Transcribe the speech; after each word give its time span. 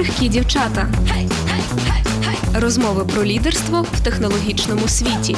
крихкі 0.00 0.28
дівчата. 0.28 0.88
Розмови 2.54 3.04
про 3.04 3.24
лідерство 3.24 3.82
в 3.92 4.00
технологічному 4.00 4.88
світі. 4.88 5.36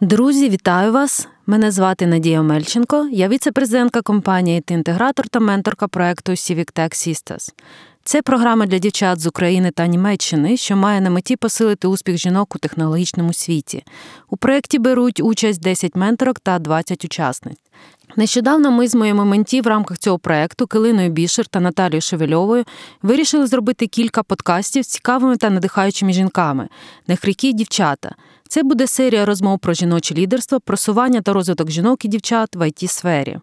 Друзі, 0.00 0.48
вітаю 0.48 0.92
вас! 0.92 1.28
Мене 1.46 1.70
звати 1.70 2.06
Надія 2.06 2.42
Мельченко. 2.42 3.08
Я 3.12 3.28
віце-президентка 3.28 4.02
компанії 4.02 4.60
та 4.60 4.74
інтегратор 4.74 5.28
та 5.28 5.40
менторка 5.40 5.88
проекту 5.88 6.32
Civic 6.32 6.78
Tech 6.78 7.08
Sisters. 7.08 7.52
Це 8.04 8.22
програма 8.22 8.66
для 8.66 8.78
дівчат 8.78 9.20
з 9.20 9.26
України 9.26 9.70
та 9.70 9.86
Німеччини, 9.86 10.56
що 10.56 10.76
має 10.76 11.00
на 11.00 11.10
меті 11.10 11.36
посилити 11.36 11.88
успіх 11.88 12.16
жінок 12.16 12.56
у 12.56 12.58
технологічному 12.58 13.32
світі. 13.32 13.84
У 14.30 14.36
проєкті 14.36 14.78
беруть 14.78 15.20
участь 15.20 15.62
10 15.62 15.96
менторок 15.96 16.40
та 16.40 16.58
20 16.58 17.04
учасниць. 17.04 17.58
Нещодавно 18.16 18.70
ми 18.70 18.88
з 18.88 18.94
моїми 18.94 19.24
менті 19.24 19.60
в 19.60 19.66
рамках 19.66 19.98
цього 19.98 20.18
проекту 20.18 20.66
Килиною 20.66 21.10
Бішер 21.10 21.46
та 21.46 21.60
Наталією 21.60 22.00
Шевельовою 22.00 22.64
вирішили 23.02 23.46
зробити 23.46 23.86
кілька 23.86 24.22
подкастів 24.22 24.84
з 24.84 24.88
цікавими 24.88 25.36
та 25.36 25.50
надихаючими 25.50 26.12
жінками, 26.12 26.68
нехрікі 27.06 27.52
дівчата. 27.52 28.14
Це 28.48 28.62
буде 28.62 28.86
серія 28.86 29.24
розмов 29.24 29.58
про 29.58 29.74
жіноче 29.74 30.14
лідерство, 30.14 30.60
просування 30.60 31.20
та 31.20 31.32
розвиток 31.32 31.70
жінок 31.70 32.04
і 32.04 32.08
дівчат 32.08 32.56
в 32.56 32.60
it 32.60 32.88
сфері 32.88 33.38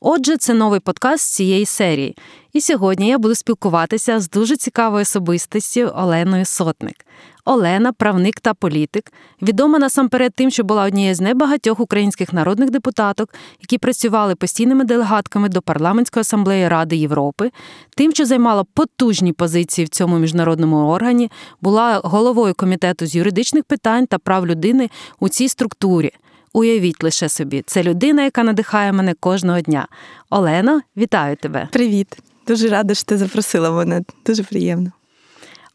Отже, 0.00 0.36
це 0.36 0.54
новий 0.54 0.80
подкаст 0.80 1.24
з 1.24 1.34
цієї 1.34 1.66
серії. 1.66 2.16
І 2.52 2.60
сьогодні 2.60 3.08
я 3.08 3.18
буду 3.18 3.34
спілкуватися 3.34 4.20
з 4.20 4.30
дуже 4.30 4.56
цікавою 4.56 5.02
особистістю 5.02 5.92
Оленою 5.94 6.44
Сотник. 6.44 7.06
Олена, 7.44 7.92
правник 7.92 8.40
та 8.40 8.54
політик, 8.54 9.12
відома 9.42 9.78
насамперед 9.78 10.32
тим, 10.34 10.50
що 10.50 10.64
була 10.64 10.84
однією 10.84 11.14
з 11.14 11.20
небагатьох 11.20 11.80
українських 11.80 12.32
народних 12.32 12.70
депутаток, 12.70 13.34
які 13.60 13.78
працювали 13.78 14.34
постійними 14.34 14.84
делегатками 14.84 15.48
до 15.48 15.62
парламентської 15.62 16.20
асамблеї 16.20 16.68
Ради 16.68 16.96
Європи, 16.96 17.50
тим, 17.96 18.12
що 18.12 18.24
займала 18.26 18.64
потужні 18.74 19.32
позиції 19.32 19.84
в 19.84 19.88
цьому 19.88 20.18
міжнародному 20.18 20.76
органі, 20.76 21.30
була 21.60 22.00
головою 22.04 22.54
комітету 22.54 23.06
з 23.06 23.14
юридичних 23.14 23.64
питань 23.64 24.06
та 24.06 24.18
прав 24.18 24.46
людини 24.46 24.90
у 25.20 25.28
цій 25.28 25.48
структурі. 25.48 26.12
Уявіть 26.52 27.04
лише 27.04 27.28
собі, 27.28 27.62
це 27.66 27.82
людина, 27.82 28.22
яка 28.22 28.42
надихає 28.44 28.92
мене 28.92 29.14
кожного 29.20 29.60
дня. 29.60 29.86
Олено, 30.30 30.80
вітаю 30.96 31.36
тебе. 31.36 31.68
Привіт, 31.72 32.18
дуже 32.46 32.68
рада, 32.68 32.94
що 32.94 33.04
ти 33.04 33.18
запросила 33.18 33.70
мене. 33.70 34.02
Дуже 34.26 34.42
приємно. 34.42 34.92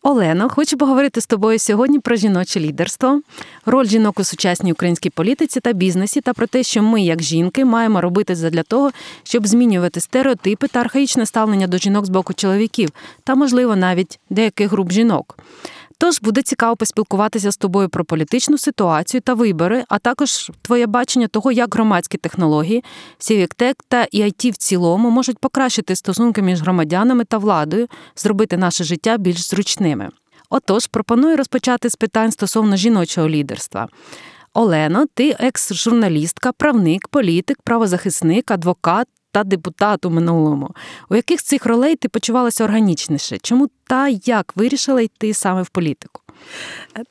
Олено, 0.05 0.49
хочу 0.49 0.77
поговорити 0.77 1.21
з 1.21 1.27
тобою 1.27 1.59
сьогодні 1.59 1.99
про 1.99 2.15
жіноче 2.15 2.59
лідерство, 2.59 3.21
роль 3.65 3.85
жінок 3.85 4.19
у 4.19 4.23
сучасній 4.23 4.71
українській 4.71 5.09
політиці 5.09 5.59
та 5.59 5.73
бізнесі, 5.73 6.21
та 6.21 6.33
про 6.33 6.47
те, 6.47 6.63
що 6.63 6.83
ми, 6.83 7.01
як 7.01 7.21
жінки, 7.21 7.65
маємо 7.65 8.01
робити 8.01 8.35
для 8.35 8.63
того, 8.63 8.91
щоб 9.23 9.47
змінювати 9.47 9.99
стереотипи 9.99 10.67
та 10.67 10.79
архаїчне 10.79 11.25
ставлення 11.25 11.67
до 11.67 11.77
жінок 11.77 12.05
з 12.05 12.09
боку 12.09 12.33
чоловіків, 12.33 12.89
та, 13.23 13.35
можливо, 13.35 13.75
навіть 13.75 14.19
деяких 14.29 14.71
груп 14.71 14.91
жінок. 14.91 15.37
Тож 16.03 16.21
буде 16.21 16.41
цікаво 16.41 16.75
поспілкуватися 16.75 17.51
з 17.51 17.57
тобою 17.57 17.89
про 17.89 18.05
політичну 18.05 18.57
ситуацію 18.57 19.21
та 19.21 19.33
вибори, 19.33 19.83
а 19.89 19.99
також 19.99 20.51
твоє 20.61 20.87
бачення 20.87 21.27
того, 21.27 21.51
як 21.51 21.75
громадські 21.75 22.17
технології, 22.17 22.83
Civic 23.19 23.73
та 23.87 24.07
IT 24.13 24.51
в 24.51 24.57
цілому 24.57 25.09
можуть 25.09 25.39
покращити 25.39 25.95
стосунки 25.95 26.41
між 26.41 26.61
громадянами 26.61 27.25
та 27.25 27.37
владою, 27.37 27.87
зробити 28.15 28.57
наше 28.57 28.83
життя 28.83 29.17
більш 29.17 29.49
зручними. 29.49 30.09
Отож, 30.49 30.87
пропоную 30.87 31.37
розпочати 31.37 31.89
з 31.89 31.95
питань 31.95 32.31
стосовно 32.31 32.75
жіночого 32.75 33.29
лідерства. 33.29 33.87
Олено, 34.53 35.05
ти 35.13 35.35
екс-журналістка, 35.39 36.51
правник, 36.51 37.07
політик, 37.07 37.57
правозахисник, 37.63 38.51
адвокат 38.51 39.07
та 39.33 39.43
депутат 39.43 40.05
у 40.05 40.09
минулому. 40.09 40.75
У 41.09 41.15
яких 41.15 41.39
з 41.39 41.43
цих 41.43 41.65
ролей 41.65 41.95
ти 41.95 42.09
почувалася 42.09 42.63
органічніше? 42.63 43.37
Чому 43.37 43.69
та 43.83 44.07
як 44.07 44.53
вирішила 44.55 45.01
йти 45.01 45.33
саме 45.33 45.61
в 45.61 45.69
політику? 45.69 46.22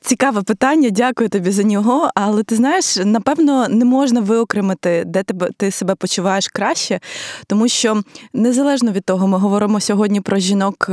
Цікаве 0.00 0.42
питання, 0.42 0.90
дякую 0.90 1.28
тобі 1.28 1.50
за 1.50 1.62
нього. 1.62 2.10
Але 2.14 2.42
ти 2.42 2.56
знаєш, 2.56 2.96
напевно, 2.96 3.68
не 3.68 3.84
можна 3.84 4.20
виокремити, 4.20 5.04
де 5.06 5.22
тебе 5.22 5.48
ти 5.56 5.70
себе 5.70 5.94
почуваєш 5.94 6.48
краще, 6.48 7.00
тому 7.46 7.68
що 7.68 8.02
незалежно 8.32 8.92
від 8.92 9.04
того, 9.04 9.28
ми 9.28 9.38
говоримо 9.38 9.80
сьогодні 9.80 10.20
про 10.20 10.38
жінок 10.38 10.86
е, 10.88 10.92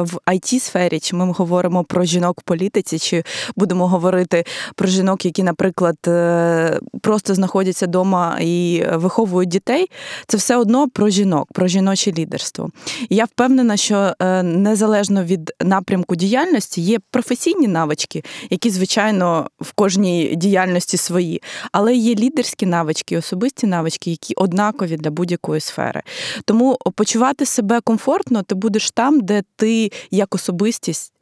в 0.00 0.18
it 0.26 0.60
сфері 0.60 1.00
чи 1.00 1.16
ми 1.16 1.32
говоримо 1.32 1.84
про 1.84 2.04
жінок 2.04 2.40
в 2.40 2.42
політиці, 2.42 2.98
чи 2.98 3.24
будемо 3.56 3.88
говорити 3.88 4.44
про 4.74 4.88
жінок, 4.88 5.24
які, 5.24 5.42
наприклад, 5.42 5.96
е, 6.06 6.80
просто 7.02 7.34
знаходяться 7.34 7.86
вдома 7.86 8.38
і 8.40 8.84
виховують 8.92 9.48
дітей. 9.48 9.90
Це 10.26 10.36
все 10.36 10.56
одно 10.56 10.88
про 10.88 11.08
жінок, 11.08 11.48
про 11.52 11.66
жіноче 11.66 12.12
лідерство. 12.12 12.70
І 13.08 13.16
я 13.16 13.24
впевнена, 13.24 13.76
що 13.76 14.14
е, 14.20 14.42
незалежно 14.42 15.24
від 15.24 15.52
напрямку 15.62 16.16
діяльності 16.16 16.80
є 16.80 16.98
професійні 17.10 17.68
навички, 17.78 18.22
які, 18.50 18.70
звичайно, 18.70 19.50
в 19.60 19.72
кожній 19.72 20.34
діяльності 20.36 20.96
свої, 20.96 21.42
але 21.72 21.94
є 21.94 22.14
лідерські 22.14 22.66
навички, 22.66 23.18
особисті 23.18 23.66
навички, 23.66 24.10
які 24.10 24.34
однакові 24.34 24.96
для 24.96 25.10
будь-якої 25.10 25.60
сфери. 25.60 26.02
Тому 26.44 26.78
почувати 26.94 27.46
себе 27.46 27.80
комфортно, 27.80 28.42
ти 28.42 28.54
будеш 28.54 28.90
там, 28.90 29.20
де 29.20 29.42
ти 29.56 29.90
як 30.10 30.34
особистість 30.34 31.12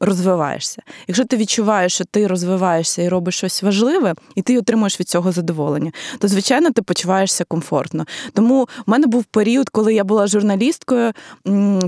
розвиваєшся. 0.00 0.82
Якщо 1.08 1.24
ти 1.24 1.36
відчуваєш, 1.36 1.94
що 1.94 2.04
ти 2.04 2.26
розвиваєшся 2.26 3.02
і 3.02 3.08
робиш 3.08 3.36
щось 3.36 3.62
важливе, 3.62 4.14
і 4.34 4.42
ти 4.42 4.58
отримуєш 4.58 5.00
від 5.00 5.08
цього 5.08 5.32
задоволення, 5.32 5.92
то 6.18 6.28
звичайно 6.28 6.70
ти 6.70 6.82
почуваєшся 6.82 7.44
комфортно. 7.44 8.06
Тому 8.32 8.68
в 8.86 8.90
мене 8.90 9.06
був 9.06 9.24
період, 9.24 9.68
коли 9.68 9.94
я 9.94 10.04
була 10.04 10.26
журналісткою. 10.26 11.12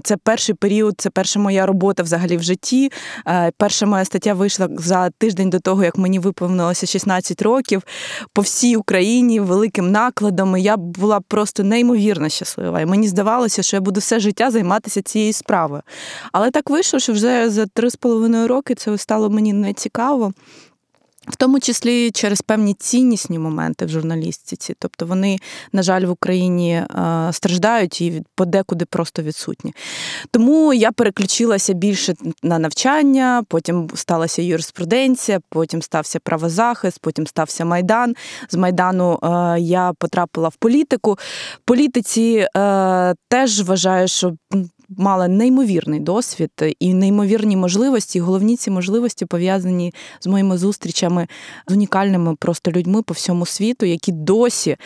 Це 0.02 0.16
перший 0.16 0.54
період, 0.54 0.94
це 0.98 1.10
перша 1.10 1.40
моя 1.40 1.66
робота 1.66 2.02
взагалі 2.02 2.36
в 2.36 2.42
житті. 2.42 2.92
Е, 3.26 3.52
перша 3.56 3.86
моя 3.86 4.04
стаття 4.04 4.34
вийшла 4.34 4.68
за 4.78 5.10
тиждень 5.10 5.50
до 5.50 5.60
того, 5.60 5.84
як 5.84 5.98
мені 5.98 6.18
виповнилося 6.18 6.86
16 6.86 7.42
років 7.42 7.82
по 8.32 8.42
всій 8.42 8.76
Україні 8.76 9.40
великим 9.40 9.90
накладом. 9.90 10.56
Я 10.56 10.76
була 10.76 11.20
просто 11.20 11.62
неймовірно 11.62 12.28
щаслива. 12.28 12.80
І 12.80 12.86
мені 12.86 13.08
здавалося, 13.08 13.62
що 13.62 13.76
я 13.76 13.80
буду 13.80 14.00
все 14.00 14.20
життя 14.20 14.50
займатися 14.50 15.02
цією 15.02 15.32
справою. 15.32 15.82
Але 16.32 16.50
так 16.50 16.70
вийшло, 16.70 16.98
що 16.98 17.12
вже 17.12 17.50
за 17.50 17.66
три 17.66 17.90
з 17.90 17.96
половиною 18.02 18.48
роки 18.48 18.74
це 18.74 18.98
стало 18.98 19.30
мені 19.30 19.52
нецікаво. 19.52 20.32
В 21.28 21.36
тому 21.36 21.60
числі 21.60 22.10
через 22.10 22.42
певні 22.42 22.74
ціннісні 22.74 23.38
моменти 23.38 23.86
в 23.86 23.88
журналістиці, 23.88 24.74
тобто 24.78 25.06
вони, 25.06 25.38
на 25.72 25.82
жаль, 25.82 26.04
в 26.04 26.10
Україні 26.10 26.72
е, 26.72 26.86
страждають 27.32 28.00
і 28.00 28.22
подекуди 28.34 28.84
просто 28.84 29.22
відсутні. 29.22 29.74
Тому 30.30 30.74
я 30.74 30.92
переключилася 30.92 31.72
більше 31.72 32.14
на 32.42 32.58
навчання, 32.58 33.44
потім 33.48 33.90
сталася 33.94 34.42
юриспруденція, 34.42 35.40
потім 35.48 35.82
стався 35.82 36.18
правозахист, 36.18 36.98
потім 37.00 37.26
стався 37.26 37.64
майдан. 37.64 38.14
З 38.50 38.56
майдану 38.56 39.18
е, 39.22 39.60
я 39.60 39.92
потрапила 39.98 40.48
в 40.48 40.56
політику. 40.56 41.12
В 41.54 41.60
політиці 41.64 42.46
е, 42.56 43.14
теж 43.28 43.62
вважаю, 43.62 44.08
що 44.08 44.36
мала 44.98 45.28
неймовірний 45.28 46.00
досвід 46.00 46.50
і 46.80 46.94
неймовірні 46.94 47.56
можливості. 47.56 48.20
Головні 48.20 48.56
ці 48.56 48.70
можливості 48.70 49.26
пов'язані 49.26 49.94
з 50.20 50.26
моїми 50.26 50.58
зустрічами 50.58 51.26
з 51.68 51.72
унікальними 51.72 52.36
просто 52.36 52.70
людьми 52.70 53.02
по 53.02 53.14
всьому 53.14 53.46
світу, 53.46 53.86
які 53.86 54.12
досі, 54.12 54.76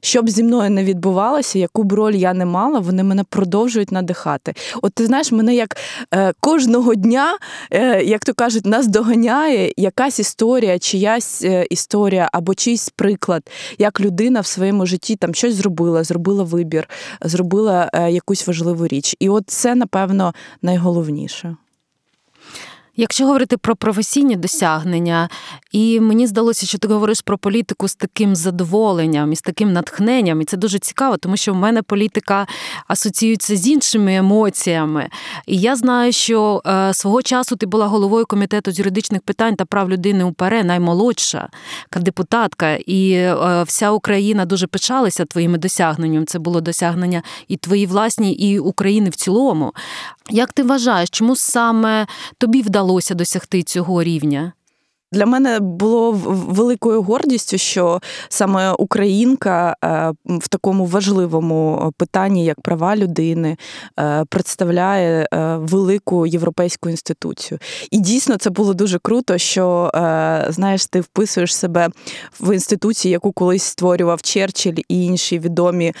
щоб 0.00 0.30
зі 0.30 0.42
мною 0.42 0.70
не 0.70 0.84
відбувалося, 0.84 1.58
яку 1.58 1.82
б 1.82 1.92
роль 1.92 2.14
я 2.14 2.34
не 2.34 2.44
мала, 2.46 2.78
вони 2.78 3.02
мене 3.02 3.24
продовжують 3.24 3.92
надихати. 3.92 4.54
От 4.82 4.94
ти 4.94 5.06
знаєш, 5.06 5.32
мене 5.32 5.54
як 5.54 5.76
е, 6.14 6.32
кожного 6.40 6.94
дня, 6.94 7.38
е, 7.70 8.02
як 8.02 8.24
то 8.24 8.34
кажуть, 8.34 8.66
нас 8.66 8.86
доганяє 8.86 9.72
якась 9.76 10.18
історія, 10.18 10.78
чиясь 10.78 11.42
е, 11.44 11.66
історія 11.70 12.28
або 12.32 12.54
чийсь 12.54 12.88
приклад, 12.96 13.42
як 13.78 14.00
людина 14.00 14.40
в 14.40 14.46
своєму 14.46 14.86
житті 14.86 15.16
там 15.16 15.34
щось 15.34 15.54
зробила, 15.54 16.04
зробила 16.04 16.44
вибір, 16.44 16.88
зробила 17.22 17.90
якусь 18.10 18.46
важливу 18.46 18.86
річ. 18.86 19.16
І 19.20 19.28
от 19.28 19.53
це, 19.54 19.74
напевно, 19.74 20.34
найголовніше. 20.62 21.56
Якщо 22.96 23.26
говорити 23.26 23.56
про 23.56 23.76
професійні 23.76 24.36
досягнення, 24.36 25.28
і 25.72 26.00
мені 26.00 26.26
здалося, 26.26 26.66
що 26.66 26.78
ти 26.78 26.88
говориш 26.88 27.20
про 27.20 27.38
політику 27.38 27.88
з 27.88 27.94
таким 27.94 28.36
задоволенням 28.36 29.32
і 29.32 29.36
з 29.36 29.42
таким 29.42 29.72
натхненням, 29.72 30.40
і 30.40 30.44
це 30.44 30.56
дуже 30.56 30.78
цікаво, 30.78 31.16
тому 31.16 31.36
що 31.36 31.52
в 31.52 31.56
мене 31.56 31.82
політика 31.82 32.46
асоціюється 32.88 33.56
з 33.56 33.68
іншими 33.68 34.16
емоціями. 34.16 35.08
І 35.46 35.58
я 35.58 35.76
знаю, 35.76 36.12
що 36.12 36.62
е, 36.66 36.94
свого 36.94 37.22
часу 37.22 37.56
ти 37.56 37.66
була 37.66 37.86
головою 37.86 38.26
комітету 38.26 38.72
з 38.72 38.78
юридичних 38.78 39.22
питань 39.22 39.56
та 39.56 39.64
прав 39.64 39.90
людини 39.90 40.24
УПР, 40.24 40.64
наймолодша 40.64 41.48
депутатка, 41.96 42.74
і 42.74 43.12
е, 43.12 43.62
вся 43.66 43.90
Україна 43.90 44.44
дуже 44.44 44.66
пишалася 44.66 45.24
твоїми 45.24 45.58
досягненнями. 45.58 46.26
Це 46.26 46.38
було 46.38 46.60
досягнення 46.60 47.22
і 47.48 47.56
твої 47.56 47.86
власні, 47.86 48.32
і 48.32 48.58
України 48.58 49.10
в 49.10 49.16
цілому. 49.16 49.72
Як 50.30 50.52
ти 50.52 50.62
вважаєш, 50.62 51.10
чому 51.10 51.36
саме 51.36 52.06
тобі 52.38 52.62
вдалося 52.62 52.83
досягти 53.14 53.62
цього 53.62 54.02
рівня? 54.02 54.52
Для 55.14 55.26
мене 55.26 55.60
було 55.60 56.12
великою 56.26 57.02
гордістю, 57.02 57.58
що 57.58 58.00
саме 58.28 58.72
українка 58.72 59.76
е, 59.84 60.12
в 60.26 60.48
такому 60.48 60.86
важливому 60.86 61.92
питанні, 61.96 62.44
як 62.44 62.60
права 62.60 62.96
людини, 62.96 63.56
е, 64.00 64.24
представляє 64.28 65.28
е, 65.34 65.56
велику 65.56 66.26
європейську 66.26 66.88
інституцію. 66.88 67.58
І 67.90 67.98
дійсно 67.98 68.36
це 68.36 68.50
було 68.50 68.74
дуже 68.74 68.98
круто, 68.98 69.38
що 69.38 69.90
знаєш, 70.48 70.86
ти 70.86 71.00
вписуєш 71.00 71.56
себе 71.56 71.88
в 72.40 72.54
інституції, 72.54 73.12
яку 73.12 73.32
колись 73.32 73.62
створював 73.62 74.22
Черчилль 74.22 74.78
і 74.88 75.04
інші 75.04 75.38
відомі 75.38 75.92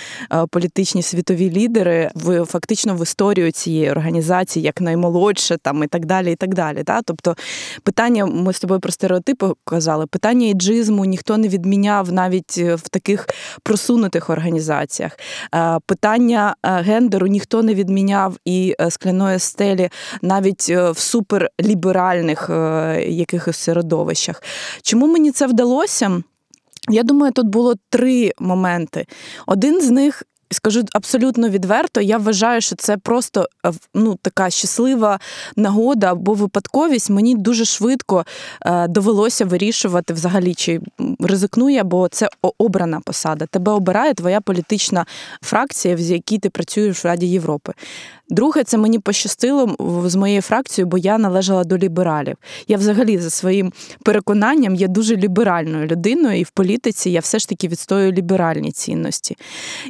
політичні 0.50 1.02
світові 1.02 1.50
лідери, 1.50 2.10
в 2.14 2.44
фактично 2.44 2.94
в 2.94 3.02
історію 3.02 3.50
цієї 3.50 3.90
організації, 3.90 4.64
як 4.64 4.80
наймолодше, 4.80 5.56
там 5.62 5.82
і 5.84 5.86
так 5.86 6.06
далі. 6.06 6.32
і 6.32 6.36
так 6.36 6.54
далі. 6.54 6.82
Та? 6.82 7.02
Тобто 7.02 7.36
питання, 7.82 8.26
ми 8.26 8.52
з 8.52 8.60
тобою 8.60 8.80
про 8.80 8.92
стереотипи 9.04 9.52
казали, 9.64 10.06
питання 10.06 10.46
іджизму 10.46 11.04
ніхто 11.04 11.36
не 11.36 11.48
відміняв 11.48 12.12
навіть 12.12 12.58
в 12.58 12.88
таких 12.88 13.28
просунутих 13.62 14.30
організаціях. 14.30 15.18
Питання 15.86 16.54
гендеру 16.62 17.26
ніхто 17.26 17.62
не 17.62 17.74
відміняв 17.74 18.36
і 18.44 18.74
е, 18.80 18.90
скляної 18.90 19.38
стелі 19.38 19.88
навіть 20.22 20.66
е, 20.70 20.90
в 20.90 20.98
суперліберальних 20.98 22.50
е, 22.50 23.04
якихось 23.08 23.56
середовищах. 23.56 24.42
Чому 24.82 25.06
мені 25.06 25.30
це 25.30 25.46
вдалося? 25.46 26.22
Я 26.88 27.02
думаю, 27.02 27.32
тут 27.32 27.46
було 27.46 27.74
три 27.88 28.32
моменти. 28.38 29.06
Один 29.46 29.80
з 29.80 29.90
них 29.90 30.22
скажу 30.54 30.82
абсолютно 30.92 31.48
відверто, 31.48 32.00
я 32.00 32.18
вважаю, 32.18 32.60
що 32.60 32.76
це 32.76 32.96
просто 32.96 33.48
е, 33.66 33.72
ну, 33.94 34.18
така 34.22 34.50
щаслива 34.50 35.20
нагода 35.56 36.12
або 36.12 36.34
випадковість. 36.34 37.10
Мені 37.10 37.34
дуже 37.34 37.64
швидко 37.64 38.24
е, 38.62 38.88
довелося 38.88 39.44
вирішувати 39.44 40.14
взагалі, 40.14 40.54
чи 40.54 40.80
ризикну 41.20 41.70
я, 41.70 41.84
бо 41.84 42.08
це 42.08 42.28
обрана 42.58 43.00
посада. 43.00 43.46
Тебе 43.46 43.72
обирає 43.72 44.14
твоя 44.14 44.40
політична 44.40 45.06
фракція, 45.42 45.94
в 45.94 46.00
якій 46.00 46.38
ти 46.38 46.50
працюєш 46.50 47.04
в 47.04 47.06
Раді 47.06 47.26
Європи. 47.26 47.72
Друге, 48.28 48.64
це 48.64 48.78
мені 48.78 48.98
пощастило 48.98 49.76
з 50.06 50.16
моєю 50.16 50.42
фракцією, 50.42 50.86
бо 50.86 50.98
я 50.98 51.18
належала 51.18 51.64
до 51.64 51.78
лібералів. 51.78 52.36
Я 52.68 52.76
взагалі 52.76 53.18
за 53.18 53.30
своїм 53.30 53.72
переконанням 54.02 54.74
є 54.74 54.88
дуже 54.88 55.16
ліберальною 55.16 55.86
людиною, 55.86 56.40
і 56.40 56.42
в 56.42 56.50
політиці 56.50 57.10
я 57.10 57.20
все 57.20 57.38
ж 57.38 57.48
таки 57.48 57.68
відстоюю 57.68 58.12
ліберальні 58.12 58.72
цінності. 58.72 59.36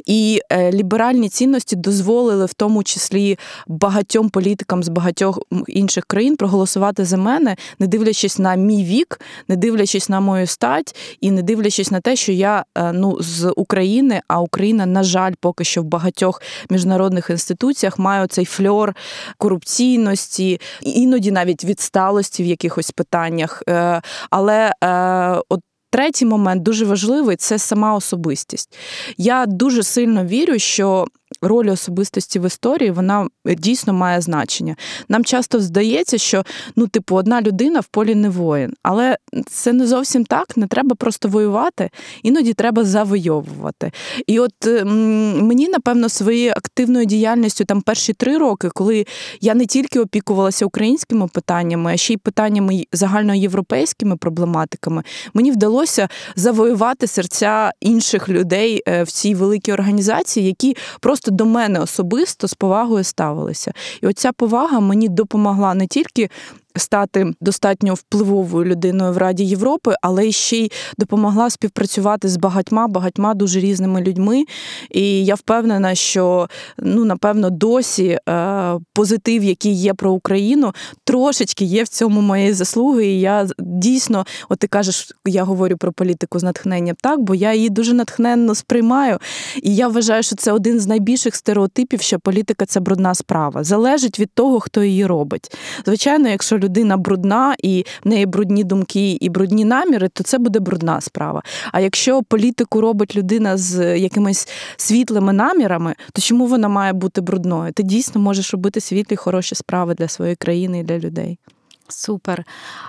І 0.05 0.41
е, 0.51 0.54
ліберальні 0.57 1.29
цінності 1.29 1.75
дозволили 1.75 2.45
в 2.45 2.53
тому 2.53 2.83
числі 2.83 3.39
багатьом 3.67 4.29
політикам 4.29 4.83
з 4.83 4.89
багатьох 4.89 5.39
інших 5.67 6.05
країн 6.05 6.35
проголосувати 6.35 7.05
за 7.05 7.17
мене, 7.17 7.55
не 7.79 7.87
дивлячись 7.87 8.39
на 8.39 8.55
мій 8.55 8.83
вік, 8.83 9.19
не 9.47 9.55
дивлячись 9.55 10.09
на 10.09 10.19
мою 10.19 10.47
стать 10.47 10.95
і 11.21 11.31
не 11.31 11.41
дивлячись 11.41 11.91
на 11.91 11.99
те, 11.99 12.15
що 12.15 12.31
я 12.31 12.65
е, 12.75 12.91
ну 12.91 13.17
з 13.19 13.53
України, 13.55 14.21
а 14.27 14.41
Україна, 14.41 14.85
на 14.85 15.03
жаль, 15.03 15.33
поки 15.39 15.63
що 15.63 15.81
в 15.81 15.85
багатьох 15.85 16.41
міжнародних 16.69 17.29
інституціях 17.29 17.99
має 17.99 18.27
цей 18.27 18.45
фльор 18.45 18.95
корупційності, 19.37 20.61
іноді 20.81 21.31
навіть 21.31 21.65
відсталості 21.65 22.43
в 22.43 22.45
якихось 22.45 22.91
питаннях. 22.91 23.63
Е, 23.69 24.01
але 24.29 24.73
е, 24.83 25.41
от 25.49 25.61
третій 25.95 26.25
момент 26.25 26.63
дуже 26.63 26.85
важливий 26.85 27.35
це 27.35 27.59
сама 27.59 27.95
особистість. 27.95 28.77
Я 29.17 29.45
дуже 29.45 29.83
сильно 29.83 30.25
вірю, 30.25 30.59
що 30.59 31.07
роль 31.47 31.69
особистості 31.69 32.39
в 32.39 32.47
історії 32.47 32.91
вона 32.91 33.27
дійсно 33.45 33.93
має 33.93 34.21
значення. 34.21 34.75
Нам 35.09 35.25
часто 35.25 35.59
здається, 35.59 36.17
що 36.17 36.43
ну, 36.75 36.87
типу, 36.87 37.15
одна 37.15 37.41
людина 37.41 37.79
в 37.79 37.85
полі 37.85 38.15
не 38.15 38.29
воїн, 38.29 38.73
але 38.83 39.17
це 39.47 39.73
не 39.73 39.87
зовсім 39.87 40.25
так. 40.25 40.57
Не 40.57 40.67
треба 40.67 40.95
просто 40.95 41.29
воювати, 41.29 41.89
іноді 42.23 42.53
треба 42.53 42.83
завойовувати. 42.83 43.91
І 44.27 44.39
от 44.39 44.53
мені, 44.85 45.67
напевно, 45.67 46.09
своєю 46.09 46.51
активною 46.51 47.05
діяльністю 47.05 47.65
там 47.65 47.81
перші 47.81 48.13
три 48.13 48.37
роки, 48.37 48.69
коли 48.69 49.05
я 49.41 49.53
не 49.53 49.65
тільки 49.65 49.99
опікувалася 49.99 50.65
українськими 50.65 51.27
питаннями, 51.27 51.93
а 51.93 51.97
ще 51.97 52.13
й 52.13 52.17
питаннями 52.17 52.83
загальноєвропейськими 52.91 54.17
проблематиками, 54.17 55.03
мені 55.33 55.51
вдалося 55.51 56.09
завоювати 56.35 57.07
серця 57.07 57.71
інших 57.81 58.29
людей 58.29 58.81
е, 58.87 59.03
в 59.03 59.11
цій 59.11 59.35
великій 59.35 59.73
організації, 59.73 60.45
які 60.45 60.75
просто 60.99 61.31
до 61.35 61.45
мене 61.45 61.79
особисто 61.79 62.47
з 62.47 62.53
повагою 62.53 63.03
ставилися. 63.03 63.73
І 64.01 64.07
оця 64.07 64.31
повага 64.31 64.79
мені 64.79 65.09
допомогла 65.09 65.73
не 65.73 65.87
тільки 65.87 66.29
стати 66.75 67.33
достатньо 67.41 67.93
впливовою 67.93 68.65
людиною 68.65 69.13
в 69.13 69.17
Раді 69.17 69.43
Європи, 69.43 69.95
але 70.01 70.31
ще 70.31 70.57
й 70.57 70.71
допомогла 70.97 71.49
співпрацювати 71.49 72.27
з 72.27 72.37
багатьма 72.37 72.87
багатьма 72.87 73.33
дуже 73.33 73.59
різними 73.59 74.01
людьми. 74.01 74.43
І 74.91 75.25
я 75.25 75.35
впевнена, 75.35 75.95
що 75.95 76.49
ну 76.77 77.05
напевно 77.05 77.49
досі 77.49 78.19
е, 78.29 78.79
позитив, 78.93 79.43
який 79.43 79.73
є 79.73 79.93
про 79.93 80.11
Україну, 80.11 80.73
трошечки 81.03 81.65
є 81.65 81.83
в 81.83 81.87
цьому 81.87 82.21
моєї 82.21 82.53
заслуги. 82.53 83.05
І 83.05 83.19
я 83.19 83.47
дійсно, 83.59 84.25
от 84.49 84.59
ти 84.59 84.67
кажеш, 84.67 85.11
я 85.25 85.43
говорю 85.43 85.77
про 85.77 85.91
політику 85.91 86.39
з 86.39 86.43
натхненням, 86.43 86.95
так, 87.01 87.19
бо 87.19 87.35
я 87.35 87.53
її 87.53 87.69
дуже 87.69 87.93
натхненно 87.93 88.55
сприймаю. 88.55 89.19
І 89.63 89.75
я 89.75 89.87
вважаю, 89.87 90.23
що 90.23 90.35
це 90.35 90.51
один 90.51 90.79
з 90.79 90.87
найбільших 90.87 91.35
стереотипів, 91.35 92.01
що 92.01 92.19
політика 92.19 92.65
це 92.65 92.79
брудна 92.79 93.15
справа. 93.15 93.63
Залежить 93.63 94.19
від 94.19 94.31
того, 94.33 94.59
хто 94.59 94.83
її 94.83 95.05
робить. 95.05 95.57
Звичайно, 95.85 96.29
якщо 96.29 96.57
людина 96.65 96.97
брудна 96.97 97.55
і 97.63 97.85
в 98.03 98.07
неї 98.07 98.25
брудні 98.25 98.63
думки 98.63 99.11
і 99.21 99.29
брудні 99.29 99.65
наміри, 99.65 100.09
то 100.13 100.23
це 100.23 100.37
буде 100.37 100.59
брудна 100.59 101.01
справа. 101.01 101.43
А 101.71 101.79
якщо 101.79 102.23
політику 102.23 102.81
робить 102.81 103.15
людина 103.15 103.57
з 103.57 103.99
якимись 103.99 104.47
світлими 104.77 105.33
намірами, 105.33 105.95
то 106.13 106.21
чому 106.21 106.47
вона 106.47 106.67
має 106.67 106.93
бути 106.93 107.21
брудною? 107.21 107.73
Ти 107.73 107.83
дійсно 107.83 108.21
можеш 108.21 108.51
робити 108.51 108.81
світлі, 108.81 109.15
хороші 109.15 109.55
справи 109.55 109.93
для 109.93 110.07
своєї 110.07 110.35
країни 110.35 110.79
і 110.79 110.83
для 110.83 110.99
людей. 110.99 111.39
Супер. 111.87 112.43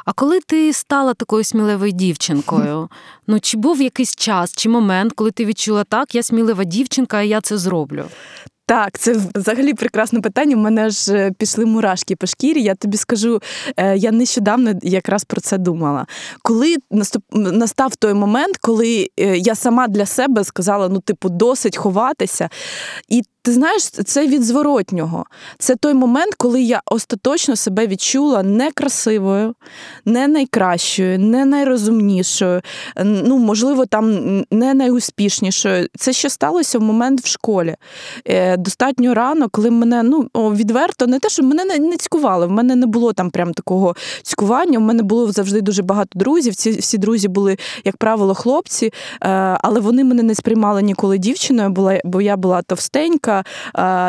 А 0.05 0.13
коли 0.13 0.41
ти 0.41 0.73
стала 0.73 1.15
такою 1.15 1.45
сміливою 1.45 1.93
дівчинкою, 1.93 2.89
ну 3.27 3.41
чи 3.41 3.57
був 3.57 3.83
якийсь 3.83 4.17
час 4.17 4.53
чи 4.57 4.69
момент, 4.69 5.13
коли 5.13 5.31
ти 5.31 5.45
відчула 5.45 5.85
так, 5.85 6.15
я 6.15 6.23
смілива 6.23 6.65
дівчинка, 6.65 7.23
і 7.23 7.29
я 7.29 7.41
це 7.41 7.59
зроблю? 7.59 8.05
Так, 8.69 8.99
це 8.99 9.17
взагалі 9.35 9.75
прекрасне 9.75 10.21
питання. 10.21 10.57
У 10.57 10.59
мене 10.59 10.91
ж 10.91 11.15
е, 11.15 11.33
пішли 11.39 11.67
мурашки 11.67 12.17
по 12.17 12.27
шкірі. 12.27 12.63
Я 12.63 12.75
тобі 12.75 12.97
скажу, 12.97 13.43
е, 13.77 13.97
я 13.97 14.13
нещодавно 14.13 14.73
якраз 14.83 15.25
про 15.25 15.41
це 15.41 15.59
думала. 15.59 16.07
Коли 16.43 16.77
настав 17.31 17.97
той 17.97 18.15
момент, 18.15 18.57
коли 18.57 19.09
е, 19.21 19.37
я 19.39 19.55
сама 19.55 19.89
для 19.89 20.07
себе 20.07 20.45
сказала: 20.45 20.89
ну, 20.89 21.01
типу, 21.01 21.29
досить 21.29 21.77
ховатися, 21.77 22.49
і 23.09 23.23
ти 23.47 23.53
знаєш, 23.53 23.83
це 23.89 24.27
від 24.27 24.45
зворотнього. 24.45 25.25
Це 25.59 25.77
той 25.77 25.95
момент, 25.95 26.35
коли 26.35 26.63
я 26.63 26.81
остаточно 26.87 27.57
себе 27.57 27.87
відчула 27.87 28.43
некрасивою, 28.43 29.55
не 30.05 30.29
найкращою, 30.29 31.19
не 31.19 31.45
найрозумнішою, 31.45 32.61
ну, 33.05 33.39
можливо, 33.39 33.87
там 33.87 34.39
не 34.51 34.75
найуспішнішою. 34.75 35.89
Це 35.99 36.13
ще 36.13 36.31
сталося 36.31 36.79
в 36.79 36.83
момент 36.83 37.21
в 37.21 37.27
школі. 37.27 37.77
Е, 38.57 38.59
достатньо 38.59 39.15
рано, 39.15 39.49
коли 39.51 39.71
мене 39.71 40.03
ну, 40.03 40.29
відверто, 40.35 41.07
не 41.07 41.19
те, 41.19 41.29
що 41.29 41.43
мене 41.43 41.79
не 41.79 41.97
цькували, 41.97 42.47
в 42.47 42.51
мене 42.51 42.77
не 42.77 42.87
було 42.87 43.13
там 43.13 43.31
прям 43.31 43.55
такого 43.55 43.95
цькування. 44.23 44.79
У 44.79 44.83
мене 44.83 45.03
було 45.03 45.33
завжди 45.33 45.61
дуже 45.61 45.83
багато 45.83 46.19
друзів. 46.19 46.55
Ці 46.55 46.71
всі 46.71 46.99
друзі 46.99 47.29
були, 47.29 47.57
як 47.85 47.97
правило, 47.97 48.35
хлопці, 48.35 48.87
е, 48.87 49.29
але 49.63 49.81
вони 49.81 50.05
мене 50.05 50.23
не 50.23 50.35
сприймали 50.35 50.83
ніколи 50.83 51.19
дівчиною, 51.19 51.99
бо 52.05 52.21
я 52.21 52.37
була 52.37 52.63
товстенька 52.63 53.45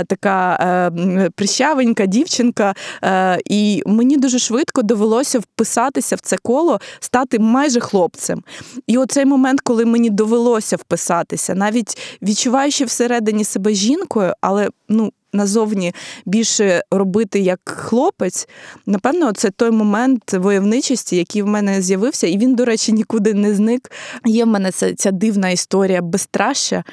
така 0.07 0.57
е, 0.97 1.29
прищавенька 1.35 2.05
дівчинка. 2.05 2.75
Е, 3.03 3.39
і 3.45 3.83
мені 3.85 4.17
дуже 4.17 4.39
швидко 4.39 4.81
довелося 4.81 5.39
вписатися 5.39 6.15
в 6.15 6.19
це 6.19 6.37
коло, 6.37 6.79
стати 6.99 7.39
майже 7.39 7.79
хлопцем. 7.79 8.43
І 8.87 8.97
оцей 8.97 9.25
момент, 9.25 9.61
коли 9.61 9.85
мені 9.85 10.09
довелося 10.09 10.75
вписатися, 10.75 11.55
навіть 11.55 11.97
відчуваючи 12.21 12.85
всередині 12.85 13.43
себе 13.43 13.73
жінкою, 13.73 14.33
але 14.41 14.69
ну 14.87 15.13
назовні 15.33 15.93
більше 16.25 16.83
робити 16.91 17.39
як 17.39 17.59
хлопець, 17.65 18.47
напевно, 18.85 19.31
це 19.31 19.49
той 19.49 19.71
момент 19.71 20.33
войовничості, 20.33 21.15
який 21.15 21.41
в 21.41 21.47
мене 21.47 21.81
з'явився, 21.81 22.27
і 22.27 22.37
він, 22.37 22.55
до 22.55 22.65
речі, 22.65 22.93
нікуди 22.93 23.33
не 23.33 23.55
зник. 23.55 23.91
Є 24.25 24.45
в 24.45 24.47
мене 24.47 24.71
ця, 24.71 24.93
ця 24.93 25.11
дивна 25.11 25.49
історія 25.49 26.01
безстраща, 26.01 26.83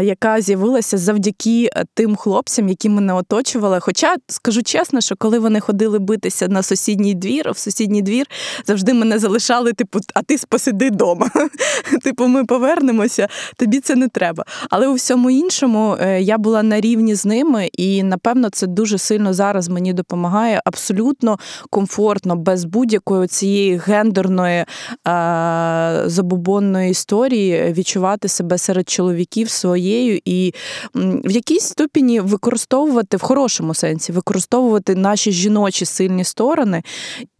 яка 0.00 0.40
з'явилася 0.40 0.98
завдяки 0.98 1.70
тим 1.94 2.16
хлопцям, 2.16 2.68
які 2.68 2.88
мене 2.88 3.14
оточували. 3.14 3.80
Хоча 3.80 4.16
скажу 4.28 4.62
чесно, 4.62 5.00
що 5.00 5.16
коли 5.16 5.38
вони 5.38 5.60
ходили 5.60 5.98
битися 5.98 6.48
на 6.48 6.62
сусідній 6.62 7.14
двір, 7.14 7.52
в 7.52 7.58
сусідній 7.58 8.02
двір 8.02 8.26
завжди 8.66 8.94
мене 8.94 9.18
залишали, 9.18 9.72
типу, 9.72 9.98
а 10.14 10.22
ти 10.22 10.36
посиди 10.48 10.90
вдома. 10.90 11.30
Типу, 12.02 12.26
ми 12.26 12.44
повернемося, 12.44 13.28
тобі 13.56 13.80
це 13.80 13.94
не 13.94 14.08
треба. 14.08 14.44
Але 14.70 14.88
у 14.88 14.94
всьому 14.94 15.30
іншому 15.30 15.96
е, 16.00 16.22
я 16.22 16.38
була 16.38 16.62
на 16.62 16.80
рівні 16.80 17.14
з 17.14 17.24
ними. 17.24 17.68
Напевно 18.02 18.50
це 18.50 18.66
дуже 18.66 18.98
сильно 18.98 19.34
зараз 19.34 19.68
мені 19.68 19.92
допомагає 19.92 20.62
абсолютно 20.64 21.38
комфортно, 21.70 22.36
без 22.36 22.64
будь-якої 22.64 23.28
цієї 23.28 23.76
гендерної 23.76 24.64
е, 25.08 26.02
забубонної 26.06 26.90
історії 26.90 27.72
відчувати 27.72 28.28
себе 28.28 28.58
серед 28.58 28.88
чоловіків 28.88 29.50
своєю 29.50 30.20
і 30.24 30.54
в 30.94 31.30
якійсь 31.30 31.64
ступені 31.64 32.20
використовувати 32.20 33.16
в 33.16 33.22
хорошому 33.22 33.74
сенсі, 33.74 34.12
використовувати 34.12 34.94
наші 34.94 35.32
жіночі 35.32 35.84
сильні 35.84 36.24
сторони, 36.24 36.82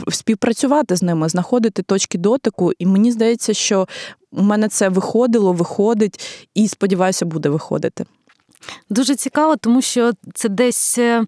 співпрацювати 0.08 0.96
з 0.96 1.02
ними, 1.02 1.28
знаходити 1.28 1.82
точки 1.82 2.18
дотику. 2.18 2.72
І 2.78 2.86
мені 2.86 3.12
здається, 3.12 3.54
що 3.54 3.88
у 4.32 4.42
мене 4.42 4.68
це 4.68 4.88
виходило, 4.88 5.52
виходить 5.52 6.46
і 6.54 6.68
сподіваюся, 6.68 7.26
буде 7.26 7.48
виходити. 7.48 8.04
Дуже 8.90 9.14
цікаво, 9.14 9.56
тому 9.56 9.82
що 9.82 10.12
це 10.34 10.48
десь 10.48 10.98
е, 10.98 11.24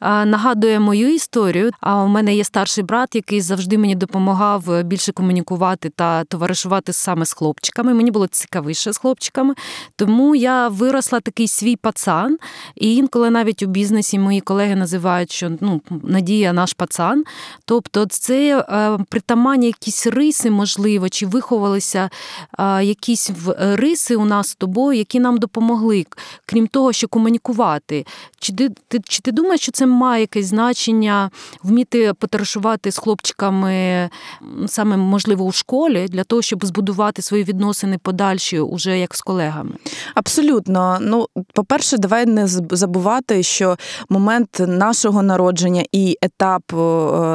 нагадує 0.00 0.80
мою 0.80 1.14
історію. 1.14 1.70
А 1.80 2.02
у 2.02 2.06
мене 2.06 2.34
є 2.34 2.44
старший 2.44 2.84
брат, 2.84 3.14
який 3.14 3.40
завжди 3.40 3.78
мені 3.78 3.94
допомагав 3.94 4.70
е, 4.70 4.82
більше 4.82 5.12
комунікувати 5.12 5.88
та 5.88 6.24
товаришувати 6.24 6.92
саме 6.92 7.24
з 7.24 7.32
хлопчиками. 7.32 7.94
Мені 7.94 8.10
було 8.10 8.26
цікавіше 8.26 8.92
з 8.92 8.98
хлопчиками. 8.98 9.54
Тому 9.96 10.34
я 10.34 10.68
виросла 10.68 11.20
такий 11.20 11.48
свій 11.48 11.76
пацан. 11.76 12.38
І 12.74 12.96
інколи 12.96 13.30
навіть 13.30 13.62
у 13.62 13.66
бізнесі 13.66 14.18
мої 14.18 14.40
колеги 14.40 14.76
називають, 14.76 15.32
що 15.32 15.50
ну, 15.60 15.80
Надія 16.02 16.52
наш 16.52 16.72
пацан. 16.72 17.24
Тобто, 17.64 18.06
це 18.06 18.58
е, 18.58 18.98
притаманні 19.08 19.66
якісь 19.66 20.06
риси, 20.06 20.50
можливо, 20.50 21.08
чи 21.08 21.26
виховалися 21.26 22.10
якісь 22.82 23.30
риси 23.58 24.16
у 24.16 24.24
нас 24.24 24.48
з 24.48 24.54
тобою, 24.54 24.98
які 24.98 25.20
нам 25.20 25.38
допомогли. 25.38 26.06
Крім 26.46 26.66
того, 26.66 26.79
того, 26.80 26.92
що 26.92 27.08
комунікувати. 27.08 28.06
Чи 28.38 28.52
ти, 28.52 28.68
ти 28.88 29.00
чи 29.04 29.20
ти 29.22 29.32
думаєш, 29.32 29.60
що 29.60 29.72
це 29.72 29.86
має 29.86 30.20
якесь 30.20 30.46
значення 30.46 31.30
вміти 31.62 32.12
потарашувати 32.18 32.92
з 32.92 32.98
хлопчиками 32.98 34.10
саме 34.66 34.96
можливо 34.96 35.44
у 35.44 35.52
школі 35.52 36.06
для 36.08 36.24
того, 36.24 36.42
щоб 36.42 36.66
збудувати 36.66 37.22
свої 37.22 37.44
відносини 37.44 37.98
подальші 37.98 38.60
уже 38.60 38.98
як 38.98 39.14
з 39.14 39.20
колегами? 39.20 39.70
Абсолютно. 40.14 40.98
Ну, 41.00 41.26
по-перше, 41.52 41.98
давай 41.98 42.26
не 42.26 42.46
забувати, 42.70 43.42
що 43.42 43.76
момент 44.08 44.60
нашого 44.60 45.22
народження 45.22 45.84
і 45.92 46.16
етап 46.22 46.62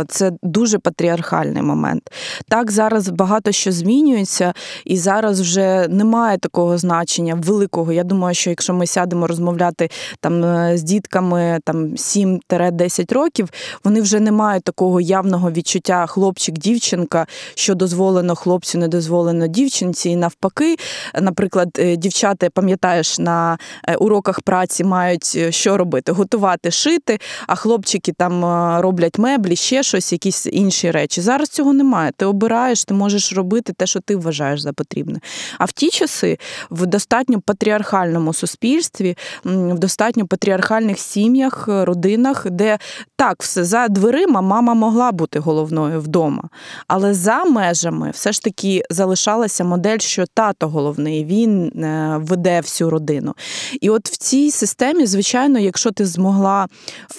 це 0.07 0.31
дуже 0.43 0.79
патріархальний 0.79 1.61
момент. 1.61 2.11
Так, 2.47 2.71
зараз 2.71 3.09
багато 3.09 3.51
що 3.51 3.71
змінюється, 3.71 4.53
і 4.85 4.97
зараз 4.97 5.41
вже 5.41 5.87
немає 5.87 6.37
такого 6.37 6.77
значення 6.77 7.35
великого. 7.35 7.91
Я 7.91 8.03
думаю, 8.03 8.35
що 8.35 8.49
якщо 8.49 8.73
ми 8.73 8.87
сядемо 8.87 9.24
розмовляти 9.27 9.89
там 10.19 10.43
е, 10.43 10.77
з 10.77 10.83
дітками 10.83 11.59
там 11.63 11.85
7-10 11.85 13.13
років, 13.13 13.49
вони 13.83 14.01
вже 14.01 14.19
не 14.19 14.31
мають 14.31 14.63
такого 14.63 15.01
явного 15.01 15.51
відчуття 15.51 16.05
хлопчик-дівчинка, 16.07 17.27
що 17.55 17.75
дозволено 17.75 18.35
хлопцю, 18.35 18.77
не 18.77 18.87
дозволено 18.87 19.47
дівчинці. 19.47 20.09
І 20.09 20.15
навпаки, 20.15 20.75
наприклад, 21.21 21.69
е, 21.79 21.95
дівчата, 21.95 22.49
пам'ятаєш, 22.49 23.19
на 23.19 23.57
е, 23.87 23.95
уроках 23.95 24.41
праці 24.41 24.83
мають 24.83 25.37
що 25.49 25.77
робити? 25.77 26.11
Готувати, 26.11 26.71
шити, 26.71 27.19
а 27.47 27.55
хлопчики 27.55 28.11
там 28.11 28.45
роблять 28.81 29.17
меблі, 29.17 29.55
ще 29.55 29.83
щось, 29.83 30.11
якісь 30.11 30.45
інші 30.45 30.91
речі. 30.91 31.21
Зараз 31.21 31.49
цього 31.49 31.73
немає. 31.73 32.11
Ти 32.17 32.25
обираєш, 32.25 32.85
ти 32.85 32.93
можеш 32.93 33.33
робити 33.33 33.73
те, 33.73 33.85
що 33.85 33.99
ти 33.99 34.15
вважаєш 34.15 34.61
за 34.61 34.73
потрібне. 34.73 35.19
А 35.59 35.65
в 35.65 35.71
ті 35.71 35.89
часи 35.89 36.37
в 36.69 36.85
достатньо 36.85 37.41
патріархальному 37.41 38.33
суспільстві 38.33 39.14
в 39.43 39.79
достатньо 39.79 40.27
патріархальних 40.27 40.99
сім'ях, 40.99 41.65
е, 41.69 41.85
родинах, 41.85 42.49
де 42.49 42.77
так, 43.15 43.43
все 43.43 43.63
за 43.63 43.87
дверима 43.87 44.41
мама 44.41 44.73
могла 44.73 45.11
бути 45.11 45.39
головною 45.39 46.01
вдома. 46.01 46.43
Але 46.87 47.13
за 47.13 47.43
межами 47.43 48.11
все 48.11 48.31
ж 48.31 48.41
таки 48.41 48.83
залишалася 48.89 49.63
модель, 49.63 49.97
що 49.97 50.25
тато 50.33 50.69
головний, 50.69 51.25
він 51.25 51.67
е, 51.67 52.17
веде 52.21 52.61
всю 52.61 52.89
родину. 52.89 53.35
І 53.81 53.89
от 53.89 54.09
в 54.09 54.17
цій 54.17 54.51
системі, 54.51 55.05
звичайно, 55.05 55.59
якщо 55.59 55.91
ти 55.91 56.05
змогла 56.05 56.67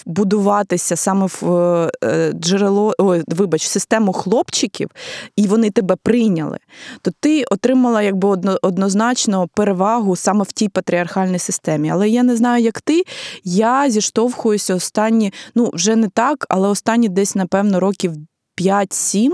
вбудуватися 0.06 0.96
саме 0.96 1.26
в 1.40 1.50
е, 2.04 2.32
джерело, 2.32 2.94
ой, 2.98 3.22
вибач, 3.26 3.64
в 3.64 3.68
систему 3.68 4.12
хлопчиків, 4.12 4.90
і 5.36 5.46
вони 5.46 5.70
тебе 5.70 5.96
прийняли, 6.02 6.58
то 7.02 7.10
ти 7.20 7.44
отримала 7.44 8.02
якби 8.02 8.28
однозначно 8.62 9.48
перевагу 9.54 10.16
саме 10.16 10.44
в 10.44 10.52
тій 10.52 10.68
патріархальній 10.68 11.38
системі. 11.38 11.85
Але 11.90 12.08
я 12.08 12.22
не 12.22 12.36
знаю, 12.36 12.64
як 12.64 12.80
ти. 12.80 13.04
Я 13.44 13.90
зіштовхуюся 13.90 14.74
останні, 14.74 15.32
ну 15.54 15.70
вже 15.72 15.96
не 15.96 16.08
так, 16.08 16.46
але 16.48 16.68
останні 16.68 17.08
десь, 17.08 17.34
напевно, 17.34 17.80
років 17.80 18.12
5-7 18.60 19.30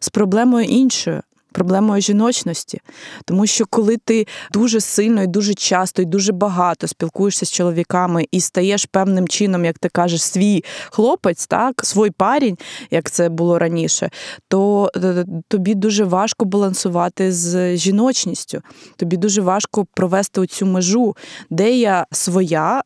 з 0.00 0.08
проблемою 0.08 0.66
іншою. 0.66 1.22
Проблемою 1.52 2.02
жіночності, 2.02 2.80
тому 3.24 3.46
що 3.46 3.66
коли 3.70 3.96
ти 3.96 4.26
дуже 4.52 4.80
сильно 4.80 5.22
і 5.22 5.26
дуже 5.26 5.54
часто 5.54 6.02
і 6.02 6.04
дуже 6.04 6.32
багато 6.32 6.86
спілкуєшся 6.86 7.46
з 7.46 7.52
чоловіками 7.52 8.26
і 8.30 8.40
стаєш 8.40 8.84
певним 8.84 9.28
чином, 9.28 9.64
як 9.64 9.78
ти 9.78 9.88
кажеш, 9.88 10.22
свій 10.22 10.64
хлопець, 10.90 11.46
так, 11.46 11.84
свій 11.84 12.10
парень, 12.10 12.58
як 12.90 13.10
це 13.10 13.28
було 13.28 13.58
раніше, 13.58 14.10
то 14.48 14.90
е, 14.96 15.24
тобі 15.48 15.74
дуже 15.74 16.04
важко 16.04 16.44
балансувати 16.44 17.32
з 17.32 17.76
жіночністю. 17.76 18.62
Тобі 18.96 19.16
дуже 19.16 19.40
важко 19.40 19.86
провести 19.94 20.40
оцю 20.40 20.66
межу, 20.66 21.16
де 21.50 21.76
я 21.76 22.06
своя 22.12 22.82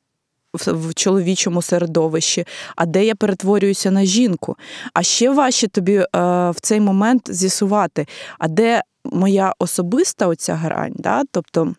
в 0.55 0.95
чоловічому 0.95 1.63
середовищі, 1.63 2.45
а 2.77 2.87
де 2.87 3.05
я 3.05 3.15
перетворююся 3.15 3.91
на 3.91 4.05
жінку. 4.05 4.57
А 4.95 5.03
ще 5.03 5.31
важче 5.31 5.69
тобі 5.69 5.97
е, 5.97 6.07
в 6.51 6.57
цей 6.61 6.81
момент 6.81 7.23
з'ясувати, 7.35 8.07
а 8.39 8.49
де 8.49 8.83
моя 9.05 9.55
особиста 9.59 10.27
оця 10.27 10.55
грань, 10.55 10.95
да? 10.97 11.23
тобто. 11.31 11.75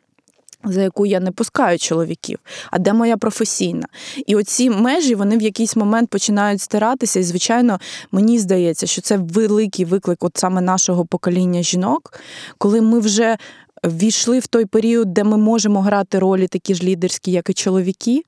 За 0.63 0.81
яку 0.81 1.05
я 1.05 1.19
не 1.19 1.31
пускаю 1.31 1.79
чоловіків, 1.79 2.39
а 2.71 2.79
де 2.79 2.93
моя 2.93 3.17
професійна. 3.17 3.87
І 4.25 4.35
оці 4.35 4.69
межі 4.69 5.15
вони 5.15 5.37
в 5.37 5.41
якийсь 5.41 5.75
момент 5.75 6.09
починають 6.09 6.61
стиратися. 6.61 7.19
І, 7.19 7.23
звичайно, 7.23 7.79
мені 8.11 8.39
здається, 8.39 8.87
що 8.87 9.01
це 9.01 9.17
великий 9.17 9.85
виклик 9.85 10.23
от 10.23 10.37
саме 10.37 10.61
нашого 10.61 11.05
покоління 11.05 11.61
жінок, 11.61 12.19
коли 12.57 12.81
ми 12.81 12.99
вже 12.99 13.37
ввійшли 13.83 14.39
в 14.39 14.47
той 14.47 14.65
період, 14.65 15.13
де 15.13 15.23
ми 15.23 15.37
можемо 15.37 15.81
грати 15.81 16.19
ролі 16.19 16.47
такі 16.47 16.75
ж 16.75 16.83
лідерські, 16.83 17.31
як 17.31 17.49
і 17.49 17.53
чоловіки. 17.53 18.23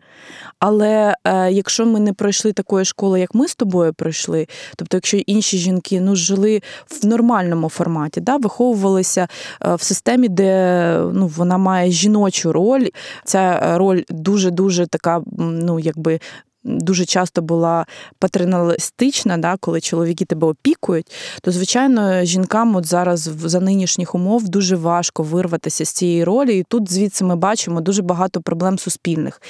Але 0.60 1.16
е, 1.24 1.52
якщо 1.52 1.86
ми 1.86 2.00
не 2.00 2.14
пройшли 2.14 2.54
такої 2.54 2.86
школи, 2.86 3.20
як 3.20 3.36
ми 3.36 3.48
з 3.48 3.56
тобою 3.56 3.94
пройшли, 3.94 4.48
тобто, 4.76 4.98
якщо 4.98 5.18
інші 5.18 5.58
жінки 5.58 6.02
ну, 6.02 6.16
жили 6.16 6.62
в 6.88 7.06
нормальному 7.06 7.70
форматі, 7.70 8.22
да, 8.22 8.38
виховувалися 8.38 9.28
е, 9.62 9.76
в 9.76 9.82
системі, 9.82 10.30
де 10.30 10.98
ну, 11.14 11.28
вона 11.28 11.58
має 11.58 11.92
жіночу 11.92 12.52
роль, 12.52 12.88
ця 13.26 13.78
роль 13.78 14.02
дуже 14.10 14.52
дуже 14.52 14.88
така, 14.88 15.22
ну 15.38 15.80
якби 15.80 16.20
дуже 16.64 17.06
часто 17.06 17.42
була 17.42 17.86
патерналістична, 18.20 19.38
да, 19.38 19.58
коли 19.60 19.82
чоловіки 19.82 20.26
тебе 20.26 20.48
опікують, 20.48 21.12
то 21.42 21.52
звичайно 21.52 22.26
жінкам 22.26 22.76
от 22.76 22.86
зараз 22.86 23.20
за 23.46 23.60
нинішніх 23.60 24.16
умов 24.16 24.50
дуже 24.50 24.76
важко 24.76 25.24
вирватися 25.24 25.86
з 25.86 25.90
цієї 25.90 26.24
ролі. 26.24 26.58
І 26.58 26.66
тут 26.70 26.92
звідси 26.92 27.26
ми 27.26 27.36
бачимо 27.36 27.82
дуже 27.82 28.02
багато 28.02 28.42
проблем 28.42 28.80
суспільних. 28.80 29.42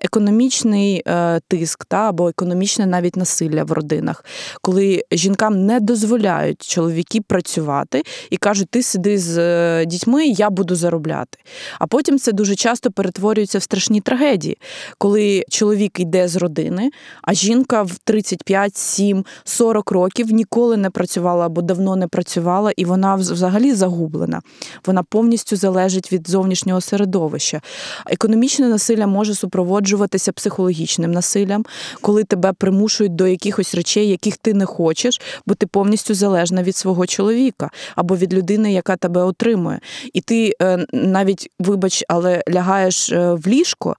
Економічний 0.00 1.02
е, 1.06 1.40
тиск 1.48 1.84
та 1.84 1.96
або 1.96 2.28
економічне 2.28 2.86
навіть 2.86 3.16
насилля 3.16 3.64
в 3.64 3.72
родинах, 3.72 4.24
коли 4.62 5.02
жінкам 5.12 5.66
не 5.66 5.80
дозволяють 5.80 6.62
чоловіки 6.62 7.20
працювати 7.20 8.02
і 8.30 8.36
кажуть, 8.36 8.68
ти 8.70 8.82
сиди 8.82 9.18
з 9.18 9.38
е, 9.38 9.86
дітьми, 9.86 10.26
я 10.26 10.50
буду 10.50 10.74
заробляти. 10.76 11.38
А 11.78 11.86
потім 11.86 12.18
це 12.18 12.32
дуже 12.32 12.54
часто 12.54 12.90
перетворюється 12.90 13.58
в 13.58 13.62
страшні 13.62 14.00
трагедії, 14.00 14.58
коли 14.98 15.44
чоловік 15.50 16.00
йде 16.00 16.28
з 16.28 16.36
родини 16.36 16.59
родини, 16.60 16.90
а 17.22 17.34
жінка 17.34 17.82
в 17.82 17.98
35, 18.04 18.76
7, 18.76 19.24
40 19.44 19.90
років 19.90 20.32
ніколи 20.32 20.76
не 20.76 20.90
працювала 20.90 21.46
або 21.46 21.62
давно 21.62 21.96
не 21.96 22.06
працювала, 22.06 22.72
і 22.76 22.84
вона 22.84 23.14
взагалі 23.14 23.74
загублена. 23.74 24.40
Вона 24.86 25.02
повністю 25.02 25.56
залежить 25.56 26.12
від 26.12 26.28
зовнішнього 26.28 26.80
середовища. 26.80 27.60
Економічне 28.06 28.68
насилля 28.68 29.06
може 29.06 29.34
супроводжуватися 29.34 30.32
психологічним 30.32 31.12
насиллям, 31.12 31.64
коли 32.00 32.24
тебе 32.24 32.52
примушують 32.52 33.14
до 33.14 33.26
якихось 33.26 33.74
речей, 33.74 34.08
яких 34.08 34.36
ти 34.36 34.54
не 34.54 34.66
хочеш, 34.66 35.20
бо 35.46 35.54
ти 35.54 35.66
повністю 35.66 36.14
залежна 36.14 36.62
від 36.62 36.76
свого 36.76 37.06
чоловіка 37.06 37.70
або 37.96 38.16
від 38.16 38.34
людини, 38.34 38.72
яка 38.72 38.96
тебе 38.96 39.22
отримує. 39.22 39.80
І 40.12 40.20
ти 40.20 40.52
е, 40.62 40.86
навіть, 40.92 41.50
вибач, 41.58 42.04
але 42.08 42.42
лягаєш 42.48 43.12
е, 43.12 43.32
в 43.34 43.46
ліжко, 43.46 43.96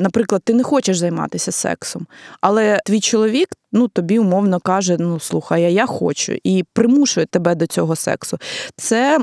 наприклад, 0.00 0.42
ти 0.44 0.54
не 0.54 0.62
хочеш 0.62 0.98
займатися 0.98 1.52
сексом, 1.52 2.06
але 2.40 2.80
твій 2.86 3.00
чоловік 3.00 3.48
ну, 3.72 3.88
тобі 3.88 4.18
умовно 4.18 4.60
каже: 4.60 4.96
ну 4.98 5.20
слухай, 5.20 5.74
я 5.74 5.86
хочу, 5.86 6.36
і 6.44 6.64
примушує 6.72 7.26
тебе 7.26 7.54
до 7.54 7.66
цього 7.66 7.96
сексу. 7.96 8.38
Це 8.76 9.18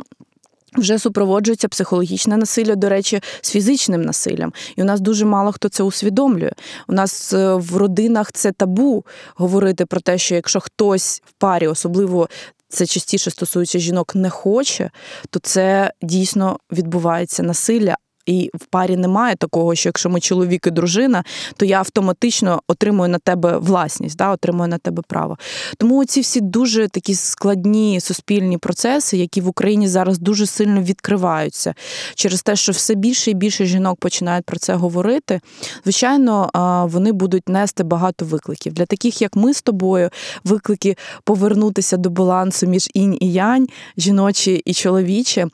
вже 0.78 1.00
супроводжується 1.00 1.68
психологічне 1.68 2.38
насилля, 2.38 2.76
до 2.76 2.90
речі, 2.90 3.22
з 3.42 3.52
фізичним 3.52 4.02
насиллям. 4.02 4.54
І 4.76 4.82
у 4.82 4.86
нас 4.86 5.02
дуже 5.02 5.26
мало 5.26 5.52
хто 5.52 5.70
це 5.70 5.84
усвідомлює. 5.84 6.52
У 6.88 6.94
нас 6.94 7.34
е, 7.34 7.54
в 7.54 7.78
родинах 7.78 8.32
це 8.32 8.52
табу 8.52 9.06
говорити 9.36 9.86
про 9.86 10.02
те, 10.02 10.18
що 10.18 10.36
якщо 10.36 10.60
хтось 10.60 11.22
в 11.26 11.32
парі, 11.32 11.68
особливо 11.68 12.30
це 12.70 12.86
частіше 12.86 13.32
стосується 13.32 13.80
жінок, 13.80 14.16
не 14.16 14.30
хоче, 14.30 14.92
то 15.30 15.40
це 15.40 15.92
дійсно 16.02 16.60
відбувається 16.72 17.44
насилля. 17.44 17.96
І 18.28 18.50
в 18.54 18.66
парі 18.66 18.98
немає 18.98 19.36
такого, 19.36 19.76
що 19.76 19.90
якщо 19.90 20.10
ми 20.10 20.20
чоловік 20.20 20.68
і 20.68 20.72
дружина, 20.72 21.24
то 21.58 21.66
я 21.66 21.80
автоматично 21.80 22.62
отримую 22.68 23.10
на 23.10 23.20
тебе 23.20 23.58
власність, 23.58 24.18
да, 24.18 24.32
отримую 24.32 24.70
на 24.70 24.78
тебе 24.78 25.04
право. 25.08 25.38
Тому 25.78 26.06
ці 26.06 26.22
всі 26.22 26.42
дуже 26.42 26.88
такі 26.88 27.16
складні 27.16 28.00
суспільні 28.00 28.58
процеси, 28.58 29.18
які 29.18 29.42
в 29.42 29.48
Україні 29.48 29.88
зараз 29.88 30.20
дуже 30.20 30.46
сильно 30.46 30.82
відкриваються 30.82 31.74
через 32.16 32.42
те, 32.42 32.56
що 32.56 32.72
все 32.72 32.96
більше 32.96 33.32
і 33.32 33.34
більше 33.34 33.66
жінок 33.66 34.00
починають 34.00 34.46
про 34.46 34.58
це 34.58 34.74
говорити. 34.74 35.40
Звичайно, 35.84 36.50
вони 36.92 37.12
будуть 37.12 37.50
нести 37.50 37.84
багато 37.84 38.26
викликів. 38.26 38.74
Для 38.74 38.86
таких, 38.86 39.22
як 39.22 39.36
ми 39.36 39.54
з 39.54 39.62
тобою, 39.62 40.10
виклики 40.44 40.98
повернутися 41.24 41.98
до 41.98 42.10
балансу 42.10 42.68
між 42.68 42.90
інь 42.94 43.18
і 43.20 43.34
янь, 43.34 43.68
жіночі 43.98 44.62
і 44.66 44.74
чоловіче. 44.74 45.48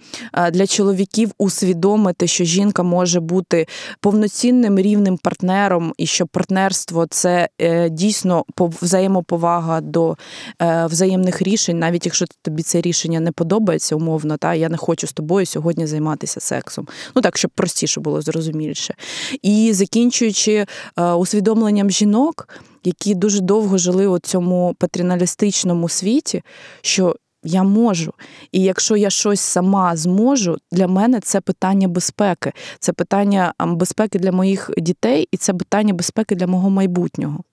Для 0.51 0.67
чоловіків 0.67 1.31
усвідомити, 1.37 2.27
що 2.27 2.43
жінка 2.43 2.62
жінка 2.63 2.83
може 2.83 3.19
бути 3.19 3.67
повноцінним 3.99 4.79
рівним 4.79 5.17
партнером, 5.17 5.93
і 5.97 6.05
що 6.05 6.27
партнерство 6.27 7.05
це 7.09 7.49
е, 7.61 7.89
дійсно 7.89 8.43
взаємоповага 8.57 9.81
до 9.81 10.17
е, 10.61 10.85
взаємних 10.85 11.41
рішень, 11.41 11.79
навіть 11.79 12.05
якщо 12.05 12.25
тобі 12.41 12.63
це 12.63 12.81
рішення 12.81 13.19
не 13.19 13.31
подобається, 13.31 13.95
умовно, 13.95 14.37
та 14.37 14.53
я 14.53 14.69
не 14.69 14.77
хочу 14.77 15.07
з 15.07 15.13
тобою 15.13 15.45
сьогодні 15.45 15.87
займатися 15.87 16.39
сексом. 16.39 16.87
Ну 17.15 17.21
так, 17.21 17.37
щоб 17.37 17.51
простіше 17.51 17.99
було 17.99 18.21
зрозуміліше. 18.21 18.93
І 19.41 19.73
закінчуючи 19.73 20.65
е, 20.97 21.11
усвідомленням 21.11 21.89
жінок. 21.89 22.47
Які 22.85 23.15
дуже 23.15 23.39
довго 23.39 23.77
жили 23.77 24.07
у 24.07 24.19
цьому 24.19 24.75
патріналістичному 24.79 25.89
світі, 25.89 26.41
що 26.81 27.15
я 27.43 27.63
можу. 27.63 28.13
І 28.51 28.61
якщо 28.61 28.95
я 28.95 29.09
щось 29.09 29.41
сама 29.41 29.95
зможу, 29.95 30.57
для 30.71 30.87
мене 30.87 31.19
це 31.19 31.41
питання 31.41 31.87
безпеки, 31.87 32.53
це 32.79 32.93
питання 32.93 33.53
безпеки 33.59 34.19
для 34.19 34.31
моїх 34.31 34.69
дітей, 34.77 35.27
і 35.31 35.37
це 35.37 35.53
питання 35.53 35.93
безпеки 35.93 36.35
для 36.35 36.47
мого 36.47 36.69
майбутнього. 36.69 37.43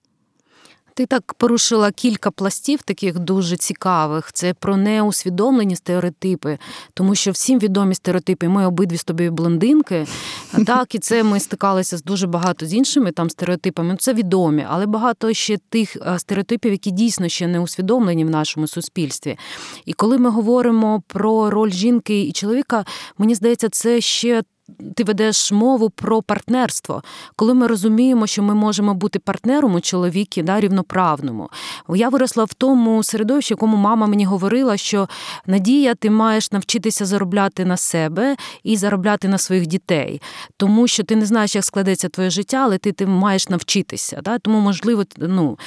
Ти 1.01 1.07
так 1.07 1.35
порушила 1.35 1.91
кілька 1.91 2.31
пластів, 2.31 2.83
таких 2.83 3.19
дуже 3.19 3.57
цікавих. 3.57 4.33
Це 4.33 4.55
про 4.55 4.77
неусвідомлені 4.77 5.77
стереотипи, 5.77 6.59
тому 6.95 7.15
що 7.15 7.31
всім 7.31 7.59
відомі 7.59 7.95
стереотипи. 7.95 8.49
Ми 8.49 8.67
обидві 8.67 8.97
з 8.97 9.05
тобою 9.05 9.33
блондинки. 9.33 10.07
Так, 10.67 10.95
і 10.95 10.99
це 10.99 11.23
ми 11.23 11.41
стикалися 11.41 11.97
з 11.97 12.03
дуже 12.03 12.27
багато 12.27 12.67
з 12.67 12.75
іншими 12.75 13.13
там 13.13 13.31
стереотипами. 13.31 13.97
Це 13.97 14.15
відомі, 14.15 14.67
але 14.69 14.87
багато 14.87 15.33
ще 15.33 15.59
тих 15.69 15.97
стереотипів, 16.19 16.73
які 16.73 16.91
дійсно 16.91 17.29
ще 17.29 17.47
не 17.47 17.61
усвідомлені 17.61 18.25
в 18.25 18.31
нашому 18.31 18.67
суспільстві. 18.67 19.39
І 19.85 19.93
коли 19.93 20.19
ми 20.19 20.31
говоримо 20.31 21.03
про 21.07 21.51
роль 21.51 21.71
жінки 21.71 22.23
і 22.23 22.33
чоловіка, 22.33 22.85
мені 23.19 23.35
здається, 23.35 23.69
це 23.69 24.01
ще 24.01 24.43
ти 24.97 25.05
ведеш 25.05 25.53
мову 25.53 25.91
про 25.91 26.23
партнерство, 26.23 27.03
коли 27.37 27.55
ми 27.55 27.67
розуміємо, 27.67 28.27
що 28.27 28.43
ми 28.43 28.55
можемо 28.55 28.95
бути 28.95 29.19
партнером 29.19 29.75
у 29.75 29.81
чоловіки 29.81 30.43
да, 30.43 30.61
рівноправному. 30.61 31.51
Я 31.89 32.09
виросла 32.09 32.45
в 32.45 32.55
тому 32.55 33.03
середовищі, 33.03 33.55
якому 33.55 33.77
мама 33.77 34.07
мені 34.07 34.25
говорила, 34.25 34.77
що 34.77 35.09
Надія, 35.47 35.95
ти 35.95 36.11
маєш 36.11 36.53
навчитися 36.53 37.07
заробляти 37.07 37.65
на 37.65 37.77
себе 37.77 38.37
і 38.63 38.77
заробляти 38.77 39.29
на 39.29 39.39
своїх 39.39 39.67
дітей, 39.67 40.23
тому 40.57 40.87
що 40.87 41.03
ти 41.05 41.17
не 41.17 41.27
знаєш, 41.27 41.55
як 41.55 41.65
складеться 41.65 42.09
твоє 42.09 42.31
життя, 42.31 42.57
але 42.57 42.79
ти 42.79 42.93
ти 42.93 43.07
маєш 43.07 43.49
навчитися. 43.49 44.21
Да? 44.25 44.39
Тому, 44.39 44.61
можливо, 44.61 45.05
ну, 45.19 45.59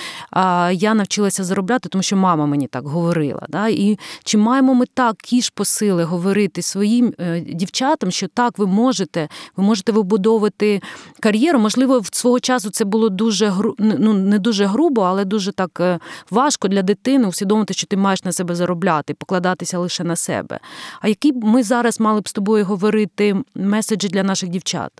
я 0.71 0.93
навчилася 0.93 1.43
заробляти, 1.43 1.89
тому 1.89 2.03
що 2.03 2.15
мама 2.15 2.45
мені 2.45 2.67
так 2.67 2.87
говорила. 2.87 3.45
Да? 3.49 3.67
І 3.67 3.99
чи 4.23 4.37
маємо 4.37 4.73
ми 4.73 4.85
такі 4.93 5.41
ж 5.41 5.51
посили 5.55 6.03
говорити 6.03 6.61
своїм 6.61 7.13
е, 7.19 7.39
дівчатам, 7.39 8.11
що 8.11 8.27
так 8.27 8.57
ви 8.57 8.67
можете 8.67 8.92
можете. 8.93 9.27
Ви 9.57 9.63
можете 9.63 9.91
вибудовувати 9.91 10.81
кар'єру. 11.19 11.59
Можливо, 11.59 11.99
в 11.99 12.07
свого 12.11 12.39
часу 12.39 12.69
це 12.69 12.85
було 12.85 13.09
дуже 13.09 13.53
ну, 13.77 14.13
не 14.13 14.39
дуже 14.39 14.65
грубо, 14.65 15.01
але 15.01 15.25
дуже 15.25 15.51
так 15.51 15.79
е, 15.79 15.99
важко 16.29 16.67
для 16.67 16.81
дитини 16.81 17.27
усвідомити, 17.27 17.73
що 17.73 17.87
ти 17.87 17.97
маєш 17.97 18.23
на 18.23 18.31
себе 18.31 18.55
заробляти, 18.55 19.13
покладатися 19.13 19.79
лише 19.79 20.03
на 20.03 20.15
себе. 20.15 20.59
А 21.01 21.07
які 21.07 21.31
б 21.31 21.43
ми 21.43 21.63
зараз 21.63 21.99
мали 21.99 22.21
б 22.21 22.29
з 22.29 22.33
тобою 22.33 22.65
говорити 22.65 23.35
меседжі 23.55 24.07
для 24.07 24.23
наших 24.23 24.49
дівчат? 24.49 24.91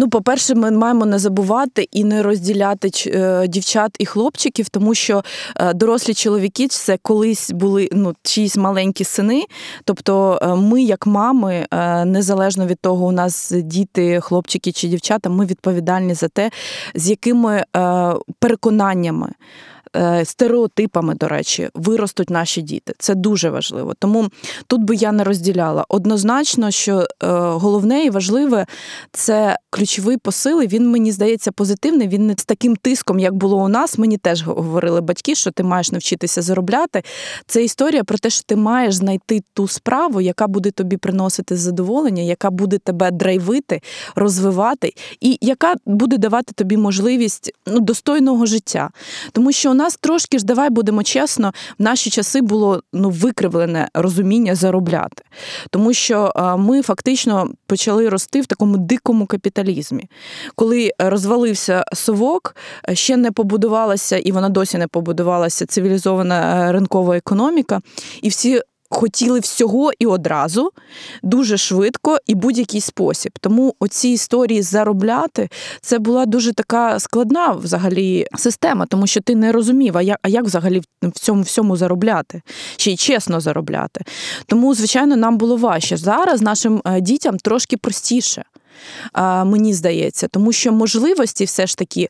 Ну, 0.00 0.08
по-перше, 0.08 0.54
ми 0.54 0.70
маємо 0.70 1.06
не 1.06 1.18
забувати 1.18 1.88
і 1.92 2.04
не 2.04 2.22
розділяти 2.22 2.90
е, 3.06 3.48
дівчат 3.48 3.96
і 3.98 4.06
хлопчиків, 4.06 4.68
тому 4.68 4.94
що 4.94 5.22
е, 5.56 5.74
дорослі 5.74 6.14
чоловіки 6.14 6.68
це 6.68 6.96
колись 6.96 7.50
були 7.50 7.88
ну, 7.92 8.14
чиїсь 8.22 8.56
маленькі 8.56 9.04
сини. 9.04 9.44
Тобто, 9.84 10.38
е, 10.42 10.54
ми, 10.54 10.82
як 10.82 11.06
мами, 11.06 11.66
незалежно 12.04 12.66
від 12.66 12.80
того, 12.80 13.06
у 13.06 13.12
нас 13.12 13.52
діти, 13.56 14.20
хлопчики 14.20 14.72
чи 14.72 14.88
дівчата, 14.88 15.30
ми 15.30 15.46
відповідальні 15.46 16.14
за 16.14 16.28
те, 16.28 16.50
з 16.94 17.10
якими 17.10 17.64
переконаннями. 18.38 19.28
Е, 19.96 20.24
стереотипами, 20.24 21.14
до 21.14 21.28
речі, 21.28 21.68
виростуть 21.74 22.30
наші 22.30 22.62
діти. 22.62 22.94
Це 22.98 23.14
дуже 23.14 23.50
важливо. 23.50 23.94
Тому 23.98 24.28
тут 24.66 24.82
би 24.82 24.94
я 24.94 25.12
не 25.12 25.24
розділяла. 25.24 25.84
Однозначно, 25.88 26.70
що 26.70 26.98
е, 26.98 27.06
головне 27.38 28.04
і 28.04 28.10
важливе 28.10 28.66
це 29.12 29.56
ключовий 29.70 30.16
посил. 30.16 30.62
і 30.62 30.66
Він 30.66 30.90
мені 30.90 31.12
здається 31.12 31.52
позитивний. 31.52 32.08
Він 32.08 32.26
не 32.26 32.34
з 32.38 32.44
таким 32.44 32.76
тиском, 32.76 33.18
як 33.18 33.34
було 33.34 33.56
у 33.56 33.68
нас. 33.68 33.98
Мені 33.98 34.16
теж 34.16 34.42
говорили 34.42 35.00
батьки, 35.00 35.34
що 35.34 35.50
ти 35.50 35.62
маєш 35.62 35.92
навчитися 35.92 36.42
заробляти. 36.42 37.02
Це 37.46 37.64
історія 37.64 38.04
про 38.04 38.18
те, 38.18 38.30
що 38.30 38.42
ти 38.46 38.56
маєш 38.56 38.94
знайти 38.94 39.42
ту 39.54 39.68
справу, 39.68 40.20
яка 40.20 40.46
буде 40.46 40.70
тобі 40.70 40.96
приносити 40.96 41.56
задоволення, 41.56 42.22
яка 42.22 42.50
буде 42.50 42.78
тебе 42.78 43.10
драйвити, 43.10 43.80
розвивати, 44.14 44.92
і 45.20 45.38
яка 45.40 45.74
буде 45.86 46.18
давати 46.18 46.52
тобі 46.52 46.76
можливість 46.76 47.52
ну, 47.66 47.80
достойного 47.80 48.46
життя. 48.46 48.90
Тому 49.32 49.52
що 49.52 49.74
нас 49.78 49.96
трошки 49.96 50.38
ж, 50.38 50.44
давай 50.44 50.70
будемо 50.70 51.02
чесно, 51.02 51.52
в 51.78 51.82
наші 51.82 52.10
часи 52.10 52.40
було 52.40 52.82
ну 52.92 53.10
викривлене 53.10 53.88
розуміння 53.94 54.54
заробляти, 54.54 55.22
тому 55.70 55.92
що 55.92 56.32
ми 56.58 56.82
фактично 56.82 57.50
почали 57.66 58.08
рости 58.08 58.40
в 58.40 58.46
такому 58.46 58.76
дикому 58.76 59.26
капіталізмі. 59.26 60.08
Коли 60.54 60.90
розвалився 60.98 61.84
совок, 61.92 62.56
ще 62.92 63.16
не 63.16 63.32
побудувалася, 63.32 64.18
і 64.18 64.32
вона 64.32 64.48
досі 64.48 64.78
не 64.78 64.86
побудувалася 64.86 65.66
цивілізована 65.66 66.72
ринкова 66.72 67.16
економіка, 67.16 67.80
і 68.22 68.28
всі 68.28 68.60
хотіли 68.90 69.40
всього 69.40 69.90
і 69.98 70.06
одразу, 70.06 70.70
дуже 71.22 71.58
швидко 71.58 72.18
і 72.26 72.34
будь-який 72.34 72.80
спосіб. 72.80 73.32
Тому 73.40 73.74
оці 73.80 74.08
історії 74.08 74.62
заробляти 74.62 75.48
це 75.80 75.98
була 75.98 76.26
дуже 76.26 76.52
така 76.52 77.00
складна 77.00 77.52
взагалі 77.52 78.26
система, 78.36 78.86
тому 78.86 79.06
що 79.06 79.20
ти 79.20 79.34
не 79.34 79.52
розумів, 79.52 79.96
а 79.96 80.02
як, 80.02 80.18
а 80.22 80.28
як 80.28 80.44
взагалі 80.44 80.82
в 81.02 81.10
цьому 81.10 81.42
всьому 81.42 81.76
заробляти, 81.76 82.42
ще 82.76 82.92
й 82.92 82.96
чесно 82.96 83.40
заробляти. 83.40 84.04
Тому, 84.46 84.74
звичайно, 84.74 85.16
нам 85.16 85.38
було 85.38 85.56
важче. 85.56 85.96
Зараз 85.96 86.42
нашим 86.42 86.82
е, 86.84 87.00
дітям 87.00 87.36
трошки 87.36 87.76
простіше. 87.76 88.44
Мені 89.44 89.74
здається, 89.74 90.28
тому 90.28 90.52
що 90.52 90.72
можливості 90.72 91.44
все 91.44 91.66
ж 91.66 91.76
таки 91.76 92.08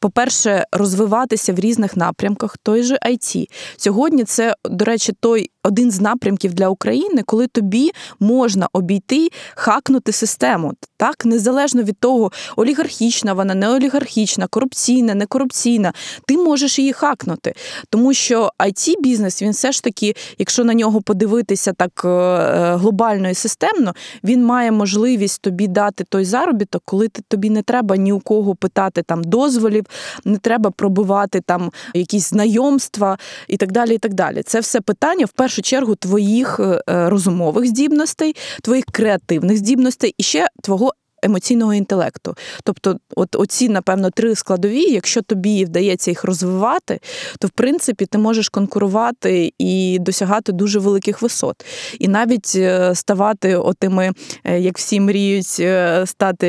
по-перше, 0.00 0.66
розвиватися 0.72 1.52
в 1.52 1.58
різних 1.58 1.96
напрямках, 1.96 2.58
той 2.58 2.82
же 2.82 2.98
IT. 3.06 3.50
Сьогодні 3.76 4.24
це, 4.24 4.54
до 4.64 4.84
речі, 4.84 5.12
той 5.20 5.50
один 5.62 5.90
з 5.90 6.00
напрямків 6.00 6.54
для 6.54 6.68
України, 6.68 7.22
коли 7.26 7.46
тобі 7.46 7.90
можна 8.20 8.68
обійти, 8.72 9.28
хакнути 9.54 10.12
систему. 10.12 10.72
Так, 10.96 11.24
незалежно 11.24 11.82
від 11.82 11.98
того, 11.98 12.32
олігархічна 12.56 13.32
вона, 13.32 13.54
не 13.54 13.68
олігархічна, 13.68 14.46
корупційна, 14.46 15.14
не 15.14 15.26
корупційна. 15.26 15.92
Ти 16.26 16.36
можеш 16.36 16.78
її 16.78 16.92
хакнути. 16.92 17.54
Тому 17.90 18.14
що 18.14 18.50
it 18.58 18.94
бізнес 19.00 19.42
він 19.42 19.50
все 19.50 19.72
ж 19.72 19.82
таки, 19.82 20.14
якщо 20.38 20.64
на 20.64 20.74
нього 20.74 21.02
подивитися 21.02 21.72
так 21.72 22.02
е, 22.04 22.08
е, 22.08 22.76
глобально 22.76 23.28
і 23.28 23.34
системно, 23.34 23.94
він 24.24 24.44
має 24.44 24.72
можливість 24.72 25.42
тобі 25.42 25.68
дати 25.68 26.04
той 26.04 26.24
заробіток, 26.24 26.82
коли 26.84 27.08
ти 27.08 27.22
тобі 27.28 27.50
не 27.50 27.62
треба 27.62 27.96
ні 27.96 28.12
у 28.12 28.20
кого 28.20 28.54
питати 28.54 29.02
там 29.02 29.24
дозволів, 29.24 29.84
не 30.24 30.38
треба 30.38 30.70
пробивати 30.70 31.40
там 31.40 31.70
якісь 31.94 32.28
знайомства 32.28 33.18
і 33.48 33.56
так 33.56 33.72
далі. 33.72 33.94
і 33.94 33.98
так 33.98 34.14
далі. 34.14 34.42
Це 34.42 34.60
все 34.60 34.80
питання 34.80 35.24
в 35.24 35.32
першу 35.48 35.62
чергу 35.62 35.94
твоїх 35.94 36.60
е, 36.60 36.82
розумових 36.86 37.66
здібностей, 37.66 38.36
твоїх 38.62 38.84
креативних 38.84 39.56
здібностей 39.56 40.14
і 40.18 40.22
ще 40.22 40.46
твого 40.62 40.92
емоційного 41.22 41.74
інтелекту. 41.74 42.34
Тобто, 42.64 42.98
от 43.16 43.36
оці, 43.36 43.68
напевно, 43.68 44.10
три 44.10 44.34
складові, 44.34 44.82
якщо 44.82 45.22
тобі 45.22 45.64
вдається 45.64 46.10
їх 46.10 46.24
розвивати, 46.24 47.00
то 47.38 47.48
в 47.48 47.50
принципі 47.50 48.06
ти 48.06 48.18
можеш 48.18 48.48
конкурувати 48.48 49.52
і 49.58 49.98
досягати 50.00 50.52
дуже 50.52 50.78
великих 50.78 51.22
висот. 51.22 51.64
І 51.98 52.08
навіть 52.08 52.52
е, 52.56 52.94
ставати 52.94 53.56
отими, 53.56 54.12
е, 54.44 54.60
як 54.60 54.78
всі 54.78 55.00
мріють 55.00 55.56
е, 55.60 56.04
стати 56.06 56.48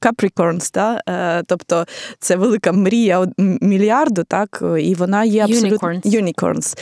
Capricorns, 0.00 0.74
да? 0.74 1.02
тобто 1.46 1.86
це 2.18 2.36
велика 2.36 2.72
мрія 2.72 3.26
мільярду, 3.38 4.24
так 4.24 4.62
і 4.80 4.94
вона 4.94 5.24
є 5.24 5.44
абсолютно 5.44 5.88
Unicorns. 5.88 6.06
Unicorns. 6.06 6.78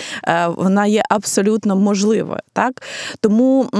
Вона 0.56 0.86
є 0.86 1.02
абсолютно 1.10 1.76
можливою. 1.76 2.40
Так? 2.52 2.82
Тому. 3.20 3.70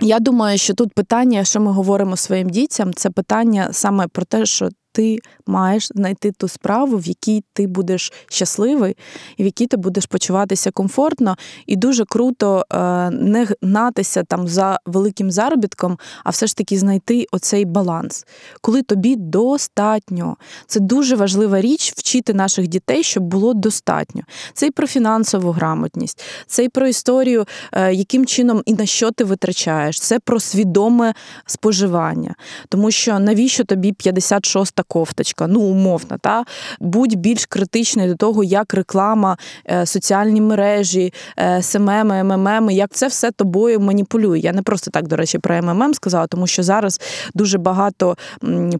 Я 0.00 0.20
думаю, 0.20 0.58
що 0.58 0.74
тут 0.74 0.92
питання, 0.92 1.44
що 1.44 1.60
ми 1.60 1.72
говоримо 1.72 2.16
своїм 2.16 2.50
дітям, 2.50 2.94
це 2.94 3.10
питання 3.10 3.68
саме 3.72 4.08
про 4.08 4.24
те, 4.24 4.46
що 4.46 4.68
ти 4.94 5.18
маєш 5.46 5.88
знайти 5.94 6.32
ту 6.32 6.48
справу, 6.48 6.96
в 6.96 7.06
якій 7.06 7.44
ти 7.52 7.66
будеш 7.66 8.12
щасливий, 8.28 8.96
і 9.36 9.42
в 9.42 9.46
якій 9.46 9.66
ти 9.66 9.76
будеш 9.76 10.06
почуватися 10.06 10.70
комфортно, 10.70 11.36
і 11.66 11.76
дуже 11.76 12.04
круто 12.04 12.64
е, 12.72 13.10
не 13.10 13.48
гнатися 13.62 14.22
там 14.22 14.48
за 14.48 14.78
великим 14.86 15.30
заробітком, 15.30 15.98
а 16.24 16.30
все 16.30 16.46
ж 16.46 16.56
таки 16.56 16.78
знайти 16.78 17.26
оцей 17.32 17.64
баланс, 17.64 18.26
коли 18.60 18.82
тобі 18.82 19.16
достатньо. 19.16 20.36
Це 20.66 20.80
дуже 20.80 21.16
важлива 21.16 21.60
річ 21.60 21.92
вчити 21.96 22.34
наших 22.34 22.66
дітей, 22.66 23.02
щоб 23.02 23.22
було 23.22 23.54
достатньо. 23.54 24.22
Це 24.52 24.66
і 24.66 24.70
про 24.70 24.86
фінансову 24.86 25.50
грамотність, 25.50 26.24
це 26.46 26.64
і 26.64 26.68
про 26.68 26.86
історію, 26.86 27.46
е, 27.72 27.94
яким 27.94 28.26
чином 28.26 28.62
і 28.66 28.74
на 28.74 28.86
що 28.86 29.10
ти 29.10 29.24
витрачаєш, 29.24 30.00
це 30.00 30.18
про 30.18 30.40
свідоме 30.40 31.14
споживання. 31.46 32.34
Тому 32.68 32.90
що 32.90 33.18
навіщо 33.18 33.64
тобі 33.64 33.92
56 33.92 34.83
кофточка, 34.88 35.46
ну 35.46 35.60
умовно, 35.60 36.18
та 36.20 36.44
будь 36.80 37.14
більш 37.14 37.46
критичний 37.46 38.08
до 38.08 38.14
того, 38.14 38.44
як 38.44 38.74
реклама, 38.74 39.38
е, 39.70 39.86
соціальні 39.86 40.40
мережі, 40.40 41.12
е, 41.38 41.62
СММ, 41.62 42.12
МММ, 42.24 42.70
як 42.70 42.90
це 42.90 43.06
все 43.06 43.30
тобою 43.30 43.80
маніпулює. 43.80 44.38
Я 44.38 44.52
не 44.52 44.62
просто 44.62 44.90
так, 44.90 45.08
до 45.08 45.16
речі, 45.16 45.38
про 45.38 45.62
МММ 45.62 45.94
сказала, 45.94 46.26
тому 46.26 46.46
що 46.46 46.62
зараз 46.62 47.00
дуже 47.34 47.58
багато 47.58 48.16